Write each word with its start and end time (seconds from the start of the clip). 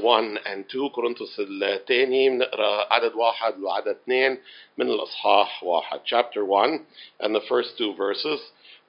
1 0.00 0.37
and 0.45 0.69
2 0.69 0.89
كورنثوس 0.89 1.39
الثاني 1.39 2.29
بنقرا 2.29 2.93
عدد 2.93 3.15
واحد 3.15 3.59
وعدد 3.63 3.87
اثنين 3.87 4.37
من 4.77 4.89
الإصحاح 4.89 5.63
واحد 5.63 5.99
chapter 6.05 6.45
1 6.45 6.85
and 7.19 7.35
the 7.35 7.41
first 7.49 7.77
two 7.77 7.93
verses 7.95 8.39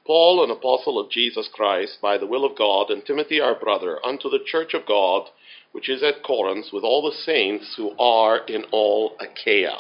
Paul, 0.05 0.43
an 0.43 0.51
apostle 0.51 0.99
of 0.99 1.11
Jesus 1.11 1.49
Christ, 1.53 1.99
by 2.03 2.19
the 2.19 2.27
will 2.27 2.45
of 2.45 2.57
God, 2.57 2.91
and 2.91 3.07
Timothy 3.07 3.41
our 3.41 3.55
brother, 3.55 4.05
unto 4.05 4.29
the 4.29 4.43
church 4.45 4.75
of 4.75 4.85
God, 4.85 5.29
which 5.71 5.89
is 5.89 6.03
at 6.03 6.25
Corinth, 6.25 6.73
with 6.73 6.83
all 6.83 7.03
the 7.03 7.17
saints 7.17 7.75
who 7.77 7.97
are 7.99 8.39
in 8.39 8.65
all 8.73 9.17
Achaia. 9.21 9.79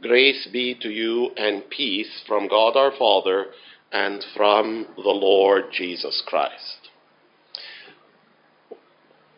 Grace 0.00 0.46
be 0.50 0.74
to 0.76 0.88
you 0.88 1.32
and 1.36 1.68
peace 1.68 2.22
from 2.26 2.48
God 2.48 2.74
our 2.74 2.90
Father 2.90 3.48
and 3.92 4.24
from 4.34 4.86
the 4.96 5.10
Lord 5.10 5.64
Jesus 5.72 6.22
Christ. 6.26 6.78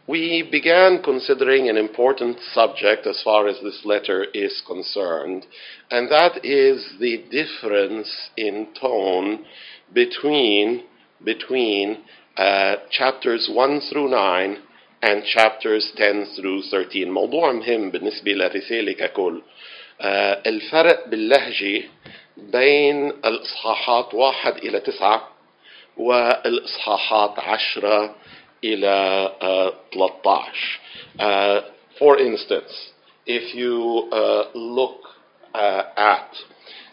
We 0.07 0.48
began 0.50 1.04
considering 1.04 1.68
an 1.68 1.75
important 1.75 2.38
subject 2.54 3.05
as 3.05 3.21
far 3.24 3.47
as 3.47 3.57
this 3.61 3.82
letter 3.83 4.24
is 4.33 4.61
concerned, 4.65 5.46
and 5.92 6.10
that 6.10 6.46
is 6.46 6.93
the 7.00 7.25
difference 7.29 8.29
in 8.37 8.68
tone 8.79 9.46
between, 9.93 10.83
between 11.24 11.97
uh, 12.37 12.78
chapters 12.89 13.50
1 13.51 13.82
through 13.89 14.10
9 14.10 14.57
and 15.01 15.24
chapters 15.25 15.92
10 15.97 16.25
through 16.36 16.61
13 16.71 17.11
موضوع 17.11 17.51
مهم 17.51 17.92
بالنسبة 17.92 18.32
للرسالة 18.32 18.92
ككل 18.92 19.42
uh, 19.42 20.04
الفرق 20.47 21.07
باللهجة 21.07 21.83
بين 22.37 23.10
الإصحاحات 23.10 24.14
واحد 24.14 24.57
إلى 24.57 24.79
تسعة 24.79 25.29
والإصحاحات 25.97 27.39
عشرة 27.39 28.15
إلى 28.64 29.32
uh, 29.42 29.71
13 29.93 30.10
uh, 31.19 31.61
For 32.00 32.19
instance, 32.19 32.92
if 33.25 33.56
you 33.56 34.09
uh, 34.11 34.50
look 34.56 35.00
uh, 35.53 35.84
at 35.98 36.30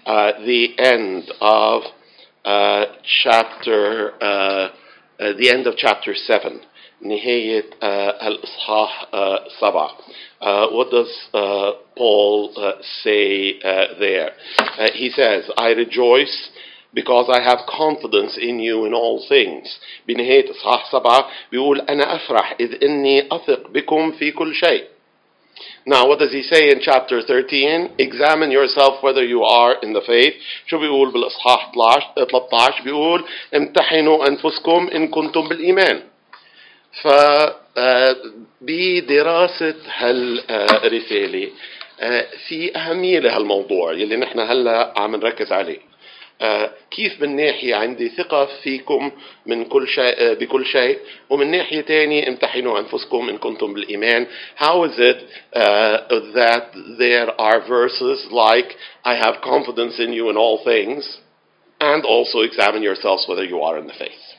uh, 0.06 0.32
the 0.44 0.78
end 0.78 1.30
of 1.40 1.82
uh, 2.44 2.84
chapter 3.22 4.12
uh, 4.20 4.24
uh, 4.24 5.32
the 5.38 5.50
end 5.50 5.66
of 5.66 5.76
chapter 5.76 6.14
7 6.14 6.60
نهاية 7.02 7.64
uh, 7.82 8.26
الإصحاح 8.26 9.06
uh, 9.12 9.38
سبعة 9.60 9.90
uh, 10.44 10.68
what 10.68 10.90
does 10.90 11.10
uh, 11.32 11.72
Paul 11.96 12.52
uh, 12.56 12.72
say 13.02 13.58
uh, 13.64 13.98
there? 13.98 14.32
Uh, 14.58 14.88
he 14.92 15.10
says, 15.10 15.50
I 15.56 15.70
rejoice 15.70 16.50
because 16.93 17.29
I 17.29 17.41
have 17.41 17.59
confidence 17.67 18.37
in 18.37 18.59
you 18.59 18.85
in 18.85 18.93
all 18.93 19.19
things. 19.29 19.79
بنهاية 20.07 20.51
إصحاح 20.51 20.91
سبعة 20.91 21.29
بيقول 21.51 21.81
أنا 21.81 22.15
أفرح 22.15 22.55
إذ 22.59 22.83
إني 22.83 23.27
أثق 23.31 23.67
بكم 23.67 24.11
في 24.11 24.31
كل 24.31 24.55
شيء. 24.55 24.83
Now, 25.85 26.07
what 26.07 26.19
does 26.19 26.31
he 26.31 26.43
say 26.43 26.69
in 26.69 26.79
chapter 26.79 27.21
13? 27.21 27.89
Examine 27.99 28.51
yourself 28.51 29.03
whether 29.03 29.23
you 29.23 29.43
are 29.43 29.75
in 29.83 29.93
the 29.93 30.01
faith. 30.01 30.33
شو 30.67 30.77
بيقول 30.77 31.11
بالإصحاح 31.11 31.71
13 32.15 32.83
بيقول 32.83 33.23
امتحنوا 33.55 34.27
أنفسكم 34.27 34.89
إن 34.95 35.07
كنتم 35.07 35.47
بالإيمان. 35.47 36.03
ف 37.03 37.07
بدراسة 38.61 39.75
هالرسالة 39.97 41.49
في 42.47 42.75
أهمية 42.75 43.19
لهالموضوع 43.19 43.93
يلي 43.93 44.15
نحن 44.15 44.39
هلأ 44.39 44.93
عم 44.97 45.15
نركز 45.15 45.51
عليه. 45.51 45.88
كيف 46.91 47.21
من 47.21 47.35
ناحية 47.35 47.75
عندي 47.75 48.09
ثقة 48.09 48.45
فيكم 48.45 49.11
من 49.45 49.65
كل 49.65 49.87
شيء 49.87 50.33
بكل 50.33 50.65
شيء 50.65 50.99
ومن 51.29 51.51
ناحية 51.51 51.81
تانية 51.81 52.27
امتحنوا 52.27 52.79
أنفسكم 52.79 53.29
إن 53.29 53.37
كنتم 53.37 53.73
بالإيمان 53.73 54.27
How 54.55 54.83
is 54.83 54.93
it 54.97 55.17
uh, 55.53 55.97
that 56.33 56.71
there 56.97 57.41
are 57.41 57.67
verses 57.67 58.27
like 58.31 58.75
I 59.05 59.15
have 59.15 59.41
confidence 59.43 59.99
in 59.99 60.13
you 60.13 60.29
in 60.29 60.37
all 60.37 60.63
things 60.63 61.19
and 61.81 62.05
also 62.05 62.39
examine 62.39 62.83
yourselves 62.83 63.25
whether 63.27 63.43
you 63.43 63.61
are 63.61 63.77
in 63.77 63.87
the 63.87 63.93
faith 63.93 64.29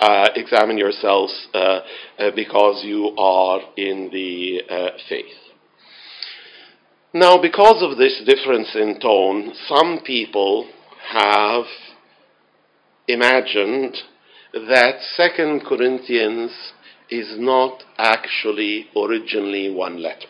uh, 0.00 0.28
examine 0.34 0.78
yourselves 0.78 1.48
uh, 1.54 1.80
uh, 2.18 2.30
because 2.34 2.82
you 2.84 3.14
are 3.16 3.60
in 3.76 4.10
the 4.12 4.62
uh, 4.68 4.90
faith. 5.08 5.24
Now, 7.12 7.40
because 7.40 7.80
of 7.80 7.96
this 7.96 8.20
difference 8.26 8.74
in 8.74 8.98
tone, 9.00 9.52
some 9.68 10.00
people 10.04 10.68
have 11.12 11.66
imagined 13.08 13.96
that 14.52 15.00
Second 15.16 15.64
Corinthians 15.66 16.50
is 17.10 17.38
not 17.38 17.82
actually 17.98 18.86
originally 18.96 19.70
one 19.70 20.02
letter. 20.02 20.28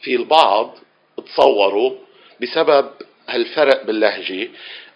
في 0.00 0.16
البعض 0.16 0.74
تصوروا 1.16 1.92
بسبب 2.42 2.90
هالفرق 3.28 3.86
باللهجة 3.86 4.48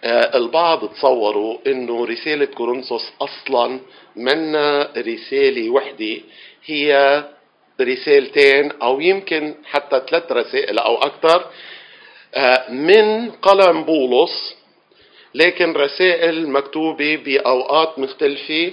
آه 0.03 0.37
البعض 0.37 0.89
تصوروا 0.89 1.57
إنه 1.67 2.05
رسالة 2.05 2.45
كورنثوس 2.45 3.11
أصلا 3.21 3.79
منا 4.15 4.91
رسالة 4.97 5.69
وحدة 5.69 6.17
هي 6.65 7.23
رسالتين 7.81 8.71
أو 8.71 8.99
يمكن 8.99 9.55
حتى 9.65 10.01
ثلاث 10.09 10.31
رسائل 10.31 10.79
أو 10.79 10.95
أكثر 10.97 11.45
آه 12.35 12.71
من 12.71 13.31
قلم 13.31 13.83
بولس 13.83 14.55
لكن 15.34 15.72
رسائل 15.72 16.50
مكتوبة 16.50 17.16
بأوقات 17.16 17.98
مختلفة 17.98 18.72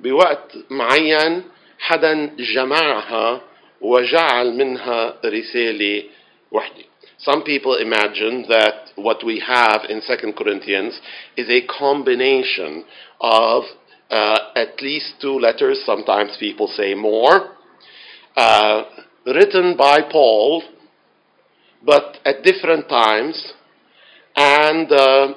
بوقت 0.00 0.56
معين 0.70 1.42
حدا 1.78 2.36
جمعها 2.38 3.40
وجعل 3.80 4.52
منها 4.52 5.14
رسالة 5.24 6.04
وحدة. 6.52 6.84
Some 7.18 7.42
people 7.42 7.76
imagine 7.76 8.46
that 8.48 8.90
what 8.94 9.24
we 9.24 9.40
have 9.40 9.84
in 9.88 10.00
2 10.00 10.32
Corinthians 10.34 11.00
is 11.36 11.48
a 11.50 11.66
combination 11.66 12.84
of 13.20 13.64
uh, 14.10 14.38
at 14.54 14.80
least 14.80 15.14
two 15.20 15.38
letters, 15.38 15.82
sometimes 15.84 16.36
people 16.38 16.68
say 16.68 16.94
more, 16.94 17.56
uh, 18.36 18.84
written 19.26 19.76
by 19.76 20.00
Paul, 20.10 20.62
but 21.84 22.18
at 22.24 22.42
different 22.42 22.88
times, 22.88 23.52
and 24.36 24.90
uh, 24.92 25.34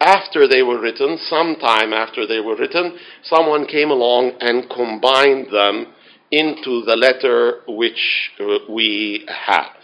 after 0.00 0.48
they 0.48 0.62
were 0.62 0.80
written, 0.80 1.18
sometime 1.18 1.92
after 1.92 2.26
they 2.26 2.40
were 2.40 2.56
written, 2.56 2.98
someone 3.22 3.66
came 3.66 3.90
along 3.90 4.32
and 4.40 4.68
combined 4.70 5.48
them 5.52 5.86
into 6.30 6.82
the 6.84 6.96
letter 6.96 7.60
which 7.68 8.30
we 8.68 9.24
have. 9.28 9.76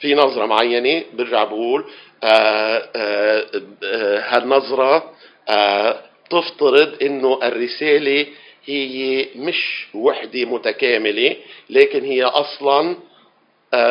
في 0.00 0.14
نظرة 0.14 0.46
معينة 0.46 1.04
برجع 1.12 1.44
بقول 1.44 1.84
هالنظرة 4.30 5.12
تفترض 6.30 7.02
انه 7.02 7.38
الرسالة 7.42 8.26
هي 8.64 9.26
مش 9.36 9.86
وحدة 9.94 10.44
متكاملة 10.44 11.36
لكن 11.70 12.04
هي 12.04 12.22
أصلا 12.24 12.96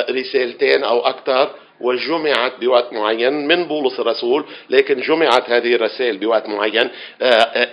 رسالتين 0.09 0.83
أو 0.83 0.99
أكثر 0.99 1.55
وجمعت 1.80 2.60
بوقت 2.60 2.92
معين 2.92 3.48
من 3.48 3.64
بولس 3.64 4.00
الرسول 4.00 4.44
لكن 4.70 5.00
جمعت 5.00 5.50
هذه 5.50 5.74
الرسائل 5.74 6.18
بوقت 6.18 6.48
معين 6.48 6.90
uh, 7.20 7.24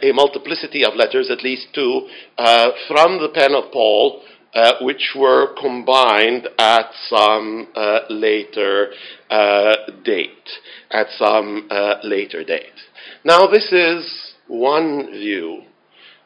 a 0.03 0.11
multiplicity 0.13 0.83
of 0.85 0.95
letters 0.95 1.29
at 1.29 1.43
least 1.43 1.67
two 1.73 2.07
uh, 2.37 2.71
from 2.87 3.19
the 3.19 3.29
pen 3.29 3.53
of 3.55 3.71
Paul 3.71 4.21
uh, 4.53 4.73
which 4.81 5.13
were 5.15 5.53
combined 5.59 6.49
at 6.57 6.87
some 7.09 7.67
uh, 7.75 7.99
later 8.09 8.91
uh, 9.29 9.75
date 10.03 10.49
at 10.91 11.07
some 11.17 11.67
uh, 11.69 11.95
later 12.03 12.43
date 12.43 12.79
now 13.23 13.47
this 13.47 13.71
is 13.71 14.33
one 14.47 15.11
view 15.11 15.61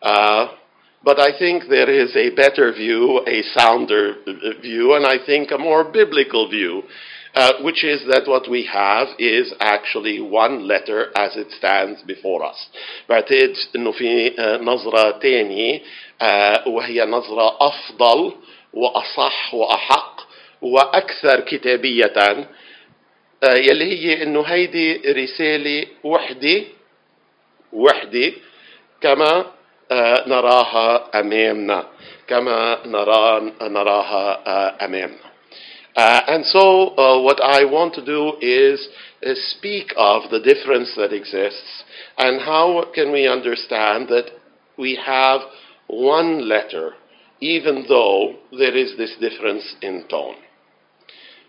uh, 0.01 0.47
but 1.05 1.19
I 1.19 1.37
think 1.37 1.65
there 1.69 1.89
is 1.89 2.15
a 2.15 2.31
better 2.35 2.73
view, 2.73 3.21
a 3.27 3.43
sounder 3.55 4.15
view, 4.59 4.95
and 4.95 5.05
I 5.05 5.23
think 5.23 5.51
a 5.51 5.57
more 5.57 5.83
biblical 5.83 6.49
view, 6.49 6.81
uh, 7.34 7.52
which 7.62 7.84
is 7.84 8.00
that 8.08 8.26
what 8.26 8.50
we 8.50 8.64
have 8.66 9.08
is 9.18 9.52
actually 9.60 10.20
one 10.20 10.66
letter 10.66 11.10
as 11.16 11.36
it 11.36 11.50
stands 11.58 12.02
before 12.02 12.44
us. 12.44 12.68
بعتقد 13.08 13.54
إنه 13.76 13.92
في 13.92 14.32
نظرة 14.62 15.10
تانية 15.10 15.80
وهي 16.66 17.04
نظرة 17.04 17.56
أفضل 17.60 18.32
وأصح 18.72 19.54
وأحق 19.54 20.20
وأكثر 20.62 21.40
كتابية 21.40 22.12
يلي 23.44 24.06
هي 24.06 24.22
إنه 24.22 24.42
هيدي 24.42 24.96
رسالة 25.12 25.86
وحدة 26.04 26.62
وحدة 27.72 28.32
كما 29.00 29.46
نراها 30.26 31.20
أمامنا 31.20 31.86
كما 32.28 32.78
نراها 33.60 34.84
أمامنا 34.84 35.29
Uh, 35.99 36.21
and 36.27 36.45
so, 36.45 36.89
uh, 36.97 37.21
what 37.21 37.41
I 37.41 37.63
want 37.65 37.93
to 37.95 38.05
do 38.05 38.33
is 38.41 38.87
uh, 39.25 39.33
speak 39.57 39.93
of 39.95 40.29
the 40.29 40.39
difference 40.39 40.93
that 40.97 41.13
exists 41.13 41.83
and 42.17 42.41
how 42.41 42.85
can 42.93 43.11
we 43.11 43.27
understand 43.27 44.09
that 44.09 44.31
we 44.77 44.99
have 45.05 45.41
one 45.87 46.49
letter 46.49 46.93
even 47.39 47.85
though 47.87 48.35
there 48.51 48.75
is 48.75 48.97
this 48.97 49.15
difference 49.19 49.75
in 49.81 50.03
tone. 50.09 50.35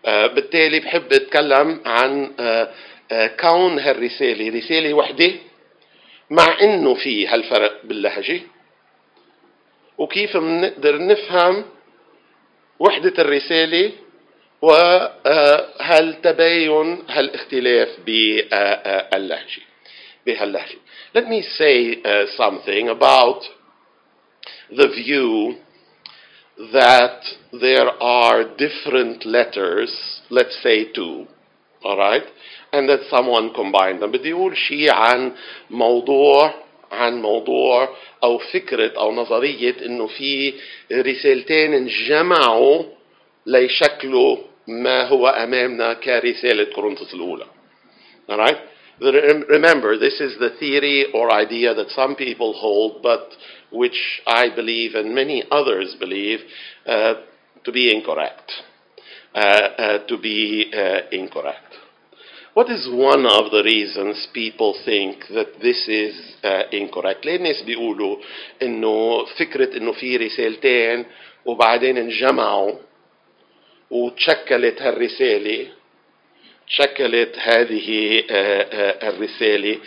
آه، 0.06 0.26
بالتالي 0.26 0.80
بحب 0.80 1.12
اتكلم 1.12 1.80
عن 1.86 2.34
آه، 2.40 2.70
آه، 3.12 3.26
كون 3.26 3.78
هالرسالة 3.78 4.58
رسالة 4.58 4.94
وحدة 4.94 5.32
مع 6.30 6.60
انه 6.62 6.94
في 6.94 7.26
هالفرق 7.26 7.80
باللهجة 7.84 8.40
وكيف 9.98 10.36
بنقدر 10.36 11.06
نفهم 11.06 11.64
وحدة 12.78 13.22
الرسالة 13.22 13.92
وهالتباين 15.81 17.03
هالاختلاف 17.09 17.89
باللهجة 18.05 19.61
بهاللهجة. 20.25 20.77
Let 21.13 21.27
me 21.27 21.41
say 21.41 22.01
uh, 22.03 22.25
something 22.37 22.89
about 22.89 23.41
the 24.69 24.87
view 24.87 25.55
that 26.71 27.19
there 27.51 27.89
are 28.01 28.43
different 28.55 29.25
letters, 29.25 30.21
let's 30.29 30.57
say 30.61 30.85
two, 30.93 31.27
all 31.83 31.97
right, 31.97 32.23
and 32.71 32.87
that 32.87 33.01
someone 33.09 33.53
combined 33.53 34.01
them. 34.01 34.11
بدي 34.11 34.33
أقول 34.33 34.57
شيء 34.57 34.91
عن 34.93 35.31
موضوع 35.69 36.53
عن 36.91 37.21
موضوع 37.21 37.89
أو 38.23 38.37
فكرة 38.37 38.97
أو 38.97 39.11
نظرية 39.11 39.85
إنه 39.85 40.07
في 40.07 40.53
رسالتين 40.91 41.73
انجمعوا 41.73 42.83
ليشكلوا 43.45 44.37
ما 44.67 45.07
هو 45.07 45.27
أمامنا 45.27 45.93
كرسالة 45.93 46.63
كورنثوس 46.63 47.13
الأولى. 47.13 47.45
All 48.29 48.37
right? 48.37 48.57
Remember, 49.49 49.97
this 49.97 50.21
is 50.21 50.37
the 50.39 50.51
theory 50.59 51.07
or 51.13 51.31
idea 51.31 51.73
that 51.73 51.89
some 51.89 52.15
people 52.15 52.53
hold, 52.53 53.01
but 53.01 53.29
which 53.71 54.21
I 54.27 54.53
believe 54.55 54.93
and 54.93 55.15
many 55.15 55.43
others 55.49 55.95
believe 55.99 56.39
uh, 56.85 57.15
to 57.63 57.71
be 57.71 57.91
incorrect. 57.95 58.51
Uh, 59.33 59.39
uh, 59.39 60.07
to 60.07 60.17
be 60.17 60.69
uh, 60.73 61.07
incorrect. 61.13 61.73
What 62.53 62.69
is 62.69 62.85
one 62.91 63.25
of 63.25 63.49
the 63.49 63.63
reasons 63.63 64.27
people 64.33 64.75
think 64.83 65.23
that 65.33 65.61
this 65.61 65.87
is 65.87 66.35
uh, 66.43 66.63
incorrect؟ 66.73 67.25
ليه 67.25 67.35
الناس 67.35 67.61
بيقولوا 67.61 68.17
إنه 68.61 69.25
فكرة 69.39 69.77
إنه 69.77 69.91
في 69.91 70.17
رسالتين 70.17 71.05
وبعدين 71.45 71.97
انجمعوا 71.97 72.71
وتشكلت 73.91 74.81
هالرسالة 74.81 75.67
شكلت 76.67 77.39
هذه 77.39 78.23
آه، 78.29 78.61
آه، 78.61 79.09
الرسالة. 79.09 79.79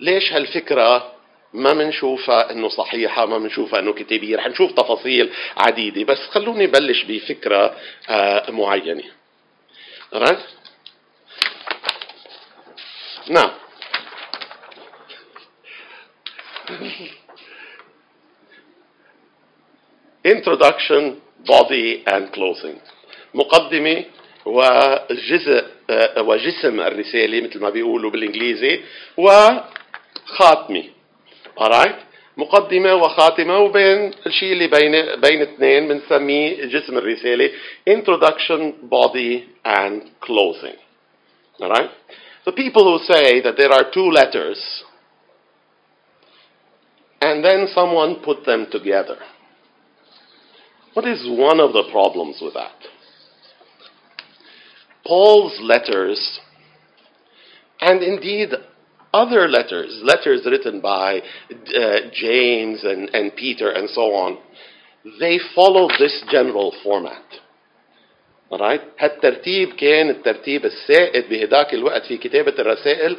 ليش 0.00 0.32
هالفكرة؟ 0.32 1.12
ما 1.52 1.74
منشوفها 1.74 2.50
إنه 2.50 2.68
صحيحة 2.68 3.26
ما 3.26 3.38
منشوفها 3.38 3.78
إنه 3.80 3.92
كتابية. 3.92 4.36
رح 4.36 4.46
نشوف 4.46 4.72
تفاصيل 4.72 5.30
عديدة 5.56 6.04
بس 6.04 6.18
خلوني 6.18 6.66
بلش 6.66 7.02
بفكرة 7.02 7.76
آه، 8.08 8.50
معينة. 8.50 9.04
Alright? 10.14 10.38
introduction, 20.27 21.21
body 21.45 22.03
and 22.07 22.31
closing. 22.31 22.79
مقدمة 23.33 24.05
وجزء 24.45 25.65
آه، 25.89 26.21
وجسم 26.21 26.79
الرسالة 26.79 27.41
مثل 27.41 27.59
ما 27.59 27.69
بيقولوا 27.69 28.11
بالإنجليزي 28.11 28.81
وخاتمة. 29.17 30.83
Alright? 31.59 31.95
مقدمة 32.37 32.95
وخاتمة 32.95 33.57
وبين 33.59 34.11
الشيء 34.25 34.53
اللي 34.53 34.67
بين 34.67 34.91
بين 35.21 35.41
اثنين 35.41 35.87
بنسميه 35.87 36.65
جسم 36.65 36.97
الرسالة 36.97 37.49
introduction, 37.89 38.73
body 38.89 39.43
and 39.65 40.01
closing. 40.21 40.77
Alright? 41.61 41.89
The 42.45 42.51
people 42.51 42.83
who 42.83 43.13
say 43.13 43.41
that 43.41 43.55
there 43.57 43.71
are 43.71 43.91
two 43.93 44.09
letters 44.11 44.83
and 47.21 47.43
then 47.43 47.67
someone 47.73 48.15
put 48.23 48.45
them 48.45 48.67
together. 48.71 49.17
What 50.94 51.06
is 51.06 51.26
one 51.28 51.60
of 51.60 51.72
the 51.72 51.88
problems 51.90 52.38
with 52.40 52.54
that? 52.54 52.72
Paul's 55.06 55.58
letters, 55.60 56.40
and 57.80 58.02
indeed 58.02 58.50
other 59.12 59.48
letters, 59.48 60.00
letters 60.02 60.42
written 60.44 60.80
by 60.80 61.20
uh, 61.50 61.96
James 62.12 62.84
and, 62.84 63.08
and 63.14 63.34
Peter 63.34 63.70
and 63.70 63.88
so 63.88 64.02
on, 64.12 64.38
they 65.18 65.38
follow 65.54 65.88
this 65.98 66.22
general 66.30 66.74
format. 66.82 67.22
Alright? 68.52 68.80
هالترتيب 68.98 69.72
كان 69.72 70.10
الترتيب 70.10 70.64
السائد 70.64 71.28
بهداك 71.28 71.74
الوقت 71.74 72.06
في 72.06 72.16
كتابة 72.16 72.54
الرسائل 72.58 73.16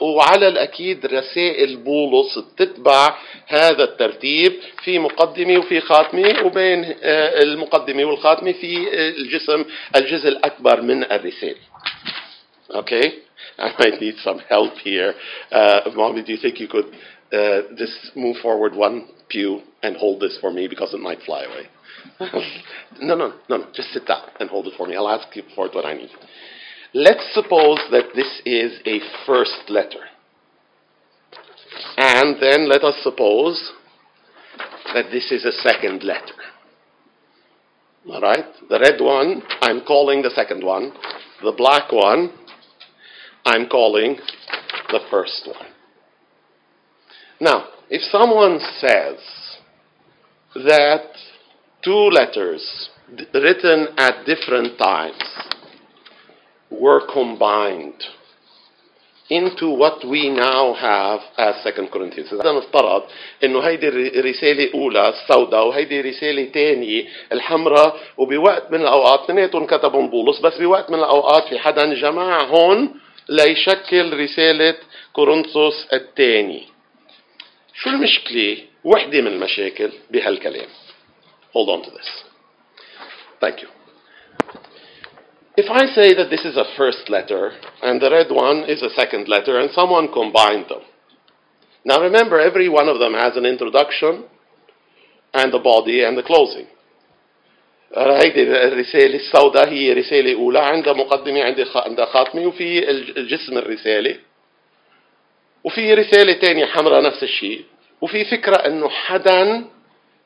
وعلى 0.00 0.48
الأكيد 0.48 1.06
رسائل 1.06 1.76
بولس 1.76 2.38
بتتبع 2.38 3.14
هذا 3.46 3.84
الترتيب 3.84 4.52
في 4.84 4.98
مقدمة 4.98 5.58
وفي 5.58 5.80
خاتمة 5.80 6.46
وبين 6.46 6.84
آه، 7.02 7.42
المقدمة 7.42 8.04
والخاتمة 8.04 8.52
في 8.52 8.76
آه، 8.76 9.08
الجسم 9.08 9.64
الجزء 9.96 10.28
الأكبر 10.28 10.82
من 10.82 11.04
الرسالة. 11.04 11.56
Okay? 12.70 13.12
I 13.58 13.70
might 13.78 14.00
need 14.00 14.16
some 14.24 14.40
help 14.48 14.74
here. 14.78 15.14
Uh, 15.52 15.80
Mommy, 15.94 16.22
do 16.22 16.32
you 16.32 16.38
think 16.38 16.58
you 16.58 16.68
could 16.68 16.86
uh, 17.32 17.62
just 17.76 18.16
move 18.16 18.36
forward 18.42 18.74
one 18.74 19.06
pew 19.28 19.60
and 19.82 19.96
hold 19.96 20.20
this 20.20 20.38
for 20.40 20.50
me 20.50 20.68
because 20.68 20.94
it 20.94 21.00
might 21.00 21.22
fly 21.22 21.44
away? 21.44 21.66
no, 23.00 23.14
no, 23.14 23.14
no, 23.14 23.32
no. 23.48 23.66
Just 23.74 23.90
sit 23.92 24.06
down 24.06 24.28
and 24.40 24.48
hold 24.48 24.66
it 24.66 24.74
for 24.76 24.86
me. 24.86 24.96
I'll 24.96 25.08
ask 25.08 25.34
you 25.36 25.42
for 25.54 25.68
when 25.72 25.84
I 25.84 25.94
need. 25.94 26.10
Let's 26.94 27.32
suppose 27.32 27.78
that 27.90 28.14
this 28.14 28.42
is 28.44 28.80
a 28.84 29.00
first 29.26 29.68
letter. 29.68 30.04
And 31.96 32.36
then 32.40 32.68
let 32.68 32.82
us 32.84 32.96
suppose 33.02 33.72
that 34.94 35.06
this 35.10 35.30
is 35.32 35.44
a 35.44 35.52
second 35.52 36.02
letter. 36.02 36.34
All 38.10 38.20
right? 38.20 38.44
The 38.68 38.78
red 38.78 39.00
one, 39.00 39.42
I'm 39.60 39.82
calling 39.84 40.22
the 40.22 40.30
second 40.30 40.64
one. 40.64 40.92
The 41.42 41.52
black 41.52 41.90
one, 41.92 42.32
I'm 43.44 43.68
calling 43.68 44.18
the 44.90 45.00
first 45.10 45.46
one. 45.46 45.66
Now, 47.40 47.68
if 47.88 48.02
someone 48.02 48.58
says 48.80 49.18
that 50.54 51.06
two 51.82 52.10
letters 52.10 52.62
written 53.34 53.88
at 53.98 54.24
different 54.26 54.78
times 54.78 55.22
were 56.70 57.00
combined 57.12 58.00
into 59.30 59.66
what 59.82 60.04
we 60.06 60.28
now 60.28 60.74
have 60.74 61.20
as 61.38 61.54
Second 61.64 61.88
Corinthians. 61.90 62.32
إذا 62.32 62.52
نفترض 62.52 63.02
إنه 63.44 63.60
هيدي 63.60 63.88
الر- 63.88 64.18
الرسالة 64.20 64.64
الأولى 64.64 65.08
السوداء 65.08 65.66
وهيدي 65.66 66.00
رسالة 66.00 66.44
تانية 66.44 67.04
الحمراء 67.32 67.96
وبوقت 68.18 68.70
من 68.70 68.80
الأوقات 68.80 69.20
اثنيناتهم 69.20 69.66
كتبهم 69.66 70.10
بولس 70.10 70.38
بس 70.40 70.58
بوقت 70.58 70.90
من 70.90 70.98
الأوقات 70.98 71.48
في 71.48 71.58
حدا 71.58 71.94
جمعهم 71.94 72.94
ليشكل 73.28 74.18
رسالة 74.20 74.74
كورنثوس 75.12 75.86
الثاني. 75.92 76.62
شو 77.74 77.90
المشكلة؟ 77.90 78.56
وحدة 78.84 79.20
من 79.20 79.26
المشاكل 79.26 79.90
بهالكلام. 80.10 80.68
Hold 81.53 81.69
on 81.69 81.83
to 81.85 81.91
this. 81.91 82.07
Thank 83.39 83.61
you. 83.61 83.67
If 85.55 85.69
I 85.71 85.87
say 85.95 86.13
that 86.13 86.29
this 86.29 86.45
is 86.45 86.55
a 86.55 86.65
first 86.77 87.09
letter 87.09 87.51
and 87.81 87.99
the 88.01 88.11
red 88.11 88.27
one 88.29 88.63
is 88.67 88.81
a 88.83 88.89
second 88.91 89.27
letter 89.27 89.59
and 89.59 89.71
someone 89.71 90.11
combined 90.11 90.65
them. 90.69 90.81
Now 91.83 92.01
remember, 92.01 92.39
every 92.39 92.69
one 92.69 92.87
of 92.89 92.99
them 92.99 93.13
has 93.13 93.35
an 93.37 93.45
introduction 93.45 94.25
and 95.33 95.51
the 95.53 95.59
body 95.59 96.03
and 96.03 96.17
the 96.17 96.23
closing. 96.23 96.67
هيدي 97.97 98.41
الرسالة 98.43 99.15
السوداء 99.15 99.69
هي 99.69 99.93
رسالة 99.93 100.33
أولى 100.35 100.59
عندها 100.59 100.93
مقدمة 100.93 101.43
عندها 101.43 101.65
خ- 101.65 101.77
عندها 101.77 102.05
خاتمة 102.05 102.47
وفي 102.47 102.89
الج- 102.89 103.19
جسم 103.27 103.57
الرسالة 103.57 104.15
وفي 105.63 105.93
رسالة 105.93 106.33
تانية 106.33 106.65
حمراء 106.65 107.01
نفس 107.03 107.23
الشيء 107.23 107.65
وفي 108.01 108.25
فكرة 108.25 108.55
انه 108.55 108.89
حدا 108.89 109.65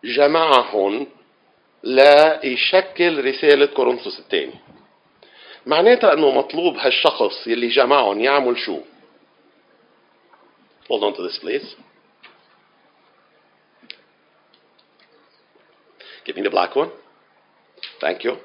جمعهم 0.04 1.08
ليشكل 1.83 3.25
رسالة 3.25 3.67
كورنثوس 3.67 4.19
الثاني 4.19 4.55
معناتها 5.67 6.13
انه 6.13 6.31
مطلوب 6.31 6.77
هالشخص 6.77 7.47
يلي 7.47 7.69
جمعهم 7.69 8.21
يعمل 8.21 8.59
شو 8.59 8.81
Hold 10.89 11.03
on 11.03 11.17
to 11.17 11.23
this 11.23 11.39
please 11.39 11.75
Give 16.25 16.37
me 16.37 16.43
the 16.43 16.51
black 16.51 16.77
one 16.77 16.91
Thank 18.01 18.25
you 18.25 18.37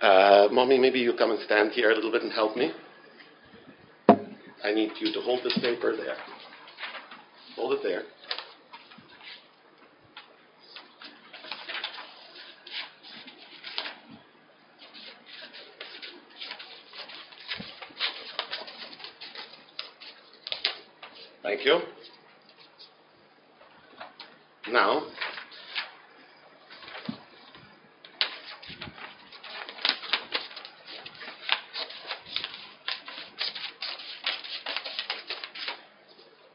Uh, 0.00 0.48
mommy, 0.50 0.78
maybe 0.78 0.98
you 0.98 1.12
come 1.12 1.30
and 1.30 1.40
stand 1.44 1.72
here 1.72 1.90
a 1.90 1.94
little 1.94 2.10
bit 2.10 2.22
and 2.22 2.32
help 2.32 2.56
me. 2.56 2.72
I 4.64 4.72
need 4.72 4.92
you 4.98 5.12
to 5.12 5.20
hold 5.20 5.44
this 5.44 5.58
paper 5.58 5.94
there. 5.94 6.16
hold 7.54 7.74
it 7.74 7.80
there. 7.82 8.04
Thank 21.62 21.68
you. 21.68 21.80
Now, 24.72 25.02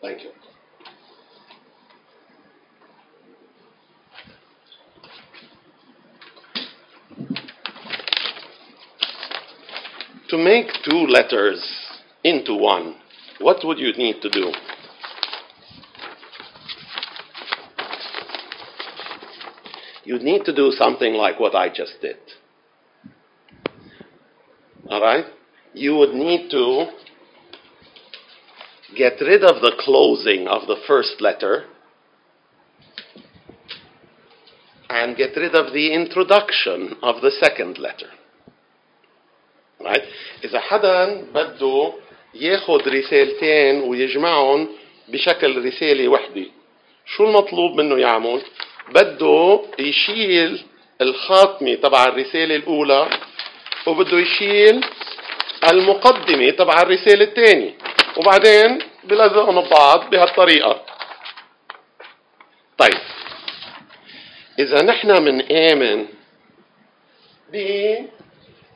thank 0.01 0.23
you. 0.23 0.31
To 10.29 10.37
make 10.39 10.65
two 10.83 11.05
letters 11.05 11.63
into 12.23 12.55
one, 12.55 12.95
what 13.39 13.63
would 13.63 13.77
you 13.77 13.93
need 13.93 14.19
to 14.23 14.29
do? 14.31 14.51
You'd 20.14 20.22
need 20.22 20.44
to 20.44 20.54
do 20.54 20.70
something 20.70 21.14
like 21.14 21.38
what 21.38 21.54
I 21.54 21.68
just 21.68 22.00
did. 22.00 22.16
All 24.88 25.00
right? 25.00 25.24
You 25.74 25.96
would 25.96 26.14
need 26.14 26.50
to 26.50 26.86
get 28.96 29.20
rid 29.20 29.44
of 29.44 29.60
the 29.62 29.72
closing 29.78 30.48
of 30.48 30.66
the 30.66 30.76
first 30.86 31.20
letter 31.20 31.66
and 34.88 35.16
get 35.16 35.36
rid 35.36 35.54
of 35.54 35.72
the 35.72 35.94
introduction 35.94 36.96
of 37.02 37.22
the 37.22 37.30
second 37.30 37.78
letter. 37.78 38.10
Right? 39.80 40.02
إذا 40.44 40.60
حدا 40.60 41.24
بده 41.34 41.92
ياخذ 42.34 42.88
رسالتين 42.88 43.80
ويجمعهم 43.80 44.68
بشكل 45.08 45.66
رسالة 45.66 46.08
وحدة 46.08 46.46
شو 47.06 47.24
المطلوب 47.24 47.80
منه 47.80 47.98
يعمل؟ 47.98 48.42
بده 48.93 49.61
يشيل 49.79 50.65
الخاتمة 51.01 51.75
تبع 51.75 52.03
الرسالة 52.05 52.55
الأولى 52.55 53.09
وبده 53.87 54.19
يشيل 54.19 54.85
المقدمة 55.71 56.49
تبع 56.49 56.81
الرسالة 56.81 57.23
الثانية 57.23 57.73
وبعدين 58.17 58.79
بلزقهم 59.03 59.61
ببعض 59.61 60.09
بهالطريقة. 60.09 60.85
طيب 62.77 62.99
إذا 64.59 64.81
نحن 64.81 65.23
منآمن 65.23 66.05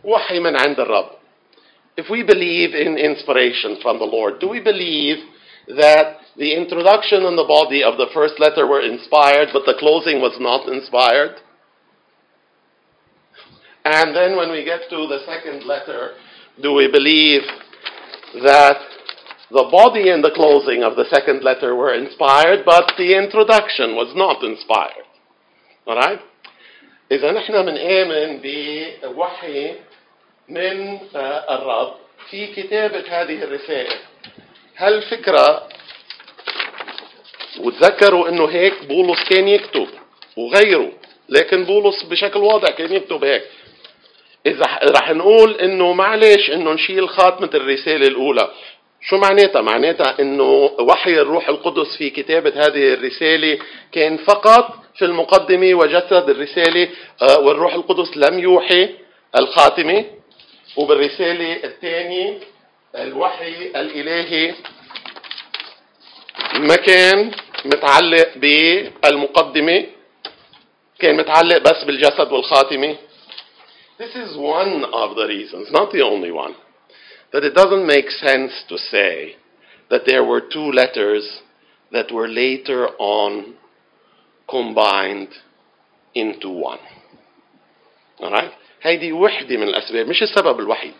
بوحي 0.03 0.39
من 0.39 0.55
عند 0.55 0.79
الرب. 0.79 1.09
If 1.97 2.09
we 2.09 2.23
believe 2.23 2.75
in 2.75 2.97
inspiration 2.97 3.77
from 3.81 3.99
the 3.99 4.05
Lord, 4.05 4.39
do 4.39 4.47
we 4.47 4.61
believe 4.61 5.17
that 5.67 6.18
the 6.38 6.54
introduction 6.54 7.24
and 7.24 7.38
the 7.38 7.44
body 7.44 7.82
of 7.82 7.96
the 7.96 8.06
first 8.12 8.40
letter 8.40 8.66
were 8.66 8.80
inspired, 8.80 9.48
but 9.52 9.62
the 9.66 9.74
closing 9.78 10.20
was 10.20 10.36
not 10.40 10.68
inspired? 10.68 11.36
And 13.84 14.16
then 14.16 14.36
when 14.36 14.50
we 14.50 14.64
get 14.64 14.88
to 14.90 15.06
the 15.06 15.20
second 15.26 15.66
letter, 15.66 16.12
do 16.62 16.72
we 16.72 16.90
believe 16.90 17.42
that 18.42 18.78
the 19.50 19.68
body 19.70 20.08
and 20.10 20.24
the 20.24 20.32
closing 20.34 20.82
of 20.82 20.96
the 20.96 21.04
second 21.10 21.44
letter 21.44 21.74
were 21.74 21.94
inspired, 21.94 22.64
but 22.64 22.92
the 22.96 23.16
introduction 23.16 23.94
was 23.94 24.12
not 24.16 24.42
inspired? 24.42 25.06
Alright? 25.86 26.20
إذا 27.12 27.32
نحن 27.32 27.52
بنآمن 27.66 28.40
بوحي 28.42 29.74
من 30.48 30.98
الرب 31.50 31.94
في 32.30 32.46
كتابة 32.46 33.04
هذه 33.08 33.42
الرسالة 33.42 33.96
هالفكرة 34.76 35.68
وتذكروا 37.59 38.29
إنه 38.29 38.45
هيك 38.45 38.73
بولس 38.87 39.23
كان 39.29 39.47
يكتب 39.47 39.87
وغيره 40.37 40.91
لكن 41.29 41.63
بولس 41.63 42.03
بشكل 42.03 42.39
واضح 42.39 42.69
كان 42.69 42.93
يكتب 42.93 43.23
هيك 43.23 43.43
إذا 44.45 44.65
رح 44.83 45.11
نقول 45.11 45.55
إنه 45.55 45.93
معلش 45.93 46.49
إنه 46.49 46.73
نشيل 46.73 47.09
خاتمة 47.09 47.49
الرسالة 47.53 48.07
الأولى 48.07 48.49
شو 49.01 49.17
معناتها؟ 49.17 49.61
معناتها 49.61 50.15
إنه 50.19 50.43
وحي 50.79 51.13
الروح 51.13 51.49
القدس 51.49 51.97
في 51.97 52.09
كتابة 52.09 52.49
هذه 52.55 52.93
الرسالة 52.93 53.59
كان 53.91 54.17
فقط 54.17 54.73
في 54.95 55.05
المقدمة 55.05 55.73
وجسد 55.73 56.29
الرسالة 56.29 56.89
والروح 57.39 57.73
القدس 57.73 58.17
لم 58.17 58.39
يوحي 58.39 58.89
الخاتمة 59.39 60.05
وبالرسالة 60.77 61.63
الثانية 61.63 62.39
الوحي 62.95 63.53
الإلهي 63.75 64.53
ما 66.55 66.75
كان 66.75 67.31
متعلق 67.65 68.37
بالمقدمة 68.37 69.85
كان 70.99 71.17
متعلق 71.17 71.57
بس 71.57 71.83
بالجسد 71.83 72.31
والخاتمة 72.31 72.97
This 73.99 74.15
is 74.15 74.37
one 74.37 74.85
of 74.93 75.15
the 75.17 75.25
reasons, 75.27 75.67
not 75.71 75.91
the 75.91 76.01
only 76.01 76.31
one, 76.31 76.55
that 77.33 77.43
it 77.43 77.53
doesn't 77.53 77.85
make 77.85 78.09
sense 78.09 78.53
to 78.69 78.77
say 78.77 79.35
that 79.89 80.03
there 80.05 80.23
were 80.23 80.39
two 80.39 80.71
letters 80.71 81.41
that 81.91 82.09
were 82.11 82.27
later 82.29 82.87
on 82.97 83.55
combined 84.49 85.29
into 86.15 86.49
one. 86.49 86.79
Alright? 88.21 88.51
هيدي 88.81 89.11
وحدة 89.13 89.57
من 89.57 89.67
الأسباب 89.67 90.07
مش 90.07 90.23
السبب 90.23 90.59
الوحيد 90.59 90.93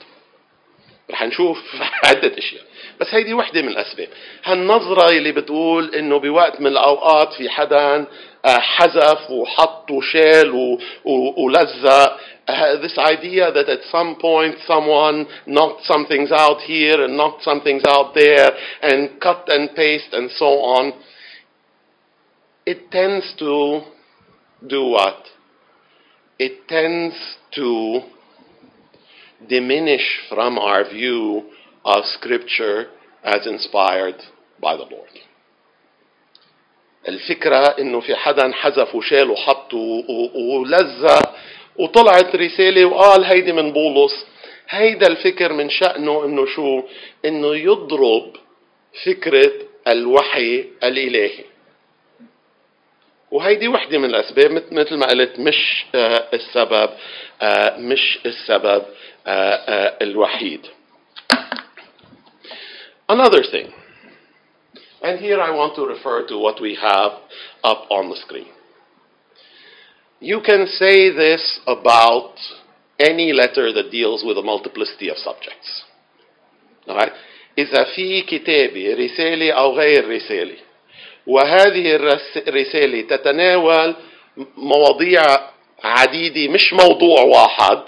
رح 1.20 1.24
نشوف 1.26 1.58
عدة 2.06 2.38
أشياء 2.38 2.64
بس 3.00 3.08
هيدي 3.14 3.34
وحدة 3.34 3.62
من 3.62 3.68
الأسباب 3.68 4.08
هالنظرة 4.44 5.10
اللي 5.10 5.32
بتقول 5.32 5.96
إنه 5.96 6.18
بوقت 6.20 6.62
من 6.62 6.68
الأوقات 6.68 7.34
في 7.34 7.50
حدا 7.50 8.06
حذف 8.46 9.30
وحط 9.30 9.92
وشال 9.92 10.78
ولزق 11.38 12.18
this 12.82 12.98
idea 12.98 13.52
that 13.52 13.70
at 13.70 13.84
some 13.92 14.16
point 14.16 14.56
someone 14.66 15.28
knocked 15.46 15.84
some 15.86 16.06
things 16.08 16.32
out 16.32 16.62
here 16.62 17.04
and 17.04 17.16
knocked 17.16 17.44
some 17.44 17.62
things 17.62 17.84
out 17.88 18.16
there 18.16 18.50
and 18.82 19.20
cut 19.22 19.44
and 19.50 19.76
paste 19.76 20.12
and 20.14 20.32
so 20.32 20.46
on 20.46 20.94
it 22.66 22.90
tends 22.92 23.26
to 23.38 23.82
do 24.66 24.84
what? 24.96 25.26
It 26.40 26.68
tends 26.68 27.16
to 27.56 28.02
diminish 29.48 30.20
from 30.30 30.58
our 30.58 30.84
view 30.90 31.46
of 31.86 32.04
Scripture 32.06 32.88
as 33.24 33.48
inspired 33.48 34.16
by 34.62 34.76
the 34.76 34.84
Lord. 34.84 35.10
الفكرة 37.08 37.76
إنه 37.80 38.00
في 38.00 38.16
حدا 38.16 38.52
حذف 38.52 38.96
وشال 38.96 39.30
وحط 39.30 39.74
ولزق 39.74 41.36
وطلعت 41.78 42.36
رسالة 42.36 42.86
وقال 42.86 43.24
هيدي 43.26 43.54
من 43.54 43.72
بولس. 43.74 44.26
هيدا 44.70 45.08
الفكر 45.08 45.54
من 45.54 45.70
شأنه 45.70 46.26
إنه 46.26 46.46
شو؟ 46.46 46.84
إنه 47.26 47.56
يضرب 47.56 48.36
فكرة 49.06 49.52
الوحي 49.88 50.66
الإلهي. 50.84 51.49
وهيدي 53.32 53.68
وحدة 53.68 53.98
من 53.98 54.06
الأسباب 54.06 54.52
مثل 54.72 54.96
ما 54.98 55.06
قلت 55.06 55.40
مش 55.40 55.86
السبب 56.34 56.90
مش 57.78 58.20
السبب 58.26 58.86
الوحيد. 60.02 60.66
Another 63.10 63.44
thing, 63.44 63.74
and 65.02 65.20
here 65.20 65.42
I 65.42 65.50
want 65.52 65.76
to 65.76 65.86
refer 65.86 66.28
to 66.28 66.38
what 66.38 66.62
we 66.62 66.76
have 66.76 67.14
up 67.64 67.88
on 67.90 68.10
the 68.10 68.16
screen. 68.16 68.48
You 70.20 70.42
can 70.42 70.68
say 70.68 71.10
this 71.10 71.60
about 71.66 72.36
any 73.00 73.32
letter 73.34 73.72
that 73.74 73.90
deals 73.90 74.24
with 74.26 74.38
a 74.38 74.44
multiplicity 74.44 75.10
of 75.10 75.18
subjects. 75.18 75.84
Alright? 76.88 77.14
إذا 77.58 77.84
في 77.96 78.22
كتابة 78.22 78.94
رسالة 78.94 79.52
أو 79.52 79.72
غير 79.78 80.10
رسالة 80.10 80.58
وهذه 81.28 81.96
الرسالة 82.48 83.02
تتناول 83.02 83.96
مواضيع 84.58 85.22
عديدة 85.84 86.54
مش 86.54 86.74
موضوع 86.74 87.22
واحد 87.22 87.80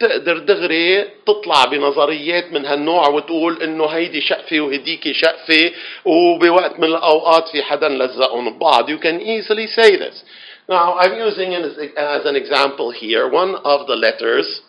تقدر 0.00 0.38
دغري 0.38 1.04
تطلع 1.26 1.64
بنظريات 1.64 2.52
من 2.52 2.66
هالنوع 2.66 3.08
وتقول 3.08 3.62
إنه 3.62 3.86
هيدي 3.86 4.20
شقفة 4.20 4.60
وهديك 4.60 5.12
شقفة 5.12 5.72
وبوقت 6.04 6.78
من 6.78 6.84
الأوقات 6.84 7.48
في 7.48 7.62
حدا 7.62 7.88
لزقهم 7.88 8.58
ببعض. 8.58 8.90
You 8.90 8.98
can 8.98 9.20
easily 9.20 9.66
say 9.66 9.96
this. 9.96 10.22
Now 10.68 10.98
I'm 10.98 11.14
using 11.14 11.54
as 11.54 12.24
an 12.26 12.36
example 12.36 12.90
here 12.90 13.28
one 13.30 13.54
of 13.54 13.86
the 13.86 13.96
letters 13.96 14.60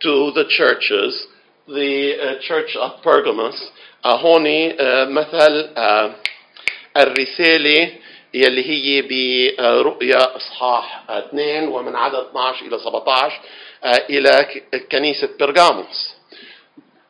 to 0.00 0.30
the 0.34 0.44
churches, 0.48 1.26
the 1.66 2.14
uh, 2.20 2.40
church 2.40 2.76
of 2.76 3.02
Pergamos. 3.02 3.70
Uh, 4.04 4.16
هون 4.16 4.44
uh, 4.44 5.08
مثل 5.08 5.68
uh, 5.76 6.10
الرسالة 6.96 7.92
يلي 8.34 8.64
هي 8.70 9.02
برؤيا 9.02 10.36
إصحاح 10.36 11.10
2 11.10 11.68
ومن 11.68 11.96
عدد 11.96 12.26
12 12.30 12.66
إلى 12.66 12.78
17 12.78 13.40
آه، 13.84 14.06
إلى 14.10 14.62
كنيسة 14.92 15.28
برغاموس. 15.40 16.14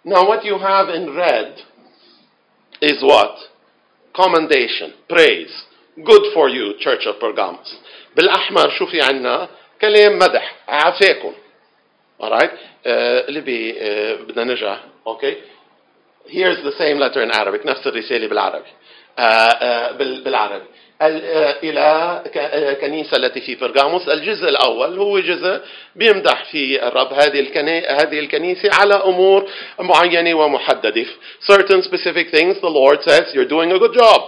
Now 0.05 0.25
what 0.27 0.45
you 0.45 0.59
have 0.59 0.89
in 0.89 1.15
red 1.15 1.61
is 2.81 3.03
what? 3.03 3.37
Commendation, 4.15 4.93
praise. 5.09 5.53
Good 6.05 6.25
for 6.35 6.49
you, 6.49 6.75
Church 6.81 7.07
of 7.07 7.21
Pergamos. 7.21 7.69
بالأحمر 8.17 8.71
شو 8.71 8.87
في 8.87 9.01
عندنا؟ 9.03 9.49
كلام 9.81 10.19
مدح، 10.19 10.55
عافاكم. 10.69 11.33
Alright? 12.23 12.51
آه، 12.87 13.29
اللي 13.29 13.41
بي 13.41 13.75
آه، 13.81 14.15
بدنا 14.15 14.45
نرجع، 14.45 14.79
أوكي؟ 15.07 15.37
Here's 16.27 16.59
the 16.65 16.73
same 16.79 16.99
letter 16.99 17.23
in 17.23 17.31
Arabic، 17.31 17.67
نفس 17.67 17.87
الرسالة 17.87 18.27
بالعربي. 18.29 18.71
Uh, 19.19 19.23
uh, 19.23 19.93
بالعربي. 20.25 20.65
إلى 21.03 22.77
كنيسة 22.81 23.17
التي 23.17 23.41
في 23.41 23.55
برغاموس 23.55 24.09
الجزء 24.09 24.49
الأول 24.49 24.99
هو 24.99 25.19
جزء 25.19 25.61
بيمدح 25.97 26.45
في 26.45 26.87
الرب 26.89 27.13
هذه 27.13 27.41
هذه 28.03 28.19
الكنيسة 28.19 28.71
على 28.73 28.95
أمور 28.95 29.49
معينة 29.81 30.35
ومحددة. 30.35 31.07
Certain 31.41 31.83
specific 31.83 32.31
things 32.31 32.61
the 32.61 32.69
Lord 32.69 33.03
says 33.03 33.35
you're 33.35 33.49
doing 33.49 33.73
a 33.73 33.79
good 33.79 33.95
job. 33.95 34.23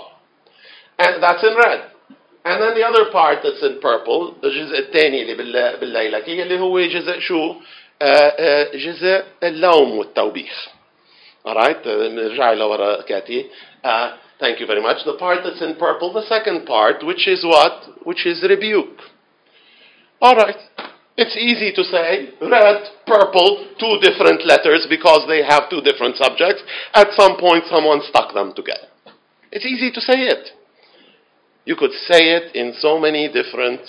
And 0.98 1.22
that's 1.22 1.44
in 1.44 1.54
red. 1.56 1.80
And 2.44 2.62
then 2.62 2.74
the 2.74 2.84
other 2.84 3.04
part 3.12 3.38
that's 3.44 3.62
in 3.62 3.80
purple 3.80 4.34
الجزء 4.44 4.78
الثاني 4.78 5.22
اللي 5.22 5.34
بالليلكي 5.80 6.42
اللي 6.42 6.58
هو 6.58 6.80
جزء 6.80 7.18
شو؟ 7.18 7.54
جزء 8.74 9.22
اللوم 9.42 9.98
والتوبيخ. 9.98 10.68
Alright 11.48 11.86
نرجع 11.86 12.52
لورا 12.52 13.00
كاتي. 13.02 13.46
Thank 14.40 14.60
you 14.60 14.66
very 14.66 14.82
much. 14.82 15.04
The 15.04 15.16
part 15.16 15.38
that's 15.44 15.62
in 15.62 15.76
purple, 15.76 16.12
the 16.12 16.26
second 16.26 16.66
part, 16.66 17.04
which 17.04 17.28
is 17.28 17.44
what? 17.44 18.04
Which 18.04 18.26
is 18.26 18.42
rebuke. 18.42 18.98
All 20.20 20.34
right. 20.34 20.56
It's 21.16 21.36
easy 21.36 21.70
to 21.72 21.84
say 21.84 22.34
red, 22.42 22.82
purple, 23.06 23.70
two 23.78 23.98
different 24.02 24.44
letters 24.44 24.86
because 24.90 25.22
they 25.28 25.44
have 25.44 25.70
two 25.70 25.80
different 25.80 26.16
subjects. 26.16 26.62
At 26.92 27.12
some 27.12 27.38
point, 27.38 27.64
someone 27.70 28.00
stuck 28.08 28.34
them 28.34 28.52
together. 28.54 28.88
It's 29.52 29.64
easy 29.64 29.92
to 29.92 30.00
say 30.00 30.26
it. 30.26 30.48
You 31.64 31.76
could 31.76 31.92
say 31.92 32.34
it 32.34 32.56
in 32.56 32.74
so 32.78 32.98
many 32.98 33.30
different 33.30 33.80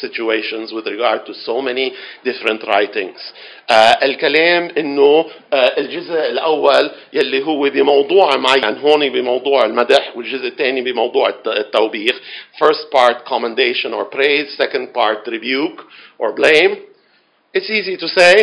situations 0.00 0.72
with 0.72 0.86
regard 0.86 1.26
to 1.26 1.34
so 1.34 1.60
many 1.60 1.92
different 2.24 2.62
writings. 2.66 3.18
uh, 3.68 4.02
الكلام 4.02 4.70
انه 4.78 5.22
uh, 5.22 5.78
الجزء 5.78 6.30
الاول 6.30 6.90
يلي 7.12 7.42
هو 7.42 7.70
بموضوع 7.70 8.36
معين 8.36 8.78
هون 8.78 9.08
بموضوع 9.08 9.64
المدح 9.64 10.16
والجزء 10.16 10.46
الثاني 10.46 10.80
بموضوع 10.80 11.34
التوبيخ 11.46 12.20
first 12.62 12.90
part 12.90 13.24
commendation 13.24 13.92
or 13.92 14.04
praise 14.04 14.56
second 14.56 14.92
part 14.94 15.26
rebuke 15.26 15.80
or 16.18 16.32
blame 16.32 16.76
it's 17.54 17.70
easy 17.70 17.96
to 17.96 18.08
say 18.08 18.34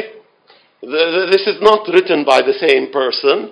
this 1.32 1.48
is 1.48 1.62
not 1.62 1.88
written 1.88 2.24
by 2.24 2.42
the 2.42 2.54
same 2.54 2.92
person 2.92 3.50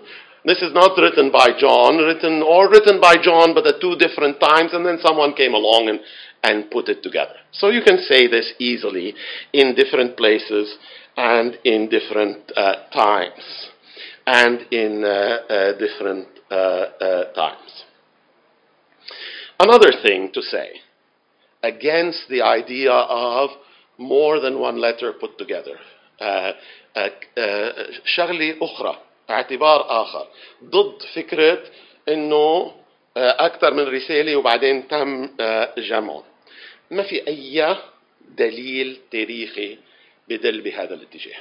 this 0.48 0.62
is 0.62 0.72
not 0.74 0.98
written 0.98 1.30
by 1.30 1.50
John, 1.60 1.98
written 1.98 2.42
or 2.42 2.70
written 2.70 3.02
by 3.02 3.16
John, 3.22 3.54
but 3.54 3.68
at 3.68 3.82
two 3.82 3.98
different 3.98 4.40
times, 4.40 4.72
and 4.72 4.86
then 4.86 4.98
someone 5.04 5.34
came 5.34 5.54
along 5.54 5.90
and, 5.90 6.00
and 6.44 6.70
put 6.72 6.90
it 6.90 7.04
together. 7.04 7.36
So 7.52 7.70
you 7.70 7.82
can 7.82 7.98
say 8.00 8.28
this 8.28 8.54
easily 8.60 9.16
in 9.54 9.76
different 9.76 10.16
places 10.18 10.78
and 11.16 11.58
in 11.64 11.90
different 11.90 12.52
uh, 12.56 12.76
times 12.94 13.70
and 14.26 14.62
in 14.72 15.04
uh, 15.04 15.08
uh, 15.08 15.78
different 15.78 16.28
times. 16.50 17.84
Another 19.60 19.92
thing 20.02 20.32
to 20.34 20.42
say 20.42 20.82
against 21.64 22.30
the 22.30 22.42
idea 22.42 22.92
of 22.92 23.50
more 23.98 24.40
than 24.40 24.60
one 24.60 24.78
letter 24.80 25.14
put 25.14 25.38
together. 25.38 25.78
شغلة 28.06 28.58
أخرى 28.62 28.98
اعتبار 29.30 30.02
آخر 30.02 30.28
ضد 30.64 31.02
فكرة 31.16 31.64
إنه 32.10 32.74
أكثر 33.18 33.74
من 33.74 33.84
رسالة 33.84 34.36
وبعدين 34.36 34.88
تم 34.88 35.30
جمعهم. 35.78 36.24
ما 36.92 37.04
في 37.04 37.28
أي 37.28 37.78
دليل 38.38 39.00
تاريخي 39.12 39.78
بدل 40.30 40.62
بهذا 40.62 40.94
الاتجاه. 40.94 41.40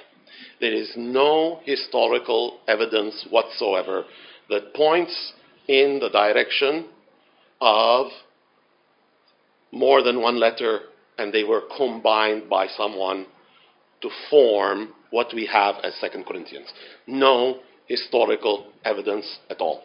There 0.60 0.74
is 0.74 0.96
no 0.96 1.60
historical 1.64 2.60
evidence 2.66 3.26
whatsoever 3.30 4.04
that 4.50 4.74
points 4.74 5.32
in 5.68 5.98
the 6.00 6.08
direction 6.08 6.86
of 7.60 8.06
more 9.72 10.02
than 10.02 10.20
one 10.20 10.38
letter 10.38 10.80
and 11.18 11.32
they 11.32 11.44
were 11.44 11.62
combined 11.76 12.48
by 12.48 12.66
someone 12.68 13.26
to 14.02 14.10
form 14.30 14.94
what 15.10 15.32
we 15.34 15.46
have 15.46 15.76
as 15.82 15.94
Second 15.94 16.26
Corinthians. 16.26 16.68
No 17.06 17.60
historical 17.86 18.66
evidence 18.84 19.38
at 19.48 19.60
all. 19.60 19.82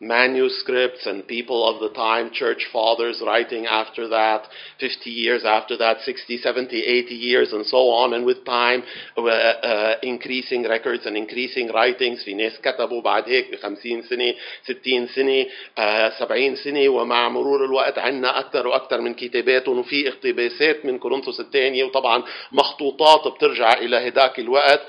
Manuscripts 0.00 1.06
and 1.06 1.26
people 1.26 1.66
of 1.66 1.80
the 1.80 1.88
time, 1.96 2.30
church 2.30 2.66
fathers 2.70 3.22
writing 3.24 3.64
after 3.64 4.06
that, 4.08 4.42
50 4.78 5.08
years 5.08 5.42
after 5.42 5.74
that, 5.78 6.02
60, 6.04 6.36
70, 6.36 6.82
80 6.84 7.14
years, 7.14 7.52
and 7.54 7.64
so 7.64 7.88
on, 7.88 8.12
and 8.12 8.26
with 8.26 8.44
time, 8.44 8.82
uh, 9.16 9.22
uh, 9.24 9.94
increasing 10.02 10.64
records 10.64 11.06
and 11.06 11.16
increasing 11.16 11.68
writings. 11.72 12.24
في 12.24 12.34
ناس 12.34 12.60
كتبوا 12.60 13.02
بعد 13.02 13.28
هيك 13.28 13.50
ب 13.50 13.56
50 13.56 14.02
سنة، 14.02 14.34
60 14.66 15.06
سنة، 15.06 15.46
uh, 15.78 16.18
70 16.18 16.56
سنة، 16.56 16.88
ومع 16.88 17.28
مرور 17.28 17.64
الوقت 17.64 17.98
عندنا 17.98 18.38
أكثر 18.38 18.66
وأكثر 18.66 19.00
من 19.00 19.14
كتاباتهم 19.14 19.78
وفي 19.78 20.08
اقتباسات 20.08 20.84
من 20.84 20.98
كورنثوس 20.98 21.40
الثانية 21.40 21.84
وطبعا 21.84 22.22
مخطوطات 22.52 23.28
بترجع 23.28 23.72
إلى 23.72 24.08
هداك 24.08 24.38
الوقت. 24.38 24.80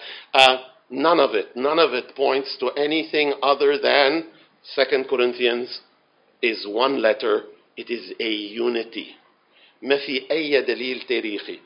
none 0.90 1.20
of 1.20 1.36
it, 1.36 1.56
none 1.56 1.80
of 1.80 1.94
it 1.94 2.16
points 2.16 2.58
to 2.58 2.68
anything 2.78 3.34
other 3.44 3.78
than 3.78 4.24
Second 4.65 5.09
Corinthians 5.09 5.81
is 6.41 6.67
one 6.67 7.03
letter, 7.03 7.43
it 7.77 7.91
is 7.91 8.13
a 8.21 8.31
unity. 8.31 9.15
ما 9.83 9.97
في 9.97 10.23
أي 10.31 10.61
دليل 10.61 11.01
تاريخي؟ 11.01 11.59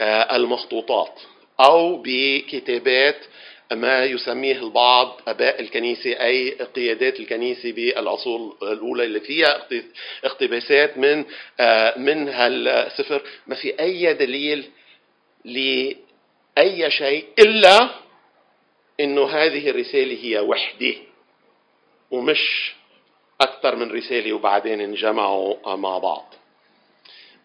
بالمخطوطات 0.00 1.20
أو 1.60 2.02
بكتابات 2.04 3.16
ما 3.72 4.04
يسميه 4.04 4.58
البعض 4.58 5.20
أباء 5.28 5.60
الكنيسة 5.60 6.10
أي 6.10 6.50
قيادات 6.50 7.20
الكنيسة 7.20 7.72
بالعصور 7.72 8.56
الأولى 8.62 9.04
اللي 9.04 9.20
فيها 9.20 9.66
اقتباسات 10.24 10.98
من 10.98 11.24
من 11.96 12.28
هالسفر 12.28 13.22
ما 13.46 13.54
في 13.54 13.80
أي 13.80 14.14
دليل 14.14 14.64
لأي 15.44 16.90
شيء 16.90 17.24
إلا 17.38 17.90
إنه 19.00 19.26
هذه 19.26 19.70
الرسالة 19.70 20.24
هي 20.24 20.38
وحدة. 20.38 20.94
ومش 22.11 22.75
أكثر 23.41 23.75
من 23.75 23.91
رسالة 23.91 24.33
وبعدين 24.33 24.81
انجمعوا 24.81 25.75
مع 25.75 25.97
بعض. 25.97 26.25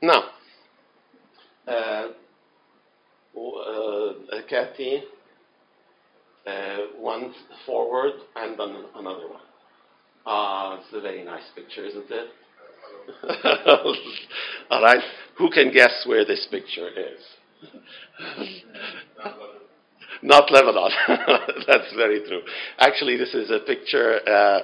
نعم. 0.02 0.22
Uh, 1.68 2.08
uh, 3.36 4.12
Kathy, 4.48 5.02
uh, 6.46 6.76
one 7.00 7.34
forward 7.64 8.12
and 8.36 8.58
then 8.58 8.84
another 8.94 9.28
one. 9.28 9.42
Ah, 10.24 10.78
it's 10.78 10.92
a 10.92 11.00
very 11.00 11.24
nice 11.24 11.50
picture, 11.54 11.84
isn't 11.84 12.10
it? 12.10 12.28
All 14.70 14.82
right. 14.82 15.02
Who 15.38 15.50
can 15.50 15.72
guess 15.72 16.04
where 16.06 16.24
this 16.24 16.46
picture 16.50 16.88
is? 16.88 17.20
Not 20.22 20.50
Lebanon. 20.50 20.90
That's 21.66 21.92
very 21.94 22.20
true. 22.26 22.42
Actually, 22.78 23.16
this 23.16 23.34
is 23.34 23.50
a 23.50 23.60
picture. 23.60 24.20
Uh, 24.26 24.60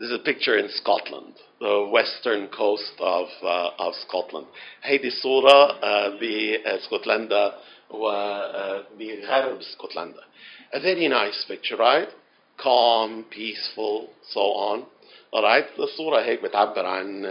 this 0.00 0.10
is 0.10 0.14
a 0.20 0.24
picture 0.24 0.58
in 0.58 0.68
Scotland, 0.70 1.34
the 1.60 1.88
western 1.90 2.48
coast 2.48 2.92
of 2.98 3.28
uh, 3.42 3.70
of 3.78 3.94
Scotland. 4.06 4.46
هيدي 4.82 5.08
الصورة 5.08 5.80
uh, 5.80 6.08
باسكتلندا 6.20 7.54
وبغرب 7.90 9.58
اسكتلندا. 9.60 10.22
A 10.72 10.80
very 10.80 11.08
nice 11.08 11.44
picture, 11.48 11.76
right? 11.76 12.08
Calm, 12.58 13.24
peaceful, 13.30 14.10
so 14.32 14.40
on. 14.40 14.86
Alright, 15.32 15.66
الصورة 15.78 16.20
هيك 16.20 16.42
بتعبر 16.42 16.86
عن 16.86 17.24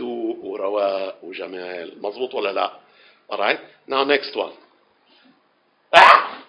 هدوء 0.00 0.36
ورواء 0.42 1.18
وجمال، 1.22 2.02
مظبوط 2.02 2.34
ولا 2.34 2.52
لا؟ 2.52 2.70
Alright, 3.30 3.58
now 3.88 4.04
next 4.04 4.36
one. 4.36 4.52
Ah! 5.92 6.39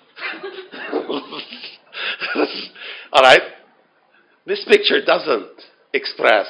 All 3.14 3.22
right? 3.22 3.42
This 4.46 4.64
picture 4.66 5.04
doesn't 5.04 5.50
express 5.94 6.48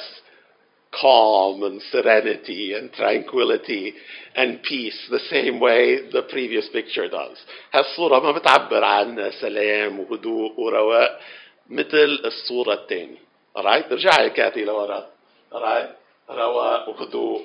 calm 1.00 1.62
and 1.62 1.82
serenity 1.90 2.72
and 2.74 2.92
tranquility 2.92 3.94
and 4.34 4.62
peace 4.62 4.98
the 5.10 5.20
same 5.30 5.60
way 5.60 6.08
the 6.10 6.22
previous 6.30 6.68
picture 6.72 7.08
does. 7.08 7.36
هالصورة 7.74 8.20
ما 8.20 8.32
بتعبر 8.32 8.84
عن 8.84 9.30
سلام 9.40 10.00
وهدوء 10.00 10.60
ورواء 10.60 11.20
مثل 11.68 12.20
الصورة 12.24 12.74
الثانية. 12.74 13.18
All 13.56 13.64
right? 13.64 13.92
رجعي 13.92 14.30
كاتي 14.30 14.64
لورا. 14.64 15.06
right 15.52 15.88
رواء 16.30 16.90
وهدوء 16.90 17.42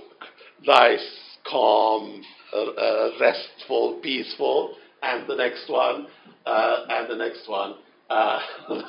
nice 0.65 1.09
calm 1.45 2.23
uh, 2.53 3.09
restful 3.19 3.99
peaceful 4.01 4.75
and 5.01 5.27
the 5.27 5.35
next 5.35 5.69
one 5.69 6.07
uh, 6.45 6.85
and 6.89 7.09
the 7.09 7.15
next 7.15 7.47
one 7.47 7.75
uh, 8.09 8.39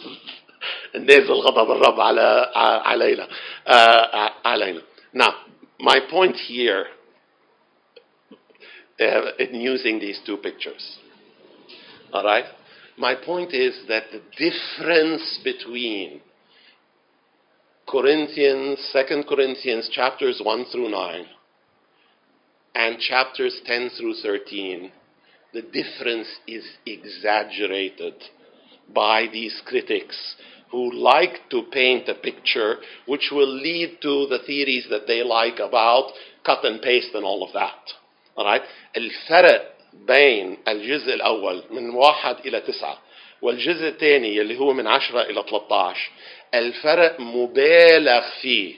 نازل 0.94 1.32
غضب 1.32 1.70
الرب 1.70 2.00
على 2.00 2.52
علينا 2.84 3.28
uh, 3.66 4.30
علينا 4.46 4.82
now 5.12 5.34
my 5.80 6.00
point 6.10 6.36
here 6.36 6.86
uh, 9.00 9.32
in 9.38 9.60
using 9.60 9.98
these 9.98 10.20
two 10.26 10.36
pictures 10.36 10.98
all 12.12 12.24
right 12.24 12.46
my 12.96 13.14
point 13.14 13.52
is 13.52 13.74
that 13.88 14.04
the 14.12 14.22
difference 14.38 15.40
between 15.42 16.20
Corinthians, 17.88 18.78
2 18.92 19.24
Corinthians 19.28 19.88
chapters 19.92 20.40
1 20.42 20.64
through 20.72 20.90
9 20.90 21.26
and 22.74 22.98
chapters 22.98 23.60
10 23.66 23.90
through 23.98 24.14
13, 24.14 24.90
the 25.52 25.62
difference 25.62 26.28
is 26.46 26.64
exaggerated 26.86 28.14
by 28.92 29.26
these 29.32 29.60
critics 29.64 30.36
who 30.70 30.92
like 30.92 31.48
to 31.50 31.62
paint 31.70 32.08
a 32.08 32.14
picture 32.14 32.76
which 33.06 33.30
will 33.30 33.48
lead 33.48 33.98
to 34.02 34.26
the 34.26 34.40
theories 34.46 34.86
that 34.90 35.06
they 35.06 35.22
like 35.22 35.60
about 35.60 36.10
cut 36.44 36.64
and 36.64 36.82
paste 36.82 37.14
and 37.14 37.24
all 37.24 37.42
of 37.44 37.52
that. 37.52 37.78
All 38.36 38.44
right? 38.44 38.62
الفرق 38.96 39.74
بين 40.06 40.58
الجزء 40.68 41.14
الأول 41.14 41.62
من 41.70 41.90
واحد 41.90 42.36
إلى 42.46 42.60
تسعة 42.60 42.98
والجزء 43.42 43.88
الثاني 43.88 44.40
اللي 44.40 44.58
هو 44.58 44.72
من 44.72 44.86
عشرة 44.86 45.22
إلى 45.22 45.44
13 45.50 46.10
الفرق 46.54 47.20
مبالغ 47.20 48.22
فيه 48.42 48.74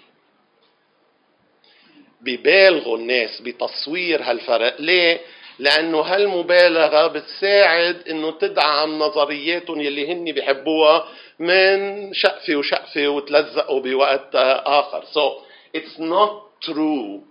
ببالغوا 2.20 2.98
الناس 2.98 3.40
بتصوير 3.40 4.22
هالفرق 4.22 4.81
ليه؟ 4.81 5.20
لأنه 5.59 6.01
هالمبالغة 6.01 7.07
بتساعد 7.07 8.07
إنه 8.09 8.31
تدعم 8.31 8.99
نظرياتهم 8.99 9.81
يلي 9.81 10.13
هن 10.13 10.31
بيحبوها 10.31 11.07
من 11.39 12.13
شقفة 12.13 12.55
وشقفة 12.55 13.07
وتلزقوا 13.07 13.79
بوقت 13.79 14.35
آخر. 14.65 15.03
So 15.13 15.41
it's 15.73 15.99
not 15.99 16.43
true 16.61 17.23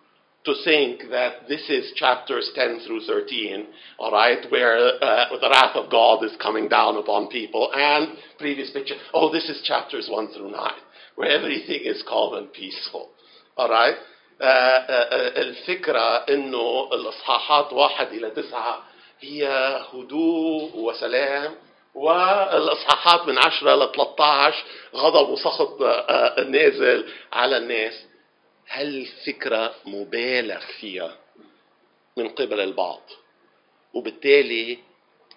to 0.45 0.55
think 0.65 1.11
that 1.11 1.49
this 1.49 1.69
is 1.69 1.93
chapters 1.97 2.51
10 2.55 2.81
through 2.87 3.01
13, 3.01 3.67
all 3.99 4.11
right, 4.11 4.51
where 4.51 4.79
uh, 5.03 5.29
the 5.39 5.51
wrath 5.51 5.77
of 5.77 5.91
God 5.91 6.25
is 6.25 6.33
coming 6.41 6.69
down 6.69 6.97
upon 6.97 7.29
people, 7.29 7.71
and 7.75 8.17
previous 8.39 8.71
picture, 8.71 8.95
oh, 9.13 9.31
this 9.31 9.51
is 9.51 9.61
chapters 9.65 10.09
1 10.11 10.33
through 10.33 10.51
9, 10.51 10.71
where 11.17 11.29
everything 11.29 11.81
is 11.85 12.03
calm 12.09 12.35
and 12.35 12.51
peaceful, 12.53 13.11
all 13.59 13.69
right. 13.69 13.97
Uh, 14.41 14.43
uh, 14.43 15.37
الفكرة 15.37 16.17
إنه 16.17 16.89
الإصحاحات 16.93 17.73
واحد 17.73 18.13
إلى 18.13 18.31
تسعة 18.31 18.83
هي 19.21 19.47
هدوء 19.93 20.77
وسلام 20.77 21.55
والإصحاحات 21.95 23.27
من 23.29 23.39
10 23.39 23.75
ل 23.75 23.93
13 23.93 24.65
غضب 24.95 25.29
وسخط 25.29 25.83
نازل 26.47 27.09
على 27.33 27.57
الناس. 27.57 28.05
هالفكرة 28.69 29.75
مبالغ 29.85 30.61
فيها 30.81 31.17
من 32.17 32.29
قبل 32.29 32.61
البعض 32.61 33.03
وبالتالي 33.95 34.79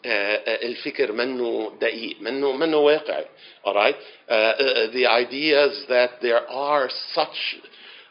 الفكر 0.05 1.11
منه 1.11 1.77
دقيق 1.81 2.21
منه 2.21 2.51
منه 2.51 2.77
واقعي. 2.77 3.25
Alright 3.65 3.95
uh, 4.29 4.91
the 4.93 5.07
ideas 5.07 5.85
that 5.89 6.21
there 6.21 6.49
are 6.49 6.89
such 7.15 7.55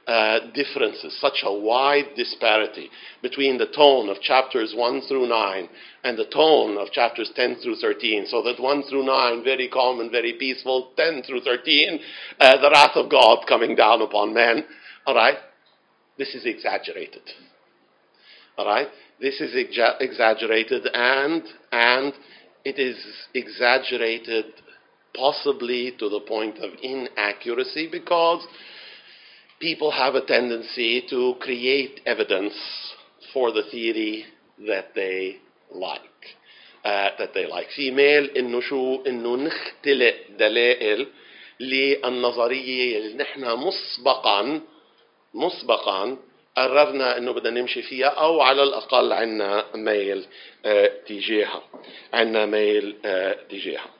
uh, 0.07 0.41
differences, 0.53 1.17
such 1.21 1.43
a 1.45 1.53
wide 1.53 2.09
disparity 2.17 2.91
between 3.23 3.59
the 3.59 3.67
tone 3.67 4.09
of 4.09 4.21
chapters 4.21 4.75
1 4.77 5.03
through 5.03 5.29
9 5.29 5.69
and 6.05 6.19
the 6.19 6.27
tone 6.27 6.77
of 6.77 6.91
chapters 6.91 7.31
10 7.37 7.57
through 7.63 7.77
13. 7.77 8.27
So 8.27 8.43
that 8.43 8.61
1 8.61 8.83
through 8.85 9.05
9, 9.07 9.45
very 9.45 9.69
calm 9.69 10.01
and 10.01 10.11
very 10.11 10.33
peaceful, 10.33 10.91
10 10.97 11.23
through 11.23 11.43
13, 11.43 12.01
uh, 12.41 12.61
the 12.61 12.71
wrath 12.71 12.97
of 12.97 13.11
God 13.11 13.47
coming 13.47 13.77
down 13.77 14.03
upon 14.03 14.35
men. 14.35 14.65
All 15.07 15.15
right? 15.15 15.39
This 16.19 16.35
is 16.35 16.47
exaggerated. 16.47 17.23
All 18.59 18.67
right? 18.67 18.89
This 19.21 19.41
is 19.41 19.55
exa- 19.55 20.01
exaggerated 20.01 20.89
and 20.93 21.45
and 21.71 22.13
it 22.65 22.79
is 22.79 22.97
exaggerated 23.35 24.47
possibly 25.15 25.93
to 25.99 26.09
the 26.09 26.21
point 26.21 26.59
of 26.59 26.71
inaccuracy 26.83 27.89
because 27.91 28.47
people 29.63 29.93
have 29.93 30.17
a 30.17 30.27
tendency 30.27 31.05
to 31.09 31.37
create 31.41 32.01
evidence 32.05 32.55
for 33.33 33.53
the 33.53 33.63
theory 33.71 34.25
that 34.67 34.87
they 34.97 35.37
like. 35.71 36.01
Uh, 36.85 37.11
that 37.19 37.33
they 37.33 37.47
like. 37.47 37.69
في 37.77 37.91
ميل 37.91 38.31
إنه 38.37 38.61
شو 38.61 39.03
إنه 39.07 39.37
نختلق 39.37 40.15
دلائل 40.39 41.07
للنظرية 41.61 42.99
اللي 42.99 43.15
نحن 43.15 43.57
مسبقا 43.57 44.61
مسبقا 45.35 46.19
قررنا 46.57 47.19
إنه 47.19 47.33
بدنا 47.33 47.61
نمشي 47.61 47.83
فيها 47.83 48.07
أو 48.09 48.41
على 48.41 48.63
الأقل 48.63 49.13
عندنا 49.13 49.65
ميل 49.75 50.25
uh, 50.25 51.07
تجاهها 51.09 51.63
عندنا 52.13 52.47
ميل 52.47 52.97
uh, 53.03 53.51
تجاهها 53.51 53.91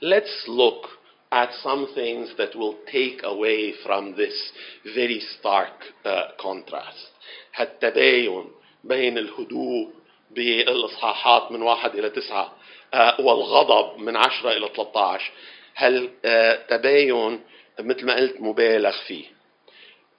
Let's 0.00 0.48
look 0.48 0.97
at 1.30 1.50
some 1.62 1.88
things 1.94 2.30
that 2.38 2.56
will 2.56 2.76
take 2.90 3.20
away 3.22 3.74
from 3.84 4.16
this 4.16 4.52
very 4.94 5.20
stark 5.38 5.72
uh, 6.04 6.28
contrast. 6.40 7.12
التباين 7.60 8.44
بين 8.84 9.18
الهدوء 9.18 9.88
بالإصحاحات 10.30 11.52
من 11.52 11.62
واحد 11.62 11.94
إلى 11.94 12.10
تسعة 12.10 12.52
uh, 12.94 13.20
والغضب 13.20 13.98
من 13.98 14.16
عشرة 14.16 14.50
إلى 14.52 14.68
13 14.76 15.30
هل 15.74 16.08
uh, 16.08 16.68
تباين 16.70 17.40
مثل 17.80 18.06
ما 18.06 18.16
قلت 18.16 18.40
مبالغ 18.40 18.94
فيه. 19.06 19.24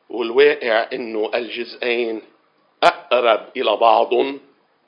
والواقع 0.09 0.87
إنه 0.93 1.31
الجزئين 1.35 2.21
أقرب 2.83 3.47
إلى 3.57 3.75
بعض 3.75 4.13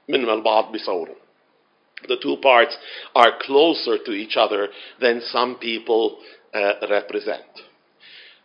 من 0.08 0.26
ما 0.26 0.34
البعض 0.34 0.72
بيصوروا. 0.72 1.21
The 2.08 2.18
two 2.22 2.38
parts 2.42 2.76
are 3.16 3.40
closer 3.42 3.98
to 4.04 4.12
each 4.12 4.36
other 4.38 4.70
than 5.00 5.22
some 5.22 5.58
people 5.60 6.20
uh, 6.54 6.74
represent. 6.90 7.46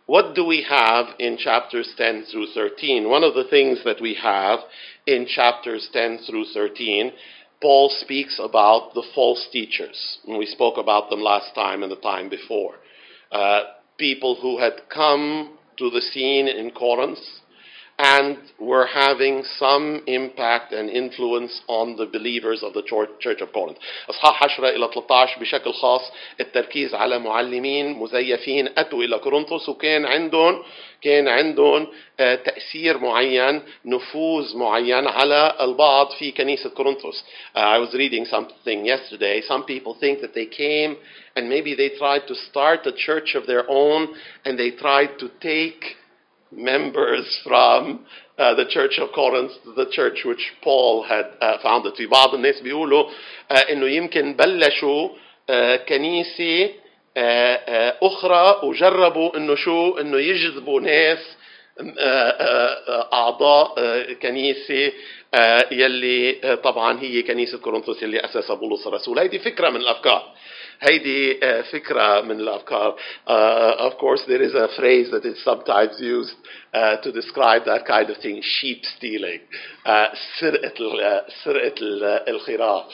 What 0.05 0.35
do 0.35 0.45
we 0.45 0.65
have 0.69 1.07
in 1.19 1.37
chapters 1.37 1.93
10 1.97 2.27
through 2.31 2.47
13? 2.53 3.09
One 3.09 3.23
of 3.23 3.33
the 3.33 3.43
things 3.49 3.79
that 3.83 4.01
we 4.01 4.13
have 4.21 4.59
in 5.05 5.27
chapters 5.27 5.89
10 5.91 6.19
through 6.19 6.45
13, 6.53 7.11
Paul 7.61 7.89
speaks 7.89 8.39
about 8.41 8.93
the 8.93 9.03
false 9.13 9.47
teachers. 9.51 10.19
And 10.25 10.37
we 10.37 10.45
spoke 10.45 10.77
about 10.77 11.09
them 11.09 11.19
last 11.19 11.53
time 11.53 11.83
and 11.83 11.91
the 11.91 11.97
time 11.97 12.29
before. 12.29 12.75
Uh, 13.31 13.63
people 13.97 14.37
who 14.41 14.59
had 14.59 14.83
come 14.93 15.57
to 15.77 15.89
the 15.89 16.01
scene 16.01 16.47
in 16.47 16.71
Corinth 16.71 17.19
and 17.98 18.38
were 18.58 18.86
having 18.86 19.44
some 19.58 20.02
impact 20.06 20.72
and 20.72 20.88
influence 20.88 21.60
on 21.68 21.96
the 21.96 22.06
believers 22.06 22.62
of 22.62 22.72
the 22.72 22.82
Church 22.82 23.40
of 23.40 23.52
Corinth. 23.52 23.78
أصحاح 24.10 24.42
10 24.42 24.68
إلى 24.68 24.88
13 24.94 25.40
بشكل 25.40 25.72
خاص 25.72 26.12
التركيز 26.40 26.94
على 26.94 27.18
معلمين 27.18 27.92
مزيفين 27.92 28.68
أتوا 28.78 29.04
إلى 29.04 29.18
كورنثوس 29.18 29.68
وكان 29.68 30.06
عندهم 30.06 30.62
كان 31.02 31.28
عندهم 31.28 31.86
تأثير 32.18 32.98
معين 32.98 33.62
نفوذ 33.84 34.56
معين 34.56 35.08
على 35.08 35.56
البعض 35.60 36.10
في 36.10 36.30
كنيسة 36.30 36.70
كورنثوس. 36.70 37.24
Uh, 37.54 37.58
I 37.58 37.78
was 37.78 37.94
reading 37.94 38.24
something 38.24 38.86
yesterday. 38.86 39.42
Some 39.42 39.64
people 39.64 39.94
think 40.00 40.20
that 40.20 40.34
they 40.34 40.46
came 40.46 40.96
and 41.36 41.48
maybe 41.48 41.74
they 41.74 41.90
tried 41.98 42.26
to 42.28 42.34
start 42.34 42.86
a 42.86 42.92
church 42.92 43.34
of 43.34 43.46
their 43.46 43.64
own 43.68 44.08
and 44.44 44.58
they 44.58 44.70
tried 44.70 45.18
to 45.18 45.30
take 45.40 45.96
members 46.51 47.39
from 47.43 48.05
uh, 48.37 48.53
the 48.55 48.65
church 48.69 48.99
of 48.99 49.09
Corinth, 49.13 49.51
the 49.75 49.87
church 49.91 50.19
which 50.25 50.53
Paul 50.63 51.03
had 51.03 51.25
uh, 51.41 51.57
founded. 51.63 51.93
في 51.95 52.05
بعض 52.07 52.33
الناس 52.33 52.61
بيقولوا 52.61 53.09
uh, 53.51 53.69
إنه 53.71 53.87
يمكن 53.87 54.33
بلشوا 54.33 55.09
كنيسة 55.89 56.69
أخرى 58.03 58.59
وجربوا 58.63 59.37
إنه 59.37 59.55
شو 59.55 59.97
إنه 59.97 60.17
يجذبوا 60.17 60.81
ناس 60.81 61.37
أعضاء 63.13 63.73
كنيسة 64.13 64.91
يلي 65.71 66.57
طبعا 66.63 66.99
هي 66.99 67.21
كنيسة 67.21 67.57
كورنثوس 67.57 68.03
يلي 68.03 68.25
أسسها 68.25 68.55
بولس 68.55 68.87
الرسول 68.87 69.19
هيدي 69.19 69.39
فكرة 69.39 69.69
من 69.69 69.75
الأفكار 69.75 70.33
هيدي 70.80 71.34
فكرة 71.62 72.20
من 72.20 72.40
الأفكار 72.40 72.96
uh, 73.26 73.30
of 73.88 73.92
course 73.98 74.22
there 74.26 74.42
is 74.42 74.54
a 74.54 74.68
phrase 74.78 75.10
that 75.10 75.24
is 75.24 75.42
sometimes 75.44 76.00
used 76.00 76.34
uh, 76.74 76.96
to 76.96 77.12
describe 77.12 77.64
that 77.64 77.84
kind 77.86 78.10
of 78.10 78.16
thing 78.18 78.42
sheep 78.42 78.84
stealing 78.96 79.40
uh, 79.86 80.08
سرقة 80.40 81.24
سرقة 81.44 81.74
الخراف 82.28 82.84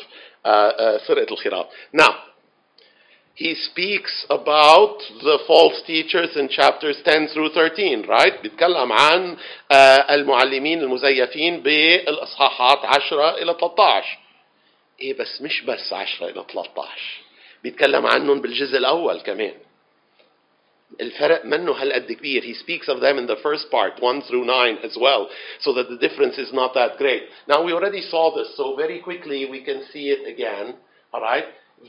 سرقة 1.07 1.33
الخراف 1.33 1.67
now 1.93 2.15
he 3.35 3.55
speaks 3.55 4.27
about 4.31 4.99
the 5.23 5.39
false 5.47 5.81
teachers 5.87 6.31
in 6.37 6.49
chapters 6.49 6.97
10 7.05 7.29
through 7.29 7.51
13 7.55 8.03
right 8.09 8.43
بيتكلم 8.43 8.93
عن 8.93 9.37
آه، 9.73 10.15
المعلمين 10.15 10.81
المزيفين 10.83 11.61
بالاصحاحات 11.63 12.79
10 12.85 13.31
الى 13.43 13.57
13 13.61 14.19
ايه 15.01 15.15
بس 15.19 15.43
مش 15.43 15.63
بس 15.63 15.93
10 15.93 16.29
الى 16.29 16.45
13 16.53 16.89
بيتكلم 17.64 18.06
عنهم 18.06 18.42
بالجزء 18.42 18.78
الأول 18.78 19.20
كمان 19.22 19.54
الفرق 21.02 21.46
منه 21.46 21.72
هالقد 21.72 22.12
كبير 22.12 22.42
he 22.44 22.54
speaks 22.54 22.88
of 22.88 23.00
them 23.00 23.18
in 23.18 23.28
the 23.28 23.38
first 23.44 23.72
part 23.72 24.02
1 24.02 24.22
through 24.22 24.46
9 24.46 24.78
as 24.84 24.98
well 25.00 25.30
so 25.60 25.74
that 25.74 25.90
the 25.90 25.98
difference 25.98 26.38
is 26.38 26.54
not 26.54 26.74
that 26.74 26.98
great 26.98 27.24
now 27.48 27.64
we 27.64 27.74
already 27.74 28.02
saw 28.02 28.36
this 28.36 28.56
so 28.58 28.76
very 28.76 29.00
quickly 29.00 29.46
we 29.50 29.64
can 29.64 29.84
see 29.92 30.10
it 30.10 30.28
again 30.28 30.76
all 31.14 31.22
right 31.22 31.46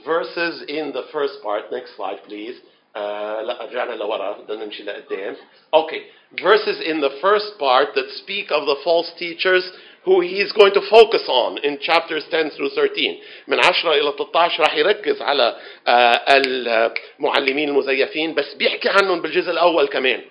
verses 0.07 0.65
in 0.69 0.93
the 0.93 1.05
first 1.13 1.35
part 1.43 1.65
next 1.73 1.97
slide 1.97 2.23
please 2.27 2.57
آه 2.97 3.43
لا 3.43 3.65
رجعنا 3.65 3.95
لورا 3.95 4.33
بدنا 4.33 4.65
نمشي 4.65 4.83
لقدام 4.83 5.37
okay 5.75 6.01
verses 6.41 6.81
in 6.81 7.01
the 7.01 7.11
first 7.21 7.59
part 7.59 7.89
that 7.95 8.09
speak 8.23 8.51
of 8.51 8.67
the 8.67 8.77
false 8.85 9.11
teachers 9.19 9.65
who 10.05 10.21
he 10.21 10.41
is 10.41 10.53
going 10.53 10.73
to 10.75 10.83
focus 10.91 11.23
on 11.29 11.59
in 11.59 11.79
chapters 11.81 12.25
10 12.31 12.51
through 12.51 12.71
13 12.71 13.19
من 13.49 13.59
10 13.61 13.93
إلى 13.93 14.13
13 14.19 14.63
راح 14.63 14.77
يركز 14.77 15.23
على 15.23 15.57
آه، 15.87 16.25
المعلمين 16.29 17.69
المزيفين 17.69 18.35
بس 18.35 18.55
بيحكي 18.55 18.89
عنهم 18.89 19.21
بالجزء 19.21 19.51
الأول 19.51 19.89
كمان 19.89 20.23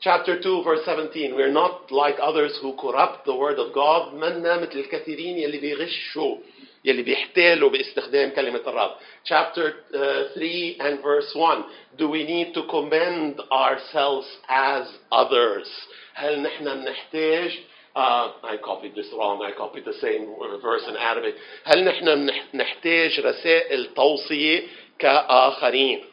Chapter 0.00 0.34
2 0.40 0.62
verse 0.64 0.84
17 0.84 1.32
We're 1.36 1.52
not 1.52 1.92
like 1.92 2.16
others 2.20 2.58
who 2.60 2.72
corrupt 2.74 3.24
the 3.24 3.34
word 3.34 3.58
of 3.58 3.72
God 3.72 4.14
منا 4.14 4.56
مثل 4.56 4.78
الكثيرين 4.78 5.38
يلي 5.38 5.58
بيغشوا 5.58 6.36
يلي 6.84 7.02
بيحتالوا 7.02 7.70
باستخدام 7.70 8.30
كلمة 8.30 8.60
الرب 8.66 8.90
Chapter 9.24 9.72
uh, 9.92 10.34
3 10.34 10.76
and 10.80 11.02
verse 11.02 11.34
1 11.34 11.64
Do 11.98 12.08
we 12.08 12.24
need 12.24 12.54
to 12.54 12.62
commend 12.66 13.40
ourselves 13.52 14.26
as 14.48 14.86
others 15.12 15.68
هل 16.14 16.42
نحن 16.42 16.64
بنحتاج 16.64 17.58
uh, 17.94 18.32
I 18.42 18.56
copied 18.56 18.94
this 18.94 19.08
wrong. 19.12 19.42
I 19.42 19.52
copied 19.52 19.84
the 19.84 19.92
same 20.00 20.34
verse 20.62 20.82
in 20.88 20.96
Arabic. 20.96 21.34
هل 21.64 21.84
نحن 21.84 22.30
نحتاج 22.54 23.20
رسائل 23.20 23.94
توصية 23.94 24.62
كآخرين؟ 24.98 26.04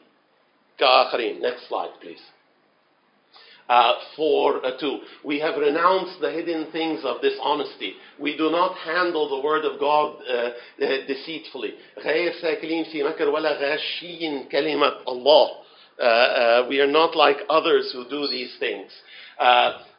كآخرين. 0.77 1.41
Next 1.41 1.69
slide, 1.69 1.91
please. 2.01 2.38
Uh, 3.68 3.94
for 4.14 4.64
uh, 4.64 4.78
two, 4.78 4.98
we 5.24 5.40
have 5.40 5.56
renounced 5.56 6.20
the 6.20 6.30
hidden 6.30 6.70
things 6.70 7.00
of 7.02 7.22
dishonesty. 7.22 7.94
We 8.20 8.36
do 8.36 8.50
not 8.50 8.76
handle 8.76 9.26
the 9.30 9.42
word 9.42 9.64
of 9.64 9.80
God 9.80 10.16
uh, 10.28 10.50
uh, 10.84 11.06
deceitfully. 11.06 11.74
غير 11.98 12.32
ساكلين 12.42 12.84
في 12.84 13.02
مكر 13.02 13.28
ولا 13.28 13.52
غاشين 13.52 14.48
كلمة 14.52 14.92
الله. 15.08 15.50
Uh, 15.98 16.02
uh, 16.02 16.66
we 16.68 16.80
are 16.80 16.90
not 16.90 17.16
like 17.16 17.38
others 17.48 17.90
who 17.92 18.06
do 18.10 18.28
these 18.28 18.54
things. 18.58 18.90
Uh, 19.38 19.44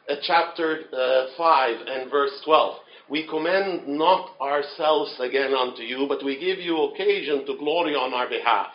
uh, 0.08 0.14
chapter 0.22 0.84
uh, 0.92 1.26
5 1.36 1.86
and 1.88 2.10
verse 2.10 2.38
12. 2.44 2.76
We 3.08 3.26
commend 3.26 3.88
not 3.88 4.30
ourselves 4.40 5.14
again 5.18 5.54
unto 5.54 5.82
you, 5.82 6.06
but 6.08 6.24
we 6.24 6.38
give 6.38 6.58
you 6.58 6.76
occasion 6.82 7.46
to 7.46 7.56
glory 7.56 7.94
on 7.94 8.14
our 8.14 8.28
behalf 8.28 8.68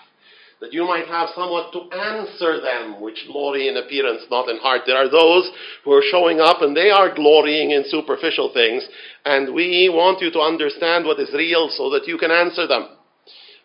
that 0.62 0.74
you 0.74 0.86
might 0.86 1.08
have 1.08 1.30
somewhat 1.34 1.74
to 1.74 1.82
answer 1.92 2.62
them 2.62 3.02
which 3.02 3.26
glory 3.32 3.68
in 3.68 3.78
appearance, 3.78 4.22
not 4.30 4.48
in 4.48 4.58
heart. 4.58 4.82
There 4.86 4.96
are 4.96 5.10
those 5.10 5.50
who 5.84 5.92
are 5.92 6.04
showing 6.12 6.40
up 6.40 6.62
and 6.62 6.78
they 6.78 6.92
are 6.92 7.14
glorying 7.14 7.72
in 7.72 7.84
superficial 7.88 8.54
things, 8.54 8.88
and 9.26 9.54
we 9.56 9.90
want 9.90 10.22
you 10.22 10.32
to 10.32 10.40
understand 10.40 11.06
what 11.06 11.20
is 11.20 11.34
real 11.34 11.70
so 11.70 11.90
that 11.90 12.08
you 12.08 12.18
can 12.18 12.32
answer 12.32 12.68
them. 12.68 12.88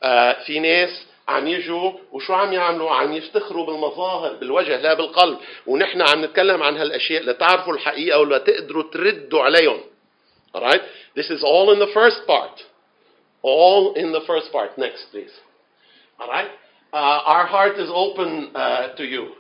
آه، 0.03 0.33
في 0.47 0.61
ناس 0.61 1.07
عم 1.29 1.47
يجوا 1.47 1.93
وشو 2.13 2.33
عم 2.33 2.53
يعملوا؟ 2.53 2.91
عم 2.91 3.13
يفتخروا 3.13 3.67
بالمظاهر 3.67 4.33
بالوجه 4.33 4.81
لا 4.81 4.95
بالقلب، 4.95 5.39
ونحن 5.67 6.03
عم 6.03 6.25
نتكلم 6.25 6.63
عن 6.63 6.77
هالاشياء 6.77 7.23
لتعرفوا 7.23 7.73
الحقيقه 7.73 8.19
ولا 8.21 8.39
تقدروا 8.39 8.83
تردوا 8.93 9.43
عليهم. 9.43 9.81
Alright? 10.55 10.81
This 11.15 11.31
is 11.31 11.43
all 11.45 11.73
in 11.73 11.79
the 11.79 11.93
first 11.95 12.27
part. 12.27 12.63
All 13.43 13.95
in 13.95 14.13
the 14.13 14.21
first 14.27 14.53
part. 14.53 14.79
Next, 14.79 15.07
please. 15.11 15.33
All 16.19 16.29
right? 16.29 16.51
uh, 16.94 16.96
our 16.96 17.46
heart 17.48 17.78
is 17.78 17.90
open 17.94 18.52
uh, 18.56 18.96
to 18.96 19.04
you. 19.04 19.32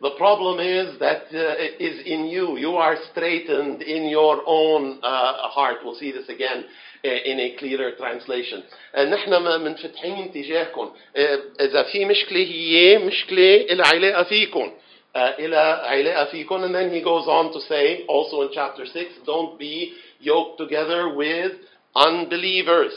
The 0.00 0.10
problem 0.18 0.58
is 0.58 0.98
that 0.98 1.24
uh, 1.32 1.84
in 2.04 2.26
you. 2.26 2.58
You 2.58 2.72
are 2.72 2.96
straitened 3.12 3.82
in 3.82 4.08
your 4.08 4.42
own 4.46 4.98
uh, 5.02 5.48
heart. 5.48 5.76
We'll 5.84 5.94
see 5.94 6.10
this 6.10 6.28
again 6.28 6.64
uh, 7.04 7.08
in 7.08 7.38
a 7.38 7.56
clearer 7.56 7.92
translation. 7.96 8.64
Uh, 8.94 9.04
نحن 9.04 9.30
منفتحين 9.30 10.32
تجاهكم. 10.32 10.90
Uh, 10.90 11.20
إذا 11.60 11.82
في 11.92 12.04
مشكلة 12.04 12.40
هي 12.40 12.98
مشكلة 12.98 13.66
العلاقة 13.70 14.20
إلى 14.20 14.24
فيكم. 14.24 14.72
Uh, 15.14 16.64
and 16.64 16.74
then 16.74 16.90
he 16.90 17.02
goes 17.02 17.26
on 17.28 17.52
to 17.52 17.60
say, 17.68 18.04
also 18.08 18.42
in 18.42 18.48
chapter 18.52 18.86
6, 18.86 19.10
don't 19.26 19.58
be 19.58 19.94
yoked 20.20 20.58
together 20.58 21.14
with 21.14 21.52
unbelievers. 21.94 22.92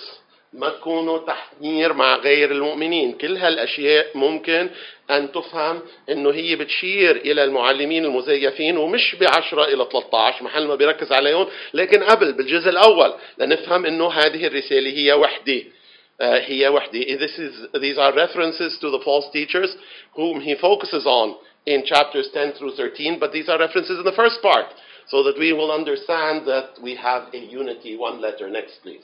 ما 0.55 0.69
تكونوا 0.69 1.17
تحت 1.17 1.61
نير 1.61 1.93
مع 1.93 2.15
غير 2.15 2.51
المؤمنين 2.51 3.13
كل 3.13 3.37
هالأشياء 3.37 4.17
ممكن 4.17 4.69
أن 5.11 5.31
تفهم 5.31 5.81
أنه 6.09 6.29
هي 6.29 6.55
بتشير 6.55 7.15
إلى 7.15 7.43
المعلمين 7.43 8.05
المزيفين 8.05 8.77
ومش 8.77 9.15
بعشرة 9.15 9.63
إلى 9.65 9.87
13 9.91 10.43
محل 10.43 10.67
ما 10.67 10.75
بيركز 10.75 11.11
عليهم 11.11 11.47
لكن 11.73 12.03
قبل 12.03 12.33
بالجزء 12.33 12.69
الأول 12.69 13.13
لنفهم 13.37 13.85
أنه 13.85 14.11
هذه 14.11 14.47
الرسالة 14.47 14.89
هي 14.89 15.13
وحدة 15.13 15.61
uh, 15.61 16.23
هي 16.23 16.67
وحدة 16.67 16.99
This 17.17 17.39
is, 17.39 17.81
these 17.81 17.97
are 17.97 18.13
references 18.13 18.77
to 18.81 18.89
the 18.89 19.01
false 19.03 19.25
teachers 19.33 19.75
whom 20.15 20.41
he 20.41 20.55
focuses 20.55 21.05
on 21.05 21.35
in 21.65 21.83
chapters 21.85 22.29
10 22.33 22.53
through 22.53 22.75
13 22.75 23.19
but 23.19 23.31
these 23.31 23.49
are 23.49 23.59
references 23.59 23.97
in 23.99 24.05
the 24.05 24.15
first 24.15 24.41
part 24.41 24.67
so 25.07 25.23
that 25.23 25.37
we 25.37 25.53
will 25.53 25.71
understand 25.71 26.47
that 26.47 26.69
we 26.81 26.95
have 26.95 27.23
a 27.33 27.37
unity 27.37 27.97
one 27.97 28.21
letter 28.21 28.49
next 28.49 28.79
please 28.81 29.03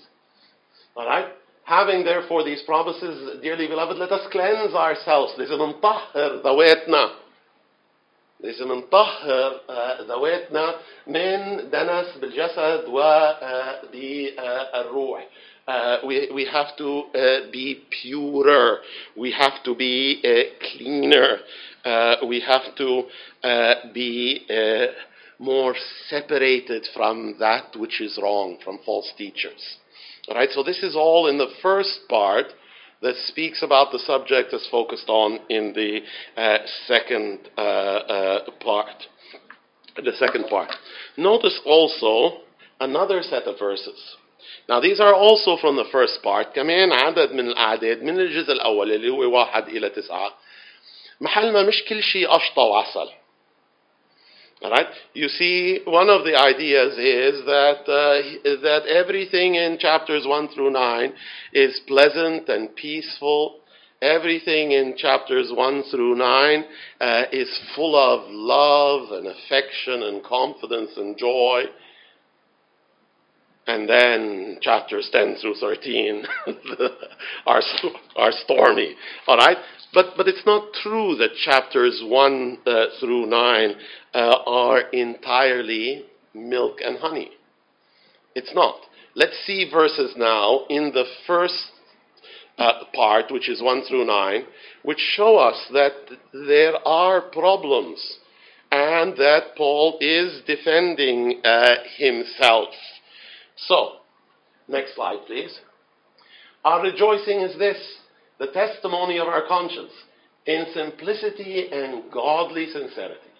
all 0.95 1.05
right? 1.05 1.27
Having 1.64 2.04
therefore 2.04 2.44
these 2.44 2.62
promises, 2.62 3.40
dearly 3.42 3.66
beloved, 3.66 3.96
let 3.98 4.12
us 4.12 4.26
cleanse 4.30 4.74
ourselves. 4.74 5.38
لازم 5.38 5.62
نطهر 5.62 6.40
ذواتنا. 6.44 7.10
لازم 8.40 8.72
نطهر 8.72 9.60
آه، 9.70 10.02
ذواتنا 10.02 10.74
من 11.06 11.70
دنس 11.70 12.16
بالجسد 12.16 12.84
وبالروح. 13.94 15.26
Uh, 15.68 15.98
we, 16.06 16.28
we 16.32 16.44
have 16.44 16.76
to 16.76 17.02
uh, 17.12 17.50
be 17.50 17.82
purer. 17.90 18.80
We 19.16 19.32
have 19.32 19.64
to 19.64 19.74
be 19.74 20.22
uh, 20.24 20.44
cleaner. 20.70 21.40
Uh, 21.84 22.16
we 22.24 22.40
have 22.40 22.76
to 22.76 23.02
uh, 23.42 23.74
be 23.92 24.46
uh, 24.48 24.86
more 25.40 25.74
separated 26.08 26.86
from 26.94 27.34
that 27.40 27.74
which 27.76 28.00
is 28.00 28.16
wrong, 28.22 28.58
from 28.62 28.78
false 28.86 29.12
teachers. 29.18 29.78
All 30.30 30.34
right, 30.34 30.50
so 30.52 30.62
this 30.62 30.82
is 30.82 30.96
all 30.96 31.28
in 31.28 31.38
the 31.38 31.50
first 31.62 32.00
part 32.08 32.46
that 33.02 33.14
speaks 33.26 33.62
about 33.62 33.92
the 33.92 33.98
subject 33.98 34.48
that's 34.50 34.68
focused 34.70 35.08
on 35.08 35.38
in 35.48 35.72
the 35.74 36.00
uh, 36.40 36.58
second 36.86 37.40
uh, 37.56 37.60
uh, 37.60 38.50
part. 38.62 39.04
The 39.96 40.12
second 40.18 40.46
part. 40.48 40.70
Notice 41.16 41.60
also 41.64 42.42
another 42.80 43.22
set 43.22 43.44
of 43.44 43.58
verses. 43.58 44.16
Now 44.68 44.80
these 44.80 45.00
are 45.00 45.14
also 45.14 45.56
from 45.56 45.76
the 45.76 45.84
first 45.92 46.22
part 46.22 46.54
كمان 46.54 46.92
عدد 46.92 47.32
من 47.32 47.48
الأعداد 47.48 48.02
من 48.02 48.20
الجزء 48.20 48.52
الأول 48.52 48.92
اللي 48.92 49.10
هو 49.10 49.38
واحد 49.38 49.68
إلى 49.68 49.88
تسعة 49.90 50.34
محل 51.20 51.52
ما 51.52 51.62
مش 51.62 51.84
كل 51.88 52.02
شيء 52.02 52.28
قشطة 52.28 52.62
وعسل 52.62 53.08
all 54.63 54.69
right. 54.69 54.87
You 55.13 55.27
see, 55.27 55.79
one 55.85 56.09
of 56.09 56.23
the 56.23 56.35
ideas 56.35 56.93
is 56.93 57.43
that 57.45 57.81
uh, 57.87 58.61
that 58.61 58.85
everything 58.87 59.55
in 59.55 59.77
chapters 59.79 60.23
one 60.27 60.49
through 60.49 60.71
nine 60.71 61.13
is 61.51 61.81
pleasant 61.87 62.47
and 62.47 62.75
peaceful. 62.75 63.57
Everything 64.03 64.71
in 64.71 64.95
chapters 64.97 65.51
one 65.51 65.83
through 65.89 66.15
nine 66.15 66.65
uh, 66.99 67.23
is 67.31 67.49
full 67.75 67.95
of 67.95 68.29
love 68.29 69.11
and 69.11 69.27
affection 69.27 70.03
and 70.03 70.23
confidence 70.23 70.91
and 70.95 71.17
joy. 71.17 71.63
And 73.67 73.87
then 73.87 74.57
chapters 74.61 75.07
10 75.11 75.37
through 75.39 75.53
13 75.55 76.25
are, 77.45 77.61
are 78.15 78.31
stormy. 78.31 78.95
All 79.27 79.37
right? 79.37 79.57
But, 79.93 80.13
but 80.15 80.27
it's 80.27 80.45
not 80.45 80.73
true 80.81 81.15
that 81.17 81.35
chapters 81.43 82.01
1 82.05 82.57
uh, 82.65 82.85
through 82.99 83.25
9 83.25 83.75
uh, 84.13 84.17
are 84.17 84.79
entirely 84.91 86.05
milk 86.33 86.77
and 86.83 86.97
honey. 86.97 87.31
It's 88.33 88.53
not. 88.55 88.75
Let's 89.15 89.37
see 89.45 89.69
verses 89.71 90.13
now 90.15 90.61
in 90.69 90.91
the 90.93 91.03
first 91.27 91.71
uh, 92.57 92.83
part, 92.93 93.31
which 93.31 93.49
is 93.49 93.61
1 93.61 93.83
through 93.87 94.05
9, 94.05 94.43
which 94.83 94.99
show 95.15 95.37
us 95.37 95.61
that 95.73 95.93
there 96.33 96.75
are 96.87 97.21
problems 97.21 98.17
and 98.71 99.17
that 99.17 99.55
Paul 99.57 99.97
is 99.99 100.41
defending 100.47 101.41
uh, 101.43 101.75
himself. 101.97 102.69
So, 103.57 103.97
next 104.69 104.95
slide, 104.95 105.25
please. 105.27 105.59
Our 106.63 106.81
rejoicing 106.81 107.41
is 107.41 107.57
this 107.57 107.77
the 108.40 108.48
testimony 108.48 109.18
of 109.18 109.28
our 109.28 109.46
conscience 109.46 109.92
in 110.46 110.66
simplicity 110.74 111.68
and 111.72 112.10
godly 112.12 112.66
sincerity. 112.70 113.32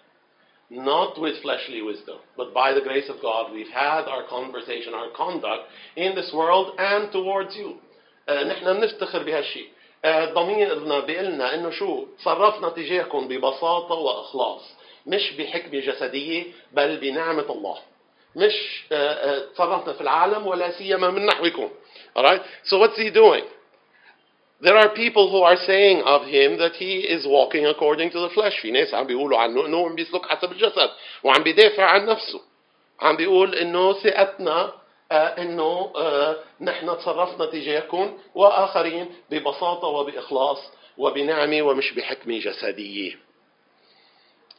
Not 0.69 1.17
with 1.17 1.41
fleshly 1.41 1.81
wisdom, 1.81 2.17
but 2.35 2.53
by 2.53 2.73
the 2.73 2.81
grace 2.81 3.09
of 3.09 3.21
God, 3.21 3.53
we've 3.53 3.69
had 3.69 4.03
our 4.13 4.23
conversation, 4.27 4.93
our 4.93 5.11
conduct 5.15 5.63
in 5.95 6.13
this 6.13 6.31
world 6.33 6.73
and 6.77 7.11
towards 7.11 7.55
you. 7.55 7.77
آه، 8.29 8.43
نحن 8.43 8.73
بنفتخر 8.73 9.23
بهالشيء. 9.23 9.67
آه، 10.05 10.25
ضميرنا 10.33 10.99
بيقلنا 10.99 11.55
انه 11.55 11.69
شو 11.69 12.05
تصرفنا 12.19 12.69
تجاهكم 12.69 13.27
ببساطه 13.27 13.95
واخلاص 13.95 14.61
مش 15.05 15.33
بحكمه 15.37 15.79
جسديه 15.79 16.43
بل 16.71 16.97
بنعمه 16.97 17.51
الله. 17.51 17.77
مش 18.35 18.85
آه، 18.91 18.95
آه، 18.95 19.45
تصرفنا 19.53 19.93
في 19.93 20.01
العالم 20.01 20.47
ولا 20.47 20.71
سيما 20.71 21.09
من 21.09 21.25
نحوكم. 21.25 21.69
Alright? 22.17 22.41
So 22.63 22.77
what's 22.77 22.97
he 22.97 23.09
doing? 23.11 23.43
There 24.61 24.75
are 24.75 24.89
people 24.89 25.29
who 25.29 25.41
are 25.43 25.55
saying 25.55 26.01
of 26.01 26.23
him 26.25 26.57
that 26.57 26.73
he 26.73 27.01
is 27.01 27.27
walking 27.27 27.65
according 27.67 28.09
to 28.11 28.19
the 28.19 28.29
flesh. 28.29 28.61
في 28.61 28.71
ناس 28.71 28.93
عم 28.93 29.07
بيقولوا 29.07 29.37
عنه 29.37 29.65
انه 29.65 29.85
عم 29.85 29.95
بيسلك 29.95 30.25
حسب 30.25 30.51
الجسد 30.51 30.89
وعم 31.23 31.43
بيدافع 31.43 31.83
عن 31.83 32.05
نفسه. 32.05 32.41
عم 33.01 33.15
بيقول 33.15 33.55
انه 33.55 33.93
ثقتنا 33.93 34.73
آه، 35.11 35.41
انه 35.41 35.93
آه، 35.95 36.35
نحن 36.61 36.97
تصرفنا 36.97 37.45
تجاهكم 37.45 38.17
واخرين 38.35 39.15
ببساطه 39.31 39.87
وباخلاص 39.87 40.71
وبنعمه 40.97 41.61
ومش 41.61 41.93
بحكمه 41.93 42.39
جسديه. 42.39 43.15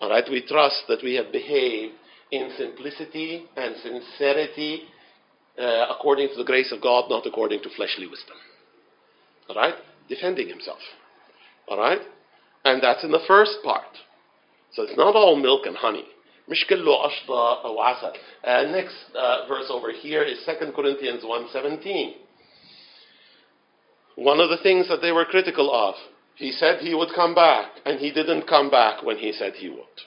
Alright, 0.00 0.28
we 0.30 0.42
trust 0.42 0.86
that 0.86 1.02
we 1.02 1.14
have 1.14 1.32
behaved 1.32 1.94
in 2.30 2.52
simplicity 2.56 3.46
and 3.56 3.74
sincerity 3.82 4.84
uh, 5.58 5.86
according 5.90 6.28
to 6.28 6.36
the 6.36 6.44
grace 6.44 6.70
of 6.70 6.80
God, 6.80 7.10
not 7.10 7.26
according 7.26 7.60
to 7.62 7.70
fleshly 7.70 8.06
wisdom. 8.06 8.36
All 9.48 9.56
right? 9.56 9.74
defending 10.09 10.47
himself. 10.47 10.79
All 11.67 11.77
right? 11.77 12.01
And 12.65 12.81
that's 12.81 13.03
in 13.03 13.11
the 13.11 13.23
first 13.27 13.57
part. 13.63 13.83
So 14.73 14.83
it's 14.83 14.97
not 14.97 15.15
all 15.15 15.35
milk 15.35 15.65
and 15.65 15.75
honey. 15.75 16.05
Mishkallu 16.49 17.07
ashta 17.07 17.65
awasa. 17.65 18.13
Uh, 18.43 18.71
next 18.71 18.95
uh, 19.15 19.47
verse 19.47 19.67
over 19.69 19.91
here 19.91 20.23
is 20.23 20.39
2 20.45 20.71
Corinthians 20.73 21.23
1.17. 21.23 22.13
One 24.15 24.39
of 24.39 24.49
the 24.49 24.57
things 24.61 24.87
that 24.89 25.01
they 25.01 25.11
were 25.11 25.25
critical 25.25 25.73
of, 25.73 25.95
he 26.35 26.51
said 26.51 26.79
he 26.79 26.93
would 26.93 27.09
come 27.15 27.33
back, 27.33 27.71
and 27.85 27.99
he 27.99 28.11
didn't 28.11 28.47
come 28.47 28.69
back 28.69 29.03
when 29.03 29.17
he 29.17 29.31
said 29.31 29.53
he 29.53 29.69
would. 29.69 30.01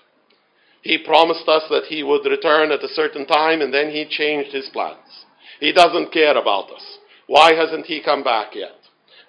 He 0.82 0.98
promised 0.98 1.48
us 1.48 1.64
that 1.70 1.85
he 1.88 2.02
would 2.02 2.24
return 2.24 2.70
at 2.70 2.85
a 2.85 2.88
certain 2.88 3.26
time, 3.26 3.61
and 3.61 3.72
then 3.72 3.90
he 3.90 4.06
changed 4.09 4.52
his 4.52 4.68
plans. 4.72 5.24
He 5.59 5.72
doesn't 5.72 6.12
care 6.12 6.37
about 6.37 6.70
us. 6.70 6.98
Why 7.26 7.54
hasn't 7.54 7.87
he 7.87 8.02
come 8.04 8.22
back 8.22 8.54
yet? 8.54 8.76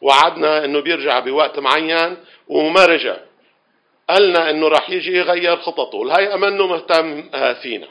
وعدنا 0.02 0.66
انه 0.66 0.80
بيرجع 0.80 1.20
بوقت 1.20 1.60
معين 1.60 2.18
وما 2.48 2.86
رجع. 2.86 3.18
قالنا 4.10 4.50
انه 4.50 4.68
راح 4.68 4.90
يجي 4.90 5.18
يغير 5.18 5.58
خططه، 5.58 6.04
الهيئة 6.04 6.36
منه 6.36 6.68
مهتم 6.68 7.30
آه، 7.34 7.54
فينا. 7.54 7.88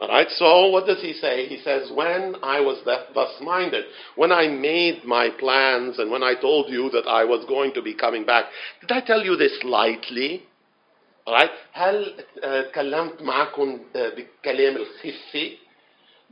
Alright, 0.00 0.30
so 0.38 0.66
what 0.68 0.86
does 0.86 1.00
he 1.00 1.12
say? 1.14 1.46
He 1.46 1.58
says, 1.62 1.90
When 1.90 2.34
I 2.42 2.60
was 2.60 2.78
thus 2.84 3.40
minded, 3.40 3.84
when 4.16 4.32
I 4.32 4.48
made 4.48 5.04
my 5.04 5.30
plans, 5.30 5.98
and 5.98 6.10
when 6.10 6.22
I 6.22 6.34
told 6.34 6.68
you 6.68 6.90
that 6.90 7.06
I 7.06 7.24
was 7.24 7.44
going 7.46 7.72
to 7.74 7.82
be 7.82 7.94
coming 7.94 8.26
back, 8.26 8.46
did 8.80 8.90
I 8.90 9.00
tell 9.00 9.22
you 9.22 9.36
this 9.36 9.56
lightly? 9.62 10.42
Alright, 11.26 11.50
هل 11.72 12.14
آه، 12.44 12.60
تكلمت 12.60 13.22
معكم 13.22 13.80
آه، 13.96 14.08
بالكلام 14.08 14.76
الخفي؟ 14.76 15.56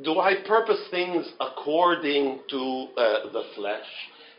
Do 0.02 0.18
I 0.18 0.34
purpose 0.34 0.80
things 0.90 1.26
according 1.40 2.40
to 2.50 2.88
uh, 2.96 3.32
the 3.32 3.44
flesh? 3.54 3.90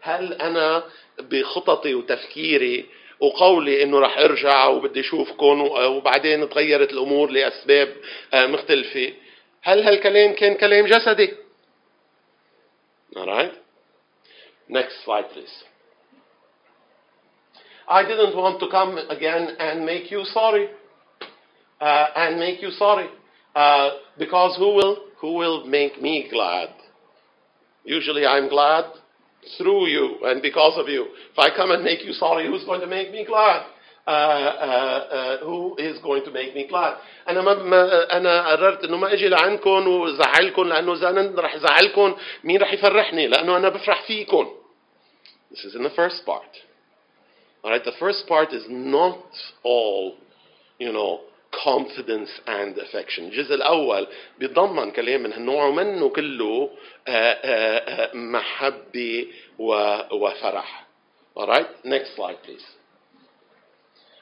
هل 0.04 0.34
أنا 0.34 0.84
بخططي 1.20 1.96
وتفكيري 1.96 2.86
وقولي 3.20 3.84
إنه 3.84 4.00
رح 4.00 4.18
أرجع 4.18 4.68
وبدي 4.68 5.00
أشوفكم 5.00 5.62
و- 5.62 5.86
وبعدين 5.88 6.50
تغيرت 6.50 6.92
الأمور 6.92 7.30
لأسباب 7.32 7.96
آه، 8.34 8.46
مختلفة؟ 8.46 9.14
هل 9.62 9.84
هالكلام 9.84 10.34
كان 10.34 10.54
كلام 10.58 10.86
جسدي؟ 10.86 11.34
Alright? 13.16 13.54
Next 14.70 14.96
slide, 15.06 15.30
please. 15.34 15.56
I 17.88 18.02
didn't 18.04 18.36
want 18.36 18.60
to 18.60 18.68
come 18.70 18.98
again 19.10 19.44
and 19.60 19.86
make 19.86 20.10
you 20.12 20.24
sorry. 20.26 20.68
Uh, 21.82 22.08
and 22.16 22.40
make 22.40 22.62
you 22.62 22.72
sorry. 22.72 23.08
Uh, 23.56 23.90
because 24.18 24.56
who 24.58 24.70
will 24.80 24.96
who 25.22 25.34
will 25.34 25.66
make 25.66 26.02
me 26.02 26.28
glad? 26.32 26.70
Usually 27.84 28.26
I'm 28.26 28.48
glad 28.50 28.86
through 29.57 29.87
you 29.87 30.19
and 30.25 30.43
because 30.43 30.79
of 30.79 30.89
you. 30.89 31.07
If 31.33 31.39
I 31.39 31.55
come 31.57 31.71
and 31.71 31.83
make 31.85 32.05
you 32.05 32.13
sorry, 32.13 32.47
who's 32.47 32.65
going 32.65 32.81
to 32.81 32.87
make 32.87 33.11
me 33.13 33.25
glad? 33.25 33.67
Uh, 34.07 34.11
uh, 34.11 34.15
uh, 34.15 35.39
who 35.45 35.77
is 35.77 35.99
going 36.03 36.25
to 36.25 36.31
make 36.31 36.55
me 36.55 36.67
glad? 36.69 36.97
أنا 37.29 37.43
ما 37.43 37.55
ما 37.55 38.17
أنا 38.17 38.49
قررت 38.51 38.85
إنه 38.85 38.97
ما 38.97 39.13
أجي 39.13 39.29
لعندكم 39.29 39.89
وزعلكم 39.89 40.63
لأنه 40.69 40.93
إذا 40.93 41.11
أنا 41.11 41.41
رح 41.41 41.57
زعلكم 41.57 42.17
مين 42.45 42.61
رح 42.63 42.73
يفرحني؟ 42.73 43.27
لأنه 43.27 43.57
أنا 43.57 43.69
بفرح 43.69 44.07
فيكم. 44.07 44.49
This 45.51 45.65
is 45.65 45.75
in 45.75 45.83
the 45.83 45.91
first 45.91 46.25
part. 46.27 46.57
All 47.65 47.71
right, 47.71 47.85
the 47.85 47.97
first 47.99 48.27
part 48.29 48.53
is 48.53 48.65
not 48.69 49.25
all, 49.63 50.15
you 50.79 50.93
know, 50.93 51.21
confidence 51.64 52.30
and 52.48 52.78
affection. 52.78 53.24
الجزء 53.24 53.56
الأول 53.56 54.08
بيتضمن 54.40 54.92
كلام 54.92 55.24
من 55.24 55.34
هالنوع 55.34 55.66
ومنه 55.66 56.10
كله 56.10 56.70
آه، 57.08 57.12
آه، 57.12 57.78
آه، 57.78 58.16
محبة 58.16 59.28
وفرح. 60.12 60.88
All 61.36 61.48
right, 61.48 61.68
next 61.86 62.16
slide 62.16 62.38
please. 62.44 62.66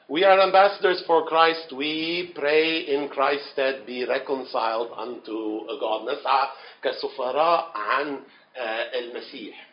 We 0.08 0.24
are 0.24 0.40
ambassadors 0.40 1.02
for 1.06 1.26
Christ. 1.26 1.72
We 1.72 2.32
pray 2.34 2.80
in 2.80 3.08
Christ's 3.08 3.48
stead 3.52 3.86
be 3.86 4.04
reconciled 4.04 4.90
unto 4.96 5.64
God. 5.80 6.10
نسعى 6.10 6.48
كسفراء 6.82 7.70
عن 7.74 8.20
آه، 8.56 8.98
المسيح. 8.98 9.68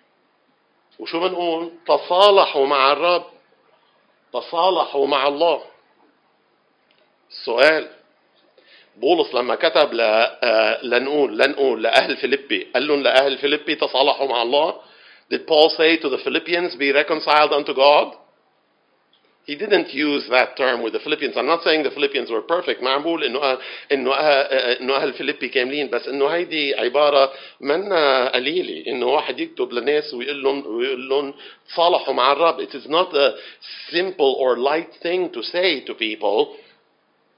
وشو 1.00 1.20
بنقول؟ 1.20 1.72
تصالحوا 1.88 2.66
مع 2.66 2.92
الرب. 2.92 3.26
تصالحوا 4.34 5.08
مع 5.08 5.28
الله. 5.28 5.62
السؤال 7.30 7.88
بولس 8.98 9.34
لما 9.36 9.56
كتب 9.56 9.94
ل... 9.94 10.02
آه، 10.02 10.86
لنقول 10.86 11.38
لنقول 11.38 11.84
لأهل 11.84 12.18
فيليبي 12.18 12.68
قال 12.74 12.88
لهم 12.88 13.04
لأهل 13.04 13.38
فيليبي 13.38 13.76
تصالحوا 13.76 14.28
مع 14.28 14.42
الله 14.42 14.76
Did 15.32 15.46
Paul 15.46 15.70
say 15.70 15.98
to 15.98 16.10
the 16.10 16.18
Philippians 16.18 16.76
be 16.76 16.92
reconciled 16.92 17.54
unto 17.54 17.74
God? 17.76 18.16
He 19.46 19.56
didn't 19.56 19.94
use 19.94 20.28
that 20.30 20.58
term 20.58 20.82
with 20.84 20.94
the 20.94 21.00
Philippians. 21.00 21.36
I'm 21.38 21.46
not 21.46 21.64
saying 21.64 21.84
the 21.84 21.92
Philippians 21.92 22.30
were 22.32 22.42
perfect. 22.42 22.82
ما 22.84 22.90
عم 22.90 23.02
بقول 23.04 23.24
إنه 23.24 23.58
إنه 23.92 24.14
إنه 24.82 24.96
أهل 24.96 25.14
فيليبي 25.14 25.50
كاملين 25.50 25.90
بس 25.90 26.08
إنه 26.08 26.28
هيدي 26.28 26.76
عبارة 26.76 27.32
منا 27.62 28.30
قليلة 28.36 28.88
إنه 28.88 29.06
واحد 29.06 29.40
يكتب 29.40 29.74
لناس 29.74 30.14
ويقول 30.14 30.44
لهم 30.44 30.68
ويقول 30.68 31.10
لهم 31.10 31.34
تصالحوا 31.70 32.14
مع 32.14 32.32
الرب. 32.32 32.60
It 32.62 32.76
is 32.76 32.88
not 32.88 33.14
a 33.14 33.36
simple 33.92 34.36
or 34.40 34.58
light 34.58 34.94
thing 35.04 35.30
to 35.34 35.44
say 35.44 35.80
to 35.86 35.94
people 35.94 36.56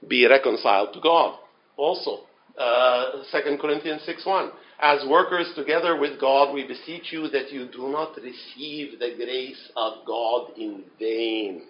be 0.07 0.25
reconciled 0.25 0.93
to 0.93 0.99
God. 0.99 1.39
Also, 1.75 2.21
uh, 2.57 3.23
2 3.31 3.57
Corinthians 3.59 4.01
6.1 4.07 4.51
As 4.79 5.05
workers 5.07 5.51
together 5.55 5.99
with 5.99 6.19
God, 6.19 6.53
we 6.53 6.67
beseech 6.67 7.11
you 7.11 7.27
that 7.29 7.51
you 7.51 7.67
do 7.67 7.89
not 7.89 8.15
receive 8.17 8.99
the 8.99 9.15
grace 9.15 9.71
of 9.75 10.05
God 10.05 10.51
in 10.57 10.83
vain. 10.99 11.61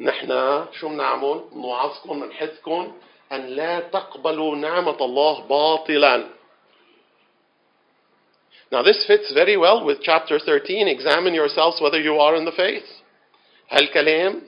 نحن 0.00 0.66
شو 0.72 0.88
بنعمل؟ 0.88 1.40
نوعظكم 1.52 2.20
بنحثكم 2.20 2.92
أن 3.32 3.46
لا 3.46 3.80
تقبلوا 3.80 4.56
نعمة 4.56 4.96
الله 5.00 5.40
باطلا. 5.48 6.28
Now 8.72 8.82
this 8.82 9.04
fits 9.06 9.32
very 9.34 9.56
well 9.56 9.84
with 9.84 9.98
chapter 10.00 10.38
13. 10.38 10.88
Examine 10.88 11.34
yourselves 11.34 11.80
whether 11.82 12.00
you 12.00 12.14
are 12.14 12.36
in 12.36 12.44
the 12.44 12.52
faith. 12.52 12.86
هالكلام 13.70 14.42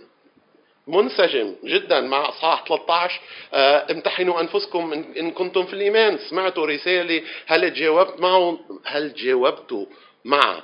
منسجم 0.88 1.56
جدا 1.64 2.02
مع 2.02 2.30
إصحاح 2.30 2.66
13 2.68 3.20
آه، 3.54 3.92
امتحنوا 3.92 4.42
أنفسكم 4.42 4.94
ان 4.94 5.32
كنتم 5.32 5.66
في 5.66 5.74
الإيمان. 5.74 6.18
سمعتوا 6.18 6.66
رسالة 6.66 7.22
هل 7.46 7.70
تجاوبت 7.72 8.20
معه 8.20 8.60
هل 8.86 9.14
جاوبتوا 9.14 9.86
مع 10.26 10.62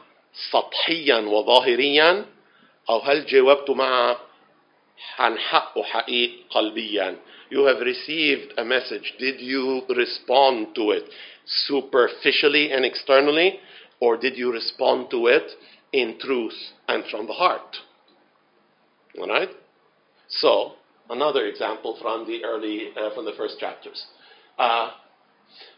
سطحيا 0.52 1.18
وظاهريا؟ 1.18 2.26
أو 2.90 3.00
هل 3.00 3.26
جاوبتوا 3.26 3.76
مع 3.76 4.18
عن 5.20 5.38
حق 5.40 5.78
وحقيق 5.78 6.32
قلبيا؟ 6.50 7.18
You 7.52 7.66
have 7.66 7.82
received 7.82 8.54
a 8.58 8.66
message. 8.66 9.14
Did 9.20 9.40
you 9.40 9.84
respond 9.90 10.74
to 10.76 10.92
it 10.92 11.06
superficially 11.46 12.72
and 12.72 12.84
externally? 12.84 13.60
Or 14.00 14.18
did 14.18 14.38
you 14.38 14.52
respond 14.52 15.12
to 15.12 15.28
it 15.28 15.52
in 15.92 16.18
truth 16.20 16.60
and 16.88 17.04
from 17.12 17.28
the 17.28 17.34
heart? 17.34 17.78
All 19.20 19.28
right? 19.28 19.50
So, 20.28 20.74
another 21.10 21.46
example 21.46 21.98
from 22.02 22.26
the 22.28 22.44
early, 22.46 22.90
uh, 22.98 23.14
from 23.16 23.26
the 23.26 23.34
first 23.38 23.60
chapters. 23.60 24.04
Uh, 24.58 24.92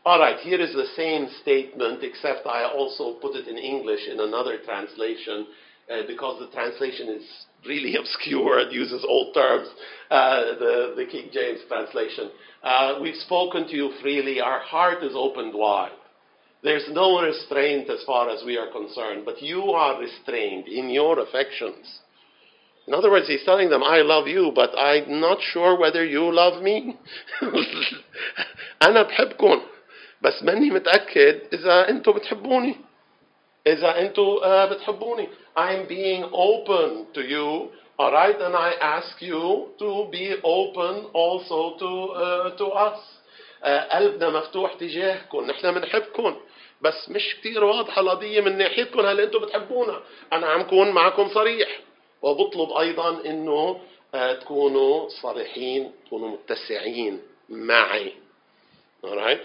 All 0.06 0.20
right, 0.20 0.40
here 0.40 0.62
is 0.62 0.74
the 0.74 0.88
same 0.96 1.28
statement, 1.42 2.04
except 2.04 2.48
I 2.48 2.64
also 2.66 3.14
put 3.20 3.36
it 3.36 3.48
in 3.48 3.58
English 3.58 4.08
in 4.10 4.20
another 4.20 4.58
translation 4.64 5.48
uh, 5.92 6.04
because 6.08 6.40
the 6.40 6.48
translation 6.56 7.10
is 7.10 7.24
really 7.66 7.96
obscure. 8.02 8.60
It 8.60 8.72
uses 8.72 9.04
old 9.08 9.34
terms, 9.34 9.68
uh, 10.12 10.56
the, 10.60 10.94
the 10.96 11.06
King 11.12 11.30
James 11.34 11.60
translation. 11.68 12.30
Uh, 12.64 13.00
we've 13.02 13.16
spoken 13.18 13.68
to 13.68 13.76
you 13.76 13.92
freely. 14.02 14.40
Our 14.42 14.60
heart 14.60 15.04
is 15.04 15.14
opened 15.16 15.54
wide. 15.54 15.92
There's 16.64 16.88
no 16.92 17.22
restraint 17.22 17.90
as 17.90 18.04
far 18.06 18.30
as 18.30 18.44
we 18.46 18.58
are 18.58 18.72
concerned, 18.72 19.24
but 19.26 19.42
you 19.42 19.62
are 19.72 20.00
restrained 20.00 20.68
in 20.68 20.90
your 20.90 21.20
affections. 21.20 22.00
In 22.88 22.94
other 22.94 23.10
words, 23.10 23.28
he's 23.28 23.44
telling 23.44 23.70
them, 23.70 23.84
I 23.84 24.02
love 24.02 24.28
you, 24.28 24.52
but 24.54 24.72
I'm 24.78 25.20
not 25.20 25.40
sure 25.42 25.78
whether 25.78 26.06
you 26.06 26.32
love 26.32 26.62
me. 26.62 26.96
أنا 28.86 29.02
بحبكم 29.02 29.62
بس 30.22 30.44
ماني 30.44 30.70
متأكد 30.70 31.42
إذا 31.54 31.90
أنتم 31.90 32.12
بتحبوني. 32.12 32.76
إذا 33.68 34.00
أنتم 34.00 34.38
uh, 34.40 34.74
بتحبوني. 34.74 35.28
I'm 35.58 35.88
being 35.88 36.24
open 36.34 37.08
to 37.14 37.22
you, 37.22 37.70
all 37.98 38.12
right, 38.12 38.40
and 38.40 38.56
I 38.56 38.74
ask 38.82 39.22
you 39.22 39.70
to 39.80 40.08
be 40.12 40.36
open 40.44 41.06
also 41.14 41.78
to, 41.80 41.90
uh, 42.14 42.58
to 42.58 42.66
us. 42.66 43.00
Uh, 43.64 43.80
قلبنا 43.92 44.30
مفتوح 44.30 44.74
تجاهكم، 44.74 45.46
نحن 45.46 45.72
بنحبكم. 45.74 46.36
بس 46.82 47.10
مش 47.10 47.36
كتير 47.36 47.64
واضحة 47.64 48.02
القضية 48.02 48.42
من 48.42 48.58
ناحيتكم 48.58 49.00
هل 49.00 49.20
أنتم 49.20 49.40
بتحبونا. 49.40 50.00
أنا 50.34 50.48
عم 50.48 50.62
كون 50.64 50.92
معكم 50.92 51.30
صريح. 51.30 51.70
وبطلب 52.26 52.72
أيضا 52.72 53.26
أنه 53.26 53.82
تكونوا 54.14 55.10
صريحين 55.10 55.92
تكونوا 56.06 56.30
متسعين 56.30 57.22
معي 57.50 58.14
alright 59.04 59.42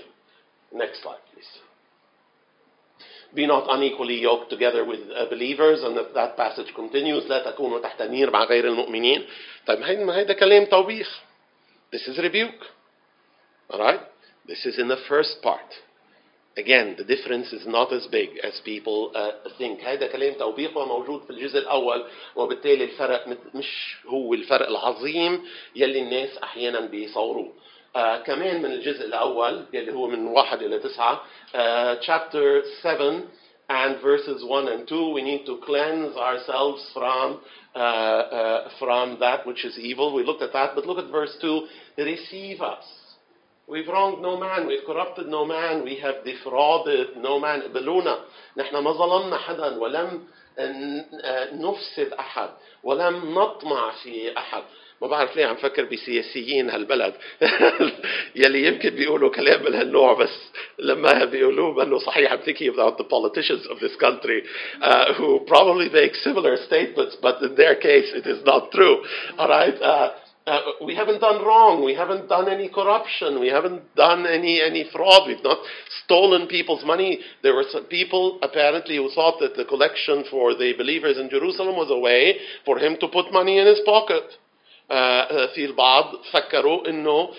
next 0.73 1.03
slide 1.03 1.25
please 1.33 1.53
be 3.35 3.47
not 3.47 3.65
unequally 3.69 4.19
yoked 4.21 4.49
together 4.49 4.85
with 4.85 5.01
uh, 5.15 5.27
believers 5.29 5.83
and 5.83 5.97
that 6.15 6.37
passage 6.37 6.73
continues 6.75 7.29
لا 7.29 7.51
تكونوا 7.51 7.79
تحت 7.79 8.03
نير 8.03 8.31
مع 8.31 8.45
غير 8.45 8.69
المؤمنين 8.69 9.27
طيب 9.67 9.83
هيدا 9.83 10.17
هيدا 10.17 10.33
كلام 10.33 10.65
توبيخ 10.65 11.23
this 11.95 12.09
is 12.09 12.19
rebuke 12.19 12.65
alright 13.73 14.01
this 14.49 14.65
is 14.67 14.79
in 14.79 14.89
the 14.89 15.01
first 15.09 15.43
part 15.43 15.71
Again, 16.58 16.96
the 16.98 17.04
difference 17.04 17.52
is 17.52 17.68
not 17.68 17.92
as 17.92 18.08
big 18.08 18.30
as 18.42 18.62
people 18.64 19.12
uh, 19.14 19.32
think. 19.58 19.80
هذا 19.82 20.08
كلام 20.08 20.34
توبيخ 20.34 20.78
موجود 20.78 21.24
في 21.24 21.30
الجزء 21.30 21.60
الأول 21.60 22.04
وبالتالي 22.36 22.84
الفرق 22.84 23.28
مش 23.56 23.98
هو 24.08 24.34
الفرق 24.34 24.68
العظيم 24.68 25.42
يلي 25.76 26.00
الناس 26.00 26.38
أحيانا 26.38 26.80
بيصوروه. 26.80 27.54
Uh, 27.96 27.98
كمان 28.26 28.62
من 28.62 28.72
الجزء 28.72 29.06
الأول 29.06 29.66
يلي 29.74 29.94
هو 29.94 30.08
من 30.08 30.28
واحد 30.28 30.62
إلى 30.62 30.80
تسعة 30.80 31.22
uh, 31.54 31.96
chapter 32.02 32.62
7 32.82 33.24
and 33.70 34.02
verses 34.02 34.44
1 34.44 34.68
and 34.68 34.88
2 34.88 35.10
we 35.14 35.22
need 35.22 35.46
to 35.46 35.58
cleanse 35.66 36.16
ourselves 36.16 36.90
from 36.94 37.40
uh, 37.76 37.80
uh, 37.80 38.70
from 38.80 39.18
that 39.20 39.46
which 39.46 39.66
is 39.66 39.78
evil. 39.78 40.14
We 40.14 40.24
looked 40.24 40.42
at 40.42 40.54
that, 40.54 40.76
but 40.76 40.86
look 40.86 41.00
at 41.00 41.12
verse 41.12 41.36
2 41.42 41.68
receive 41.98 42.62
us. 42.62 42.86
We've 43.71 43.87
wronged 43.87 44.21
no 44.21 44.37
man, 44.37 44.67
we've 44.67 44.85
corrupted 44.85 45.29
no 45.29 45.45
man, 45.45 45.85
we 45.85 45.95
have 46.05 46.25
defrauded 46.25 47.17
no 47.17 47.39
man. 47.39 47.63
قبلونا 47.63 48.19
نحن 48.57 48.77
ما 48.77 48.93
ظلمنا 48.93 49.37
حدا 49.39 49.79
ولم 49.79 50.23
نفسد 51.53 52.13
أحد 52.13 52.49
ولم 52.83 53.39
نطمع 53.39 53.91
في 54.03 54.39
أحد 54.39 54.63
ما 55.03 55.09
بعرف 55.09 55.37
ليه 55.37 55.47
عم 55.47 55.57
فكر 55.57 55.85
بسياسيين 55.85 56.71
هالبلد 56.71 57.15
يلي 58.37 58.67
يمكن 58.67 58.91
بيقولوا 58.91 59.31
كلام 59.31 59.65
من 59.65 59.75
هالنوع 59.75 60.13
بس 60.13 60.53
لما 60.79 61.25
بيقولوه 61.25 61.75
بانه 61.75 61.99
صحيح 61.99 62.33
I'm 62.33 62.39
thinking 62.39 62.69
about 62.69 62.99
the 62.99 63.05
politicians 63.05 63.67
of 63.71 63.79
this 63.81 63.97
country 63.97 64.43
uh, 64.83 65.15
who 65.15 65.41
probably 65.47 65.89
make 65.89 66.15
similar 66.15 66.57
statements 66.67 67.17
but 67.23 67.43
in 67.43 67.55
their 67.55 67.77
case 67.77 68.13
it 68.15 68.27
is 68.27 68.45
not 68.45 68.71
true 68.73 68.97
all 69.39 69.49
right 69.49 69.77
uh, 69.83 70.11
uh, 70.50 70.60
we 70.86 70.96
haven't 70.96 71.22
done 71.22 71.44
wrong. 71.44 71.84
We 71.84 71.96
haven't 71.96 72.30
done 72.30 72.48
any 72.48 72.70
corruption. 72.70 73.40
We 73.40 73.48
haven't 73.48 73.96
done 73.96 74.28
any, 74.28 74.62
any 74.62 74.88
fraud. 74.92 75.28
We've 75.28 75.44
not 75.44 75.58
stolen 76.04 76.48
people's 76.48 76.86
money. 76.86 77.20
There 77.42 77.56
were 77.56 77.66
some 77.72 77.86
people 77.86 78.40
apparently 78.42 78.98
who 78.98 79.10
thought 79.10 79.40
that 79.40 79.56
the 79.56 79.66
collection 79.66 80.24
for 80.30 80.54
the 80.54 80.74
believers 80.78 81.18
in 81.18 81.30
Jerusalem 81.30 81.76
was 81.76 81.90
a 81.90 81.98
way 81.98 82.38
for 82.64 82.78
him 82.78 82.98
to 83.00 83.08
put 83.08 83.32
money 83.32 83.58
in 83.60 83.68
his 83.68 83.82
pocket. 83.86 84.24
في 85.54 85.66
البعض 85.66 86.16
فكروا 86.32 86.90
انه 86.90 87.30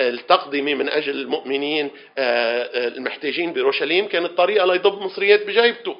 التقدمه 0.00 0.74
من 0.74 0.88
اجل 0.88 1.20
المؤمنين 1.20 1.90
المحتاجين 2.18 3.52
باورشليم 3.52 4.08
كانت 4.08 4.30
طريقه 4.30 4.66
ليضب 4.66 5.02
مصريات 5.02 5.46
بجيبته. 5.46 5.96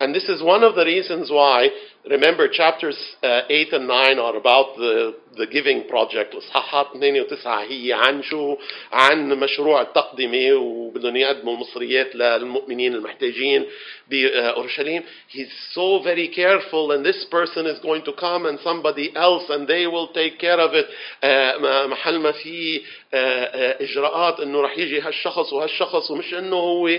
And 0.00 0.14
this 0.14 0.28
is 0.28 0.42
one 0.42 0.62
of 0.62 0.74
the 0.74 0.84
reasons 0.84 1.30
why, 1.30 1.70
remember, 2.10 2.48
chapters 2.48 2.96
uh, 3.22 3.42
8 3.48 3.72
and 3.72 3.88
9 3.88 4.18
are 4.18 4.36
about 4.36 4.76
the, 4.76 5.14
the 5.36 5.46
giving 5.46 5.88
project. 5.88 6.34
إصحاحات 6.34 6.86
2 6.96 7.24
و9 7.24 7.46
هي 7.46 7.92
عن 7.92 8.22
شو؟ 8.22 8.56
عن 8.92 9.28
مشروع 9.28 9.82
التقدمة 9.82 10.52
وبدهم 10.54 11.16
يقدموا 11.16 11.54
المصريات 11.54 12.14
للمؤمنين 12.16 12.94
المحتاجين 12.94 13.66
بأورشليم. 14.10 15.02
He's 15.28 15.52
so 15.74 16.00
very 16.02 16.28
careful, 16.28 16.92
and 16.92 17.04
this 17.04 17.24
person 17.30 17.66
is 17.66 17.78
going 17.80 18.04
to 18.04 18.12
come 18.12 18.46
and 18.46 18.58
somebody 18.60 19.12
else, 19.16 19.44
and 19.50 19.66
they 19.68 19.86
will 19.86 20.08
take 20.08 20.38
care 20.38 20.60
of 20.60 20.70
it. 20.74 20.86
uh, 21.22 21.86
محل 21.86 22.18
ما 22.18 22.32
في 22.32 22.80
إجراءات 23.80 24.40
إنه 24.40 24.60
رح 24.60 24.78
يجي 24.78 25.00
هالشخص 25.00 25.52
وهالشخص 25.52 26.10
ومش 26.10 26.34
إنه 26.34 26.56
هو 26.56 26.98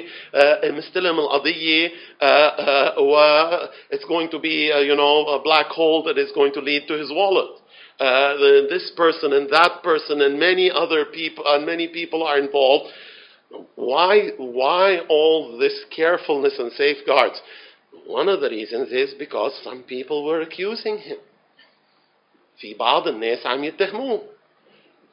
مستلم 0.63 1.19
القضية 1.19 1.91
و 2.97 3.17
it's 3.91 4.05
going 4.05 4.29
to 4.29 4.39
be 4.39 4.71
uh, 4.71 4.79
you 4.91 4.95
know 4.95 5.25
a 5.27 5.41
black 5.41 5.67
hole 5.67 6.03
that 6.03 6.17
is 6.17 6.31
going 6.33 6.53
to 6.53 6.59
lead 6.61 6.87
to 6.87 6.93
his 6.97 7.09
wallet. 7.11 7.49
Uh, 7.99 8.37
the, 8.37 8.67
this 8.69 8.91
person 8.95 9.33
and 9.33 9.49
that 9.49 9.81
person 9.83 10.21
and 10.21 10.39
many 10.39 10.69
other 10.69 11.05
people 11.05 11.43
and 11.47 11.65
many 11.65 11.87
people 11.87 12.23
are 12.23 12.37
involved. 12.37 12.91
Why 13.75 14.29
why 14.37 14.99
all 15.09 15.57
this 15.57 15.85
carefulness 15.95 16.59
and 16.59 16.71
safeguards? 16.73 17.41
One 18.05 18.29
of 18.29 18.41
the 18.41 18.49
reasons 18.49 18.91
is 18.91 19.13
because 19.17 19.53
some 19.63 19.83
people 19.83 20.25
were 20.25 20.41
accusing 20.41 20.97
him. 20.97 21.17
في 22.61 22.73
بعض 22.73 23.07
الناس 23.07 23.45
عم 23.45 23.63
يتهموه 23.63 24.21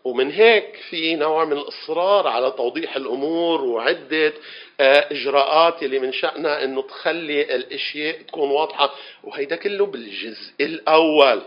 ومن 0.04 0.30
هيك 0.30 0.76
في 0.90 1.16
نوع 1.16 1.44
من 1.44 1.52
الإصرار 1.52 2.26
على 2.28 2.50
توضيح 2.50 2.96
الأمور 2.96 3.60
وعدة 3.60 4.32
إجراءات 4.79 5.83
اللي 5.83 5.99
من 5.99 6.11
شأنها 6.13 6.63
إنه 6.63 6.81
تخلي 6.81 7.55
الأشياء 7.55 8.21
تكون 8.21 8.49
واضحة 8.49 8.93
وهيدا 9.23 9.55
كله 9.55 9.85
بالجزء 9.85 10.53
الأول 10.61 11.41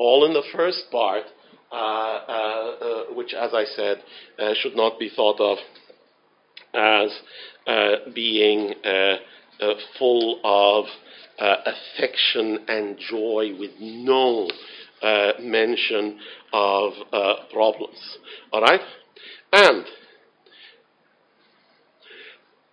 all 0.00 0.24
in 0.26 0.32
the 0.32 0.44
first 0.52 0.90
part 0.92 1.24
uh, 1.70 1.74
uh, 1.74 2.74
uh, 2.80 3.14
which 3.14 3.34
as 3.34 3.52
I 3.52 3.64
said 3.64 3.98
should 4.54 4.76
not 4.76 4.98
be 4.98 5.10
thought 5.14 5.40
of 5.40 5.58
as 6.74 7.10
being 8.14 8.74
full 9.98 10.40
of 10.44 10.86
affection 11.38 12.64
and 12.68 12.98
joy 12.98 13.52
with 13.58 13.72
no 13.80 14.48
uh, 15.02 15.32
mention 15.40 16.18
of 16.52 16.92
uh, 17.12 17.34
problems. 17.52 18.18
All 18.52 18.62
right? 18.62 18.80
And 19.52 19.84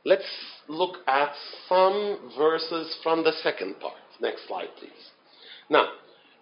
let's 0.04 0.24
look 0.68 0.98
at 1.06 1.32
some 1.68 2.32
verses 2.36 2.96
from 3.02 3.24
the 3.24 3.32
second 3.42 3.78
part. 3.80 3.94
Next 4.20 4.46
slide, 4.46 4.68
please. 4.78 5.10
Now, 5.68 5.88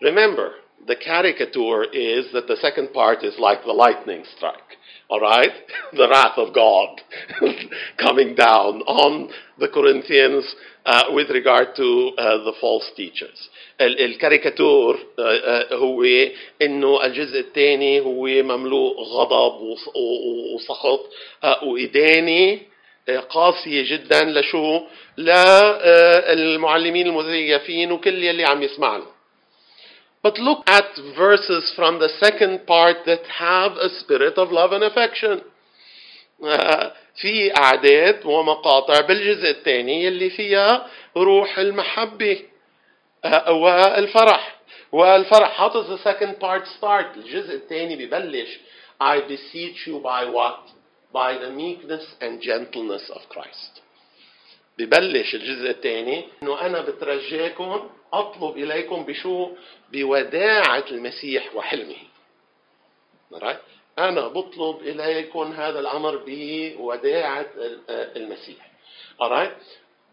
remember, 0.00 0.52
the 0.86 0.96
caricature 0.96 1.84
is 1.84 2.26
that 2.32 2.46
the 2.46 2.56
second 2.60 2.92
part 2.92 3.24
is 3.24 3.34
like 3.38 3.64
the 3.64 3.72
lightning 3.72 4.24
strike. 4.36 4.76
All 5.08 5.20
right? 5.20 5.50
the 5.92 6.08
wrath 6.08 6.36
of 6.36 6.54
God 6.54 7.00
coming 7.98 8.34
down 8.34 8.82
on 8.82 9.30
the 9.58 9.68
Corinthians 9.68 10.54
uh, 10.84 11.04
with 11.10 11.30
regard 11.30 11.68
to 11.76 12.10
uh, 12.18 12.44
the 12.44 12.52
false 12.60 12.90
teachers. 12.96 13.48
الكاريكاتور 13.80 14.98
هو 15.72 16.04
انه 16.62 17.04
الجزء 17.04 17.40
الثاني 17.40 18.00
هو 18.00 18.26
مملوء 18.26 19.02
غضب 19.02 19.76
وسخط 20.54 21.10
وادانه 21.62 22.60
قاسية 23.09 23.97
جدا 23.97 24.23
لشو؟ 24.23 24.81
للمعلمين 25.17 27.07
المزيفين 27.07 27.91
وكل 27.91 28.23
يلي 28.23 28.45
عم 28.45 28.63
يسمعنا. 28.63 29.05
But 30.23 30.39
look 30.39 30.63
at 30.69 30.97
verses 31.17 31.73
from 31.75 31.99
the 31.99 32.09
second 32.23 32.65
part 32.65 33.05
that 33.05 33.25
have 33.27 33.73
a 33.73 33.89
spirit 33.99 34.37
of 34.37 34.51
love 34.51 34.71
and 34.71 34.83
affection. 34.83 35.41
في 37.21 37.57
أعداد 37.57 38.25
ومقاطع 38.25 39.01
بالجزء 39.01 39.49
الثاني 39.49 40.07
اللي 40.07 40.29
فيها 40.29 40.87
روح 41.17 41.59
المحبة 41.59 42.39
والفرح 43.49 44.55
والفرح 44.91 45.61
how 45.61 45.69
does 45.69 45.87
the 45.87 46.03
second 46.03 46.39
part 46.39 46.67
start 46.67 47.17
الجزء 47.17 47.55
الثاني 47.55 48.05
ببلش 48.05 48.59
I 49.01 49.19
beseech 49.19 49.87
you 49.87 49.99
by 49.99 50.25
what? 50.25 50.59
By 51.12 51.38
the 51.38 51.50
meekness 51.50 52.04
and 52.20 52.40
gentleness 52.40 53.10
of 53.10 53.22
Christ. 53.28 53.82
ببلش 54.78 55.34
الجزء 55.34 55.70
الثاني 55.70 56.28
انه 56.42 56.60
انا 56.60 56.80
بترجاكم 56.80 57.90
اطلب 58.12 58.56
اليكم 58.56 59.04
بشو؟ 59.04 59.50
بوداعة 59.92 60.84
المسيح 60.90 61.54
وحلمه. 61.54 61.96
Alright? 63.34 63.58
انا 63.98 64.28
بطلب 64.28 64.80
اليكم 64.82 65.52
هذا 65.52 65.80
الامر 65.80 66.16
بوداعة 66.26 67.46
المسيح. 67.90 68.70
Alright? 69.20 69.52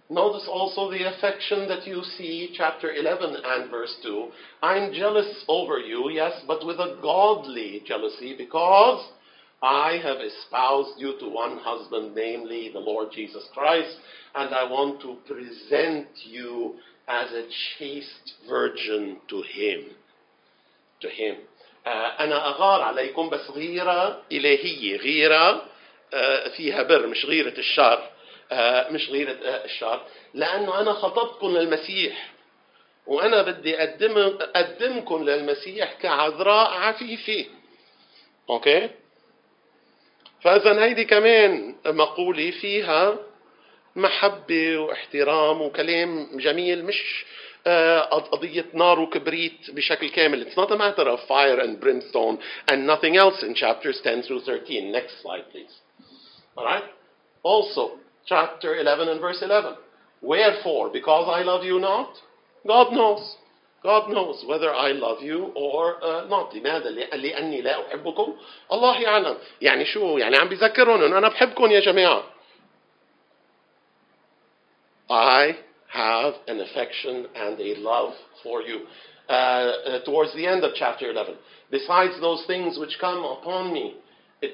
Notice 0.09 0.47
also 0.47 0.91
the 0.91 1.03
affection 1.03 1.67
that 1.67 1.88
you 1.88 2.03
see, 2.03 2.53
chapter 2.53 2.91
11 2.93 3.38
and 3.43 3.71
verse 3.71 3.95
2. 4.03 4.31
I'm 4.61 4.93
jealous 4.93 5.43
over 5.47 5.79
you, 5.79 6.11
yes, 6.11 6.33
but 6.47 6.63
with 6.65 6.79
a 6.79 6.97
godly 7.01 7.81
jealousy, 7.88 8.36
because 8.38 9.03
I 9.62 9.98
have 10.02 10.20
espoused 10.20 10.98
you 10.98 11.18
to 11.20 11.28
one 11.28 11.58
husband, 11.58 12.14
namely 12.14 12.70
the 12.72 12.78
Lord 12.78 13.08
Jesus 13.12 13.44
Christ, 13.52 13.96
and 14.34 14.54
I 14.54 14.64
want 14.64 15.02
to 15.02 15.16
present 15.26 16.08
you 16.24 16.76
as 17.06 17.30
a 17.32 17.44
chaste 17.78 18.34
virgin 18.48 19.18
to 19.28 19.42
Him. 19.42 19.80
To 21.02 21.08
Him. 21.08 21.36
أنا 22.20 22.48
أغار 22.48 22.82
عليكم 22.82 23.28
بس 23.28 23.50
غيرة 23.50 24.22
إلهية، 24.32 24.96
غيرة 24.96 25.66
فيها 26.56 26.82
بر 26.82 27.06
مش 27.06 27.24
غيرة 27.24 27.58
الشر. 27.58 28.11
مش 28.90 29.11
غيرة 29.11 29.32
الشر 29.64 30.02
لأنه 30.34 30.80
أنا 30.80 30.92
خطبتكم 30.92 31.56
للمسيح 31.56 32.32
وأنا 33.06 33.42
بدي 33.42 33.78
أقدم 33.78 34.18
أقدمكم 34.40 35.24
للمسيح 35.24 35.92
كعذراء 35.92 36.70
عفيفة 36.70 37.46
أوكي 38.50 38.90
فإذا 40.43 40.84
هيدي 40.84 41.05
كمان 41.05 41.74
مقولة 41.86 42.51
فيها 42.51 43.18
محبة 43.97 44.78
واحترام 44.78 45.62
وكلام 45.62 46.28
جميل 46.38 46.84
مش 46.84 47.24
قضية 48.11 48.66
نار 48.74 49.01
وكبريت 49.01 49.70
بشكل 49.70 50.09
كامل. 50.09 50.47
It's 50.47 50.57
not 50.57 50.70
a 50.70 50.76
matter 50.76 51.09
of 51.09 51.20
fire 51.28 51.61
and 51.61 51.80
brimstone 51.80 52.38
and 52.72 52.86
nothing 52.86 53.16
else 53.16 53.43
in 53.43 53.55
chapters 53.55 54.01
10 54.03 54.22
through 54.22 54.41
13. 54.41 54.93
Next 54.93 55.20
slide, 55.22 55.45
please. 55.53 55.80
All 56.57 56.64
right? 56.64 56.84
Also, 57.43 57.99
chapter 58.26 58.76
11 58.76 59.09
and 59.09 59.20
verse 59.20 59.43
11. 59.43 59.74
Wherefore, 60.22 60.91
because 60.91 61.28
I 61.28 61.43
love 61.43 61.64
you 61.64 61.78
not? 61.80 62.11
God 62.66 62.93
knows. 62.93 63.36
God 63.83 64.09
knows 64.09 64.43
whether 64.47 64.73
I 64.73 64.91
love 64.93 65.21
you 65.21 65.51
or 65.55 66.03
uh, 66.03 66.27
not. 66.27 66.53
لماذا؟ 66.53 66.89
لأني 66.89 67.61
لا 67.61 67.88
أحبكم. 67.88 68.36
الله 68.71 69.01
يعلم. 69.01 69.38
يعني 69.61 69.86
شو؟ 69.86 70.17
يعني 70.17 70.38
عم 70.38 70.49
بذكرهم 70.49 71.01
إنه 71.01 71.17
أنا 71.17 71.29
بحبكم 71.29 71.71
يا 71.71 71.79
جماعة. 71.79 72.23
I 75.09 75.55
have 75.93 76.33
an 76.47 76.59
affection 76.61 77.27
and 77.36 77.59
a 77.59 77.75
love 77.75 78.13
for 78.43 78.61
you. 78.61 78.88
Uh, 79.27 79.31
uh, 79.31 80.05
towards 80.05 80.33
the 80.36 80.45
end 80.45 80.63
of 80.63 80.71
chapter 80.75 81.09
11. 81.09 81.36
Besides 81.71 82.19
those 82.21 82.43
things 82.45 82.77
which 82.77 82.97
come 82.99 83.23
upon 83.23 83.73
me 83.73 83.95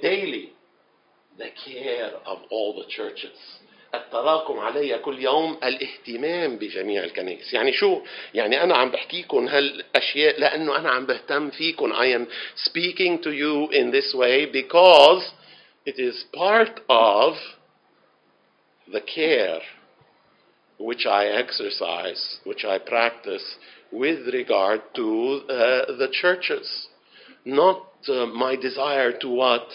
daily, 0.01 0.53
the 1.37 1.49
care 1.65 2.11
of 2.25 2.39
all 2.49 2.73
the 2.73 2.85
churches. 2.89 3.37
التراكم 3.94 4.58
علي 4.58 4.98
كل 4.98 5.18
يوم 5.22 5.58
الاهتمام 5.64 6.56
بجميع 6.56 7.04
الكنائس 7.04 7.52
يعني 7.54 7.72
شو 7.72 8.00
يعني 8.34 8.62
أنا 8.62 8.76
عم 8.76 8.90
بحكيكم 8.90 9.48
هالأشياء 9.48 10.40
لأنه 10.40 10.76
أنا 10.76 10.90
عم 10.90 11.06
بهتم 11.06 11.50
فيكم 11.50 11.92
I 11.92 12.06
am 12.06 12.26
speaking 12.68 13.22
to 13.22 13.30
you 13.30 13.68
in 13.70 13.90
this 13.90 14.14
way 14.14 14.46
because 14.46 15.32
it 15.86 15.98
is 15.98 16.24
part 16.34 16.80
of 16.88 17.34
the 18.92 19.00
care 19.00 19.60
which 20.78 21.06
I 21.06 21.26
exercise, 21.26 22.38
which 22.44 22.64
I 22.64 22.78
practice 22.78 23.56
with 23.92 24.26
regard 24.32 24.82
to 24.96 25.40
uh, 25.48 25.96
the 25.96 26.08
churches. 26.12 26.88
Not 27.44 27.86
uh, 28.08 28.26
my 28.26 28.56
desire 28.56 29.12
to 29.20 29.28
what? 29.28 29.66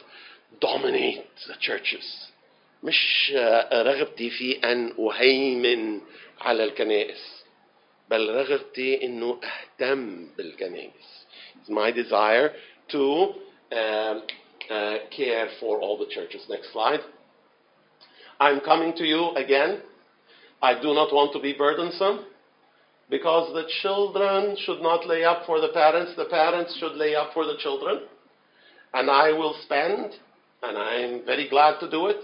Dominate 0.60 1.26
the 1.48 1.56
churches. 1.60 2.31
مش 2.84 3.34
رغبتي 3.72 4.30
في 4.30 4.60
أن 4.72 4.94
أهيمن 5.00 6.02
على 6.42 6.64
الكنائس 6.64 7.44
بل 8.10 8.30
رغبتي 8.30 9.06
أنه 9.06 9.40
أهتم 9.44 10.28
بالكنائس 10.38 11.22
It's 11.62 11.70
my 11.70 11.92
desire 11.92 12.54
to 12.90 13.34
uh, 13.72 13.76
uh, 13.76 14.98
care 15.16 15.48
for 15.60 15.80
all 15.80 15.96
the 15.96 16.08
churches. 16.08 16.42
Next 16.50 16.72
slide. 16.74 17.02
I'm 18.40 18.62
coming 18.62 18.94
to 18.98 19.04
you 19.04 19.30
again. 19.36 19.82
I 20.62 20.74
do 20.82 20.94
not 20.96 21.14
want 21.14 21.34
to 21.34 21.40
be 21.40 21.54
burdensome 21.54 22.26
because 23.12 23.54
the 23.54 23.66
children 23.84 24.58
should 24.66 24.82
not 24.82 25.06
lay 25.06 25.24
up 25.24 25.46
for 25.46 25.60
the 25.60 25.68
parents, 25.70 26.14
the 26.16 26.26
parents 26.26 26.76
should 26.80 26.94
lay 26.94 27.14
up 27.14 27.34
for 27.34 27.46
the 27.46 27.58
children. 27.60 28.00
And 28.94 29.12
I 29.12 29.32
will 29.34 29.56
spend, 29.64 30.14
and 30.64 30.78
I'm 30.78 31.26
very 31.26 31.48
glad 31.48 31.80
to 31.82 31.92
do 31.92 32.08
it, 32.08 32.18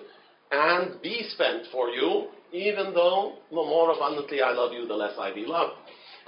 and 0.52 1.02
be 1.02 1.24
spent 1.34 1.68
for 1.72 1.90
you, 1.90 2.28
even 2.54 2.94
though 2.94 3.34
the 3.50 3.56
more 3.56 3.92
abundantly 3.92 4.42
I 4.42 4.52
love 4.52 4.72
you, 4.74 4.88
the 4.88 4.96
less 4.96 5.14
I 5.20 5.32
be 5.34 5.46
loved. 5.46 5.76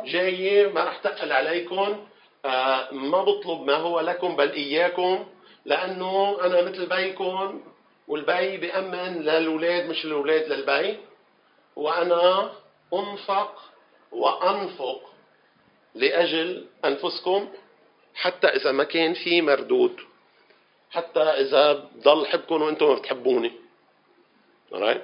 جاي 0.06 0.68
ما 0.68 0.84
رح 0.84 0.98
تقل 0.98 1.32
عليكم 1.32 2.06
آه 2.46 2.92
ما 2.94 3.24
بطلب 3.24 3.62
ما 3.62 3.76
هو 3.76 4.00
لكم 4.00 4.36
بل 4.36 4.52
إياكم 4.52 5.26
لأنه 5.66 6.38
أنا 6.46 6.62
مثل 6.62 6.86
بيكم 6.86 7.62
والبي 8.08 8.58
بأمن 8.58 9.22
للأولاد 9.22 9.90
مش 9.90 10.06
الأولاد 10.06 10.48
للبي 10.52 10.98
وأنا 11.76 12.52
أنفق 12.94 13.56
وأنفق 14.12 15.02
لأجل 15.96 16.66
أنفسكم 16.86 17.50
حتى 18.16 18.48
إذا 18.48 18.72
ما 18.72 18.84
كان 18.84 19.14
في 19.14 19.42
مردود 19.42 20.00
حتى 20.92 21.20
إذا 21.20 21.90
ضل 22.04 22.26
حبكم 22.26 22.62
وأنتم 22.62 22.86
ما 22.88 22.94
بتحبوني 22.96 23.52
All 24.73 24.81
right? 24.81 25.03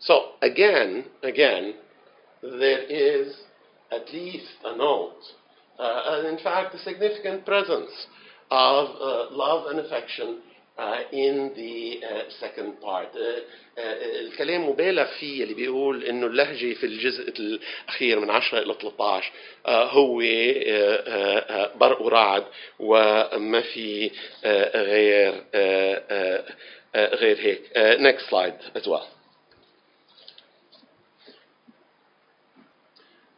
So, 0.00 0.32
again, 0.42 1.04
again, 1.22 1.74
there 2.42 2.82
is 2.82 3.34
at 3.90 4.12
least 4.12 4.46
a 4.64 4.76
note, 4.76 5.18
uh, 5.78 6.02
and 6.08 6.38
in 6.38 6.44
fact, 6.44 6.74
a 6.74 6.78
significant 6.78 7.44
presence 7.44 7.90
of 8.50 8.88
uh, 9.00 9.34
love 9.34 9.66
and 9.70 9.80
affection 9.80 10.38
uh, 10.78 10.98
in 11.12 11.52
the 11.56 12.00
second 12.40 12.80
part. 12.80 13.08
الكلام 14.20 14.68
مبالغ 14.68 15.06
فيه 15.20 15.42
اللي 15.42 15.54
بيقول 15.54 16.04
انه 16.04 16.26
اللهجه 16.26 16.74
في 16.74 16.86
الجزء 16.86 17.28
الاخير 17.38 18.20
من 18.20 18.30
10 18.30 18.58
الى 18.58 18.74
13 18.74 19.32
هو 19.66 20.18
برق 21.78 22.02
ورعد 22.02 22.44
وما 22.78 23.60
في 23.60 24.10
غير 24.74 25.44
غير 26.95 27.37
هيك. 27.39 27.61
next 27.99 28.29
slide 28.29 28.59
as 28.75 28.87
well. 28.87 29.07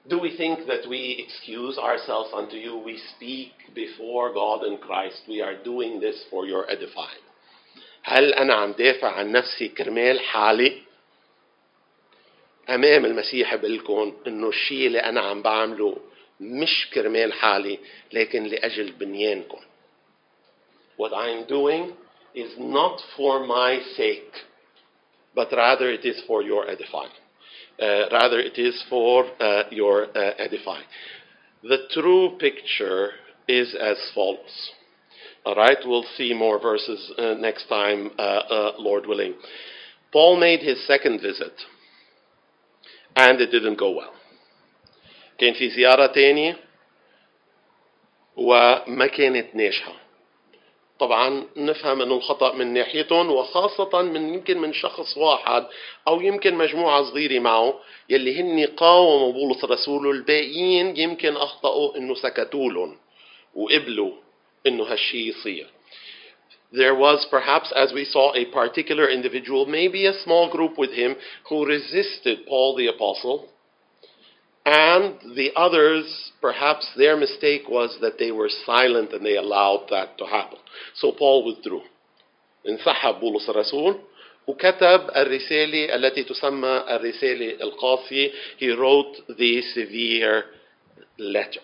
Do 0.08 0.20
we 0.20 0.38
think 0.38 0.68
that 0.68 0.88
we 0.88 1.26
excuse 1.26 1.80
ourselves 1.80 2.30
unto 2.32 2.58
you? 2.58 2.78
We 2.78 3.00
speak 3.16 3.54
before 3.74 4.32
God 4.34 4.62
and 4.64 4.80
Christ. 4.80 5.22
We 5.28 5.42
are 5.42 5.56
doing 5.56 6.00
this 6.00 6.24
for 6.30 6.46
your 6.46 6.70
edifying. 6.70 7.24
هل 8.04 8.34
أنا 8.34 8.54
عم 8.54 8.72
دافع 8.72 9.08
عن 9.12 9.32
نفسي 9.32 9.68
كرمال 9.68 10.20
حالي؟ 10.20 10.82
أمام 12.70 13.06
المسيح 13.06 13.56
بقول 13.56 14.14
إنه 14.28 14.50
الشيء 14.50 14.88
اللي 14.88 15.00
أنا 15.00 15.22
عم 15.22 15.42
بعمله 15.42 15.98
مش 16.40 16.90
كرمال 16.94 17.34
حالي 17.34 17.80
لكن 18.14 18.44
لأجل 18.44 18.92
بنيانكم. 18.92 19.60
What 20.98 21.14
I'm 21.14 21.48
doing 21.50 22.05
is 22.35 22.53
not 22.59 23.01
for 23.17 23.45
my 23.47 23.81
sake, 23.97 24.33
but 25.35 25.49
rather 25.53 25.91
it 25.91 26.05
is 26.05 26.23
for 26.27 26.43
your 26.43 26.69
edifying. 26.69 27.11
Uh, 27.81 28.09
rather, 28.13 28.39
it 28.39 28.59
is 28.59 28.85
for 28.91 29.25
uh, 29.41 29.63
your 29.71 30.05
uh, 30.17 30.33
edifying. 30.39 30.85
The 31.63 31.79
true 31.91 32.37
picture 32.39 33.13
is 33.49 33.75
as 33.75 33.97
follows. 34.15 34.71
All 35.47 35.55
right, 35.55 35.79
we'll 35.85 36.05
see 36.17 36.35
more 36.35 36.61
verses 36.61 37.13
next 37.39 37.67
time, 37.69 38.11
Lord 38.79 39.07
willing. 39.07 39.35
Paul 40.13 40.37
made 40.39 40.61
his 40.61 40.87
second 40.87 41.23
visit, 41.23 41.53
and 43.17 43.41
it 43.41 43.51
didn't 43.51 43.79
go 43.79 43.93
well. 43.93 44.13
كان 45.39 45.55
في 45.55 45.71
زيارة 45.71 46.07
تانية 46.07 46.57
وما 48.37 49.07
كانت 49.07 49.55
ناجحة. 49.55 49.93
طبعا 51.00 51.44
نفهم 51.58 52.02
إنه 52.02 52.16
الخطأ 52.16 52.54
من 52.54 52.74
ناحيتهم 52.74 53.32
وخاصة 53.32 54.02
من 54.02 54.34
يمكن 54.34 54.58
من 54.58 54.74
شخص 54.74 55.18
واحد 55.18 55.66
أو 56.08 56.22
يمكن 56.22 56.56
مجموعة 56.56 57.04
صغيرة 57.04 57.40
معه 57.40 57.80
يلي 58.10 58.42
هن 58.42 58.66
قاوموا 58.66 59.34
بولس 59.34 59.64
الرسول 59.64 60.08
والباقيين 60.08 60.98
يمكن 60.98 61.36
أخطأوا 61.36 61.98
إنه 61.98 62.16
سكتوا 62.16 62.72
لهم 62.72 62.98
وقبلوا 63.56 64.12
إنه 64.68 64.84
هالشي 64.84 65.30
يصير 65.30 65.68
there 66.72 66.96
was 66.96 67.26
perhaps, 67.30 67.72
as 67.72 67.94
we 67.94 68.04
saw, 68.04 68.34
a 68.34 68.46
particular 68.46 69.08
individual, 69.08 69.66
maybe 69.66 70.06
a 70.06 70.20
small 70.24 70.52
group 70.52 70.78
with 70.78 70.92
him, 70.92 71.16
who 71.48 71.66
resisted 71.66 72.46
Paul 72.48 72.76
the 72.76 72.88
Apostle. 72.88 73.48
And 74.65 75.15
the 75.37 75.51
others, 75.57 76.33
perhaps 76.41 76.87
their 76.97 77.17
mistake 77.17 77.63
was 77.69 77.97
that 78.03 78.19
they 78.19 78.31
were 78.31 78.51
silent 78.67 79.13
and 79.13 79.25
they 79.25 79.37
allowed 79.37 79.87
that 79.91 80.19
to 80.19 80.27
happen. 80.27 80.59
So 80.95 81.13
Paul 81.13 81.45
withdrew. 81.47 81.83
انسحب 82.69 83.21
بولس 83.21 83.51
الرسول 83.51 84.01
وكتب 84.47 85.11
الرسالة 85.17 85.95
التي 85.95 86.25
تسمى 86.25 86.85
الرسالة 86.91 87.61
القاسية. 87.61 88.31
He 88.59 88.71
wrote 88.71 89.17
the 89.39 89.63
severe 89.63 90.45
letter. 91.19 91.61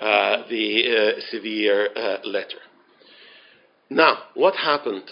Uh, 0.00 0.48
the 0.48 1.16
uh, 1.16 1.20
severe 1.30 1.88
uh, 1.96 2.18
letter. 2.24 2.58
Now, 3.90 4.18
what 4.34 4.54
happened? 4.54 5.10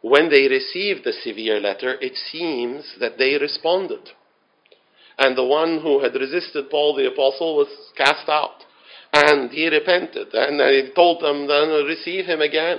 When 0.00 0.30
they 0.30 0.48
received 0.48 1.04
the 1.04 1.12
severe 1.12 1.60
letter, 1.60 1.94
it 2.00 2.16
seems 2.16 2.96
that 2.98 3.18
they 3.18 3.36
responded. 3.36 4.10
And 5.22 5.36
the 5.36 5.44
one 5.44 5.80
who 5.80 6.00
had 6.00 6.14
resisted 6.14 6.70
Paul 6.70 6.96
the 6.96 7.08
apostle 7.08 7.56
was 7.56 7.68
cast 7.96 8.28
out. 8.28 8.64
And 9.12 9.50
he 9.50 9.68
repented. 9.68 10.28
And 10.32 10.60
he 10.60 10.92
told 10.94 11.22
them, 11.22 11.46
then 11.46 11.84
receive 11.86 12.26
him 12.26 12.40
again. 12.40 12.78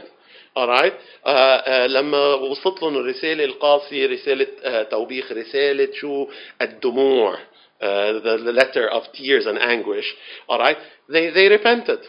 Alright? 0.56 0.94
Uh, 1.24 1.30
uh, 1.30 1.88
لما 1.88 2.34
وصلت 2.34 2.82
لهم 2.82 2.98
الرسالة 2.98 3.46
القاسية 3.46 4.08
رسالة 4.08 4.48
uh, 4.64 4.90
توبيخ 4.90 5.32
رسالة 5.32 5.94
شو 5.94 6.28
الدموع 6.62 7.36
uh, 7.36 8.14
the, 8.14 8.42
the 8.46 8.52
letter 8.52 8.90
of 8.90 9.04
tears 9.14 9.46
and 9.46 9.58
anguish 9.60 10.16
alright 10.50 10.78
they, 11.08 11.30
they 11.30 11.48
repented 11.48 12.00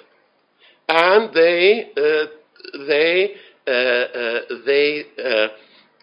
and 0.88 1.32
they 1.34 1.90
uh, 1.96 2.26
they 2.88 3.34
uh, 3.66 3.70
uh, 3.70 4.40
they 4.66 5.04
uh, 5.22 5.48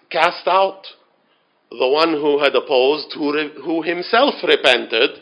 cast 0.10 0.48
out 0.48 0.84
the 1.72 1.88
one 1.88 2.14
who 2.14 2.40
had 2.40 2.56
opposed, 2.56 3.14
who, 3.14 3.34
re- 3.34 3.54
who 3.64 3.82
himself 3.82 4.36
repented, 4.44 5.20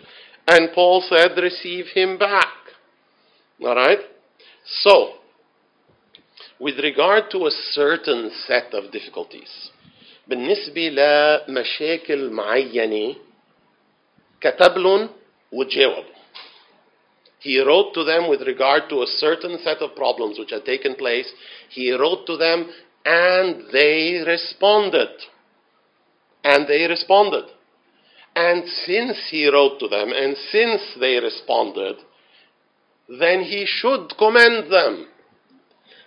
and 0.47 0.69
Paul 0.73 1.01
said, 1.01 1.37
"Receive 1.37 1.87
him 1.87 2.17
back." 2.17 2.53
All 3.61 3.75
right. 3.75 3.99
So, 4.65 5.13
with 6.59 6.77
regard 6.79 7.31
to 7.31 7.47
a 7.47 7.51
certain 7.51 8.31
set 8.47 8.73
of 8.73 8.91
difficulties, 8.91 9.71
بالنسبة 10.27 10.89
لمشاكل 10.89 12.29
معينة 12.29 13.15
كتب 14.41 14.77
لهم 14.77 15.09
وجاوبوا. 15.51 16.15
He 17.39 17.59
wrote 17.59 17.93
to 17.93 18.03
them 18.03 18.27
with 18.27 18.41
regard 18.41 18.89
to 18.89 19.03
a 19.03 19.07
certain 19.07 19.59
set 19.63 19.77
of 19.77 19.95
problems 19.95 20.39
which 20.39 20.49
had 20.49 20.65
taken 20.65 20.95
place. 20.95 21.31
He 21.69 21.91
wrote 21.91 22.25
to 22.25 22.37
them 22.37 22.71
and 23.05 23.65
they 23.71 24.23
responded. 24.25 25.09
And 26.44 26.66
they 26.66 26.86
responded. 26.86 27.44
And 28.34 28.64
since 28.86 29.18
he 29.30 29.48
wrote 29.48 29.78
to 29.80 29.88
them 29.88 30.12
and 30.12 30.36
since 30.52 30.80
they 30.98 31.16
responded, 31.16 31.96
then 33.08 33.42
he 33.42 33.66
should 33.66 34.16
commend 34.16 34.70
them. 34.70 35.06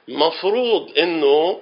مفروض 0.08 0.98
إنه 0.98 1.62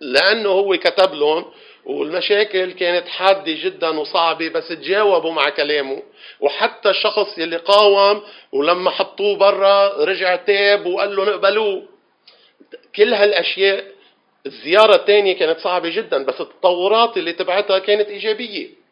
لأنه 0.00 0.48
هو 0.48 0.76
كتب 0.76 1.14
لهم 1.14 1.44
والمشاكل 1.84 2.72
كانت 2.72 3.08
حادة 3.08 3.52
جدا 3.64 3.88
وصعبة 3.88 4.48
بس 4.48 4.68
تجاوبوا 4.68 5.32
مع 5.32 5.48
كلامه 5.48 6.02
وحتى 6.40 6.90
الشخص 6.90 7.38
يلي 7.38 7.56
قاوم 7.56 8.22
ولما 8.52 8.90
حطوه 8.90 9.36
برا 9.36 10.04
رجع 10.04 10.36
تاب 10.36 10.86
وقال 10.86 11.16
له 11.16 11.24
نقبلوه 11.24 11.82
كل 12.96 13.14
هالأشياء 13.14 13.84
الزيارة 14.47 14.95
الثانية 14.95 15.33
كانت 15.33 15.59
صعبة 15.59 15.89
جدا 15.89 16.23
بس 16.23 16.41
التطورات 16.41 17.17
اللي 17.17 17.33
تبعتها 17.33 17.79
كانت 17.79 18.07
إيجابية 18.07 18.83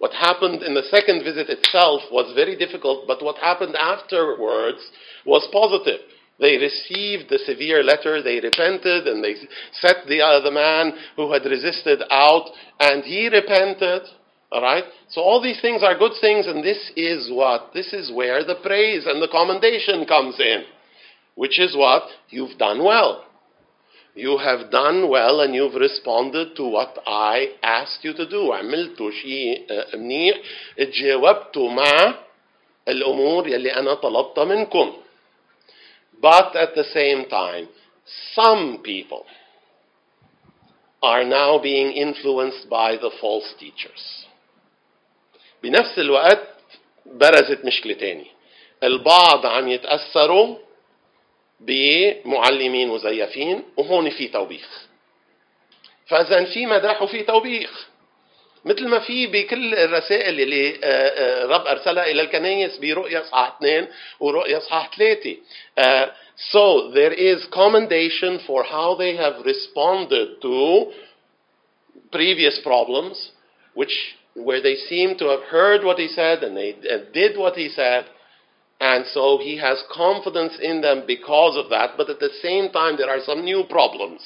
What 0.00 0.14
happened 0.14 0.62
in 0.62 0.72
the 0.72 0.82
second 0.84 1.22
visit 1.24 1.50
itself 1.50 2.00
was 2.10 2.32
very 2.34 2.56
difficult, 2.56 3.06
but 3.06 3.22
what 3.22 3.36
happened 3.36 3.76
afterwards 3.76 4.80
was 5.26 5.46
positive. 5.52 6.00
They 6.38 6.56
received 6.56 7.28
the 7.28 7.38
severe 7.38 7.82
letter, 7.82 8.22
they 8.22 8.40
repented, 8.40 9.06
and 9.06 9.22
they 9.22 9.34
set 9.72 10.06
the 10.08 10.22
other 10.22 10.50
man 10.50 10.94
who 11.16 11.30
had 11.30 11.44
resisted 11.44 12.00
out, 12.10 12.48
and 12.80 13.04
he 13.04 13.28
repented. 13.28 14.08
All 14.50 14.62
right? 14.62 14.84
So 15.10 15.20
all 15.20 15.42
these 15.42 15.60
things 15.60 15.82
are 15.82 15.98
good 15.98 16.16
things, 16.18 16.46
and 16.46 16.64
this 16.64 16.90
is 16.96 17.30
what? 17.30 17.72
This 17.74 17.92
is 17.92 18.10
where 18.10 18.42
the 18.42 18.54
praise 18.54 19.04
and 19.06 19.20
the 19.20 19.28
commendation 19.28 20.06
comes 20.06 20.40
in. 20.40 20.64
Which 21.34 21.60
is 21.60 21.76
what? 21.76 22.04
You've 22.30 22.56
done 22.56 22.82
well. 22.82 23.23
You 24.14 24.38
have 24.38 24.70
done 24.70 25.08
well 25.08 25.40
and 25.40 25.54
you've 25.54 25.74
responded 25.74 26.56
to 26.56 26.64
what 26.64 26.98
I 27.06 27.52
asked 27.62 28.04
you 28.04 28.12
to 28.14 28.26
do. 28.26 28.52
عملتوا 28.52 29.10
شيء 29.10 29.66
منيح 29.96 30.36
تجاوبتوا 30.76 31.70
مع 31.70 32.14
الأمور 32.88 33.48
يلي 33.48 33.74
أنا 33.74 33.94
طلبتها 33.94 34.44
منكم. 34.44 34.96
But 36.20 36.56
at 36.56 36.74
the 36.74 36.84
same 36.84 37.28
time, 37.28 37.68
some 38.34 38.82
people 38.82 39.24
are 41.02 41.24
now 41.24 41.58
being 41.58 41.92
influenced 41.92 42.68
by 42.68 42.96
the 42.96 43.10
false 43.20 43.54
teachers. 43.58 44.26
بنفس 45.62 45.98
الوقت 45.98 46.48
برزت 47.06 47.64
مشكلة 47.64 47.94
تانية. 47.94 48.30
البعض 48.82 49.46
عم 49.46 49.68
يتأثروا 49.68 50.56
بمعلمين 51.59 52.87
مزيفين 52.87 53.63
وهون 53.77 54.09
في 54.09 54.27
توبيخ. 54.27 54.87
فإذا 56.07 56.45
في 56.45 56.65
مدح 56.65 57.01
وفي 57.01 57.23
توبيخ. 57.23 57.87
مثل 58.65 58.87
ما 58.87 58.99
في 58.99 59.27
بكل 59.27 59.75
الرسائل 59.75 60.41
اللي 60.41 60.71
رب 61.45 61.67
ارسلها 61.67 62.05
إلى 62.05 62.21
الكنايس 62.21 62.77
برؤيا 62.77 63.21
اصحاح 63.21 63.55
اثنين 63.55 63.87
ورؤيا 64.19 64.57
اصحاح 64.57 64.97
ثلاثة. 64.97 65.37
Uh, 65.77 66.07
so 66.51 66.91
there 66.91 67.13
is 67.13 67.45
commendation 67.53 68.39
for 68.47 68.63
how 68.63 68.95
they 68.95 69.15
have 69.15 69.45
responded 69.45 70.41
to 70.41 70.91
previous 72.11 72.59
problems, 72.63 73.31
which 73.73 74.15
where 74.33 74.61
they 74.61 74.75
seem 74.75 75.15
to 75.17 75.25
have 75.29 75.43
heard 75.43 75.83
what 75.83 75.97
he 75.97 76.07
said 76.07 76.43
and 76.43 76.57
they 76.57 76.73
did 77.13 77.37
what 77.37 77.55
he 77.55 77.69
said, 77.69 78.05
and 78.79 79.05
so 79.07 79.37
he 79.37 79.57
has 79.57 79.83
confidence 79.91 80.57
in 80.61 80.81
them 80.81 81.03
because 81.07 81.55
of 81.57 81.69
that. 81.69 81.91
But 81.97 82.09
at 82.09 82.19
the 82.19 82.29
same 82.41 82.71
time, 82.71 82.97
there 82.97 83.09
are 83.09 83.23
some 83.23 83.45
new 83.45 83.63
problems 83.69 84.21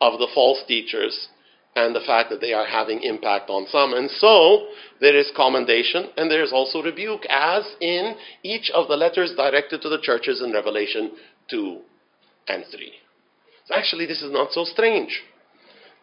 of 0.00 0.18
the 0.18 0.28
false 0.34 0.62
teachers 0.68 1.28
and 1.76 1.94
the 1.94 2.00
fact 2.00 2.30
that 2.30 2.40
they 2.40 2.52
are 2.52 2.66
having 2.66 3.02
impact 3.02 3.50
on 3.50 3.66
some. 3.68 3.94
And 3.94 4.10
so 4.10 4.68
there 5.00 5.16
is 5.16 5.30
commendation 5.34 6.10
and 6.16 6.30
there 6.30 6.42
is 6.42 6.52
also 6.52 6.82
rebuke, 6.82 7.24
as 7.28 7.64
in 7.80 8.14
each 8.42 8.70
of 8.70 8.88
the 8.88 8.96
letters 8.96 9.32
directed 9.36 9.82
to 9.82 9.88
the 9.88 10.00
churches 10.00 10.42
in 10.42 10.52
Revelation 10.52 11.12
2 11.50 11.80
and 12.48 12.64
3. 12.70 12.92
So 13.66 13.74
actually, 13.74 14.06
this 14.06 14.22
is 14.22 14.30
not 14.30 14.52
so 14.52 14.64
strange. 14.64 15.22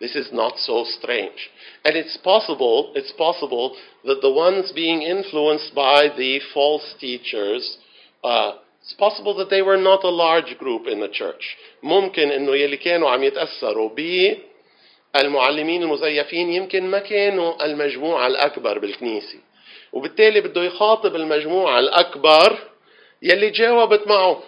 This 0.02 0.16
is 0.16 0.30
not 0.34 0.58
so 0.58 0.84
strange. 0.98 1.52
And 1.86 1.96
it's 1.96 2.18
possible, 2.18 2.92
it's 2.96 3.12
possible 3.12 3.78
that 4.04 4.22
the 4.22 4.32
ones 4.32 4.72
being 4.74 5.04
influenced 5.04 5.76
by 5.76 6.10
the 6.18 6.40
false 6.56 6.96
teachers, 7.00 7.78
uh, 8.24 8.54
it's 8.82 8.94
possible 8.94 9.38
that 9.38 9.52
they 9.52 9.62
were 9.62 9.78
not 9.78 10.04
a 10.04 10.10
large 10.10 10.58
group 10.58 10.88
in 10.88 11.00
the 11.00 11.08
church. 11.08 11.58
ممكن 11.84 12.32
انه 12.32 12.56
يلي 12.56 12.78
كانوا 12.78 13.10
عم 13.10 13.24
يتأثروا 13.24 13.90
ب 13.98 14.38
المعلمين 15.16 15.84
المزيفين 15.84 16.50
يمكن 16.54 16.84
ما 16.84 17.00
كانوا 17.00 17.66
المجموعة 17.66 18.28
الأكبر 18.28 18.80
بالكنيسة 18.80 19.40
وبالتالي 19.94 20.42
بده 20.42 20.64
يخاطب 20.64 21.16
المجموعة 21.16 21.80
الأكبر 21.80 22.60
يلي 23.22 23.50
جاوبت 23.50 24.08
معه 24.08 24.44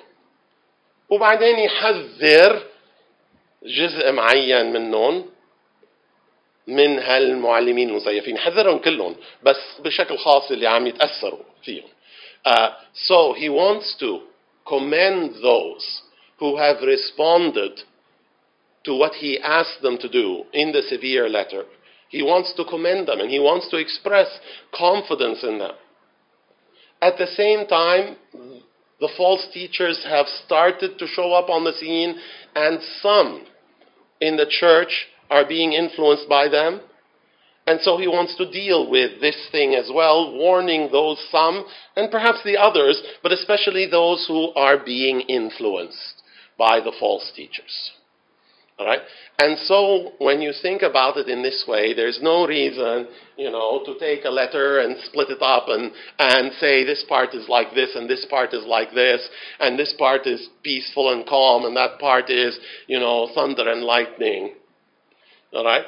وبعدين 1.09 1.59
يحذر 1.59 2.63
جزء 3.63 4.11
معين 4.11 4.73
منهم 4.73 5.32
من 6.66 6.98
هالمعلمين 6.98 7.88
المزيفين 7.88 8.38
حذرهم 8.38 8.78
كلهم 8.78 9.16
بس 9.42 9.80
بشكل 9.84 10.18
خاص 10.18 10.50
اللي 10.50 10.66
عم 10.66 10.86
يتأثروا 10.86 11.42
فيهم 11.62 11.88
uh, 12.46 12.70
so 12.94 13.32
he 13.32 13.48
wants 13.48 13.96
to 13.98 14.20
commend 14.66 15.34
those 15.42 16.02
who 16.38 16.56
have 16.56 16.76
responded 16.82 17.80
to 18.84 18.94
what 18.94 19.14
he 19.14 19.38
asked 19.40 19.82
them 19.82 19.98
to 19.98 20.08
do 20.08 20.44
in 20.52 20.72
the 20.72 20.82
severe 20.82 21.28
letter. 21.28 21.64
He 22.08 22.22
wants 22.22 22.54
to 22.54 22.64
commend 22.64 23.08
them 23.08 23.20
and 23.20 23.30
he 23.30 23.38
wants 23.38 23.68
to 23.70 23.76
express 23.76 24.28
confidence 24.74 25.42
in 25.42 25.58
them. 25.58 25.72
At 27.02 27.18
the 27.18 27.26
same 27.26 27.66
time, 27.66 28.16
the 29.00 29.10
false 29.16 29.46
teachers 29.52 30.04
have 30.08 30.26
started 30.44 30.98
to 30.98 31.06
show 31.06 31.32
up 31.32 31.48
on 31.48 31.64
the 31.64 31.72
scene, 31.72 32.18
and 32.54 32.80
some 33.00 33.46
in 34.20 34.36
the 34.36 34.46
church 34.48 35.06
are 35.29 35.47
being 35.47 35.73
influenced 35.73 36.27
by 36.29 36.47
them. 36.47 36.81
And 37.65 37.79
so 37.81 37.97
he 37.97 38.07
wants 38.07 38.35
to 38.37 38.51
deal 38.51 38.89
with 38.89 39.21
this 39.21 39.37
thing 39.51 39.73
as 39.73 39.89
well, 39.93 40.33
warning 40.33 40.89
those 40.91 41.17
some, 41.31 41.65
and 41.95 42.11
perhaps 42.11 42.43
the 42.43 42.57
others, 42.57 43.01
but 43.21 43.31
especially 43.31 43.87
those 43.89 44.25
who 44.27 44.51
are 44.53 44.77
being 44.83 45.21
influenced 45.21 46.21
by 46.57 46.81
the 46.81 46.91
false 46.99 47.31
teachers. 47.33 47.91
All 48.77 48.87
right? 48.87 49.01
And 49.39 49.57
so 49.59 50.13
when 50.17 50.41
you 50.41 50.51
think 50.61 50.81
about 50.81 51.17
it 51.17 51.27
in 51.27 51.43
this 51.43 51.63
way, 51.67 51.93
there's 51.93 52.19
no 52.21 52.45
reason, 52.45 53.07
you 53.37 53.51
know, 53.51 53.83
to 53.85 53.97
take 53.99 54.25
a 54.25 54.29
letter 54.29 54.79
and 54.79 54.95
split 55.03 55.29
it 55.29 55.41
up 55.41 55.65
and, 55.67 55.91
and 56.19 56.51
say 56.59 56.83
this 56.83 57.05
part 57.07 57.33
is 57.33 57.47
like 57.47 57.73
this 57.75 57.95
and 57.95 58.09
this 58.09 58.25
part 58.29 58.53
is 58.53 58.65
like 58.65 58.93
this 58.93 59.27
and 59.59 59.77
this 59.77 59.93
part 59.97 60.25
is 60.25 60.49
peaceful 60.63 61.13
and 61.13 61.25
calm 61.27 61.65
and 61.65 61.77
that 61.77 61.99
part 61.99 62.29
is, 62.29 62.57
you 62.87 62.99
know, 62.99 63.29
thunder 63.35 63.71
and 63.71 63.83
lightning. 63.83 64.53
All 65.52 65.64
right? 65.64 65.84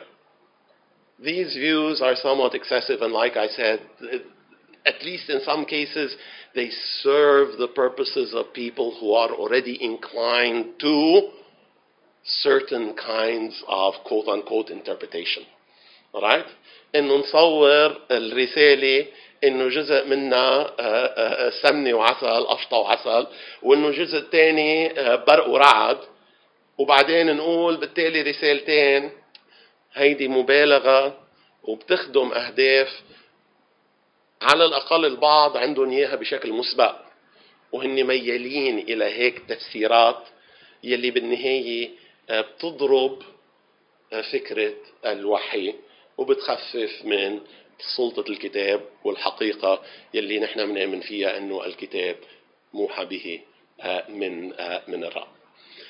These 1.23 1.55
views 1.55 2.01
are 2.01 2.17
somewhat 2.17 2.55
excessive 2.55 3.03
and 3.03 3.13
like 3.13 3.37
I 3.37 3.49
said, 3.49 3.81
at 4.87 5.03
least 5.05 5.29
in 5.29 5.41
some 5.45 5.67
cases, 5.67 6.17
they 6.55 6.71
serve 7.03 7.59
the 7.59 7.69
purposes 7.69 8.33
of 8.35 8.53
people 8.55 8.97
who 8.99 9.13
are 9.13 9.31
already 9.31 9.79
inclined 9.83 10.81
to 10.81 11.31
certain 12.25 12.95
kinds 12.97 13.63
of 13.69 13.95
quote 14.05 14.29
unquote 14.29 14.71
interpretation. 14.71 15.45
Alright? 16.15 16.47
انه 16.95 17.17
نصور 17.17 18.01
الرسالة 18.11 19.07
انه 19.45 19.69
جزء 19.69 20.07
منها 20.07 21.51
سمنة 21.51 21.95
وعسل 21.95 22.47
قشطة 22.47 22.77
وعسل 22.77 23.27
وانه 23.63 23.91
جزء 23.91 24.21
تاني 24.21 24.89
برق 25.27 25.49
ورعد 25.49 25.99
وبعدين 26.79 27.37
نقول 27.37 27.77
بالتالي 27.77 28.23
رسالتين 28.23 29.11
هيدي 29.96 30.28
مبالغة 30.28 31.18
وبتخدم 31.64 32.32
أهداف 32.32 33.02
على 34.42 34.66
الأقل 34.66 35.06
البعض 35.06 35.58
عندهم 35.58 35.90
إياها 35.92 36.16
بشكل 36.16 36.54
مسبق 36.54 36.96
وهن 37.72 38.04
ميالين 38.04 38.80
إلى 38.80 39.06
هيك 39.06 39.40
تفسيرات 39.50 40.24
يلي 40.84 41.12
بالنهاية 41.12 41.90
بتضرب 42.30 43.22
فكرة 44.32 44.74
الوحي 45.06 45.76
وبتخفف 46.18 47.02
من 47.04 47.40
سلطة 47.98 48.30
الكتاب 48.32 48.82
والحقيقة 49.04 49.82
يلي 50.14 50.40
نحن 50.40 50.66
بنآمن 50.66 51.02
فيها 51.02 51.38
أنه 51.38 51.66
الكتاب 51.66 52.16
موحى 52.74 53.06
به 53.06 53.42
من 54.10 54.48
من 54.88 55.04
الرب. 55.04 55.28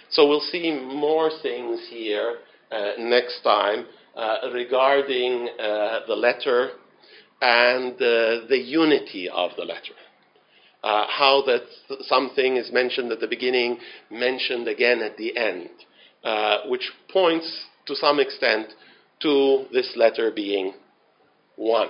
So 0.09 0.25
we'll 0.25 0.51
see 0.51 0.71
more 0.71 1.29
things 1.43 1.79
here 1.89 2.39
next 2.98 3.42
time 3.42 3.86
uh, 4.16 4.50
regarding 4.52 5.48
uh, 5.58 6.00
the 6.06 6.14
letter 6.14 6.70
and 7.40 7.98
the 7.98 8.62
unity 8.64 9.28
of 9.28 9.50
the 9.56 9.64
letter. 9.64 9.94
how 10.82 11.42
that 11.46 11.62
something 12.02 12.56
is 12.56 12.70
mentioned 12.72 13.12
at 13.12 13.20
the 13.20 13.26
beginning, 13.26 13.78
mentioned 14.10 14.68
again 14.68 15.00
at 15.00 15.16
the 15.16 15.36
end. 15.36 15.70
Uh, 16.22 16.58
which 16.66 16.90
points 17.10 17.64
to 17.86 17.96
some 17.96 18.20
extent 18.20 18.66
to 19.22 19.64
this 19.72 19.94
letter 19.96 20.30
being 20.30 20.74
one 21.56 21.88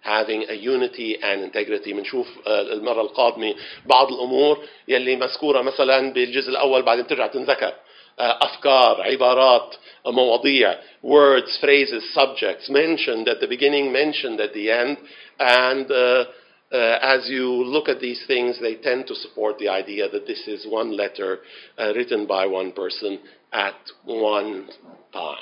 having 0.00 0.46
a 0.48 0.54
unity 0.54 1.18
and 1.22 1.42
integrity 1.42 1.92
بنشوف 1.92 2.26
المرة 2.46 3.00
القادمة 3.00 3.54
بعض 3.86 4.12
الأمور 4.12 4.58
يلي 4.88 5.16
مذكورة 5.16 5.62
مثلا 5.62 6.12
بالجزء 6.12 6.50
الأول 6.50 6.82
بعدين 6.82 7.06
ترجع 7.06 7.26
تنذكر 7.26 7.72
أفكار 8.18 9.02
عبارات 9.02 9.74
مواضيع 10.06 10.78
words 11.02 11.58
phrases 11.60 12.02
subjects 12.14 12.70
mentioned 12.70 13.28
at 13.28 13.40
the 13.40 13.46
beginning 13.46 13.92
mentioned 13.92 14.40
at 14.40 14.52
the 14.54 14.70
end 14.70 14.96
and 15.38 15.90
uh, 15.90 16.24
uh, 16.72 16.98
as 17.00 17.28
you 17.28 17.48
look 17.48 17.88
at 17.88 18.00
these 18.00 18.22
things, 18.26 18.58
they 18.60 18.74
tend 18.74 19.06
to 19.06 19.14
support 19.14 19.56
the 19.58 19.68
idea 19.68 20.08
that 20.08 20.26
this 20.26 20.48
is 20.48 20.66
one 20.68 20.96
letter 20.96 21.38
uh, 21.78 21.92
written 21.94 22.26
by 22.26 22.44
one 22.46 22.72
person 22.72 23.20
at 23.52 23.74
one 24.04 24.68
time. 25.12 25.36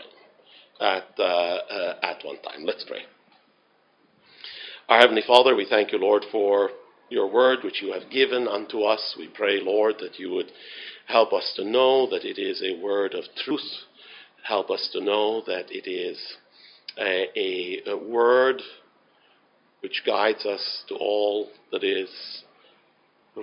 At, 0.80 1.18
uh, 1.18 1.94
at 2.02 2.18
one 2.24 2.36
time. 2.42 2.64
Let's 2.64 2.84
pray. 2.84 3.02
Our 4.88 4.98
Heavenly 4.98 5.22
Father, 5.26 5.54
we 5.54 5.66
thank 5.70 5.92
you, 5.92 5.98
Lord, 5.98 6.24
for 6.30 6.70
your 7.08 7.30
word 7.30 7.60
which 7.64 7.80
you 7.80 7.92
have 7.92 8.10
given 8.10 8.46
unto 8.48 8.82
us. 8.82 9.14
We 9.18 9.28
pray, 9.28 9.60
Lord, 9.62 9.94
that 10.00 10.18
you 10.18 10.30
would 10.32 10.50
help 11.09 11.33
us 11.33 11.53
to 11.55 11.65
know 11.65 12.07
that 12.09 12.23
it 12.23 12.39
is 12.39 12.61
a 12.63 12.79
word 12.81 13.15
of 13.15 13.23
truth. 13.43 13.67
Help 14.43 14.69
us 14.69 14.89
to 14.93 15.01
know 15.01 15.41
that 15.47 15.65
it 15.69 15.89
is 15.89 16.17
a, 16.97 17.27
a, 17.35 17.91
a 17.91 17.97
word 17.97 18.61
which 19.81 20.03
guides 20.05 20.45
us 20.45 20.83
to 20.87 20.95
all 20.95 21.49
that 21.71 21.83
is 21.83 22.09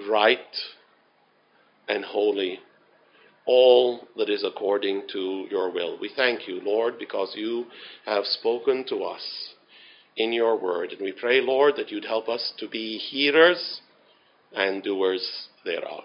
right 0.08 0.38
and 1.88 2.04
holy, 2.04 2.60
all 3.46 4.06
that 4.16 4.30
is 4.30 4.44
according 4.44 5.02
to 5.12 5.46
your 5.50 5.72
will. 5.72 5.98
We 6.00 6.10
thank 6.14 6.46
you, 6.46 6.60
Lord, 6.62 7.00
because 7.00 7.32
you 7.34 7.66
have 8.04 8.24
spoken 8.26 8.84
to 8.90 8.98
us 8.98 9.24
in 10.16 10.32
your 10.32 10.56
word. 10.56 10.92
And 10.92 11.00
we 11.00 11.12
pray, 11.12 11.40
Lord, 11.40 11.74
that 11.76 11.90
you'd 11.90 12.04
help 12.04 12.28
us 12.28 12.52
to 12.58 12.68
be 12.68 12.96
hearers 12.98 13.80
and 14.54 14.84
doers 14.84 15.48
thereof. 15.64 16.04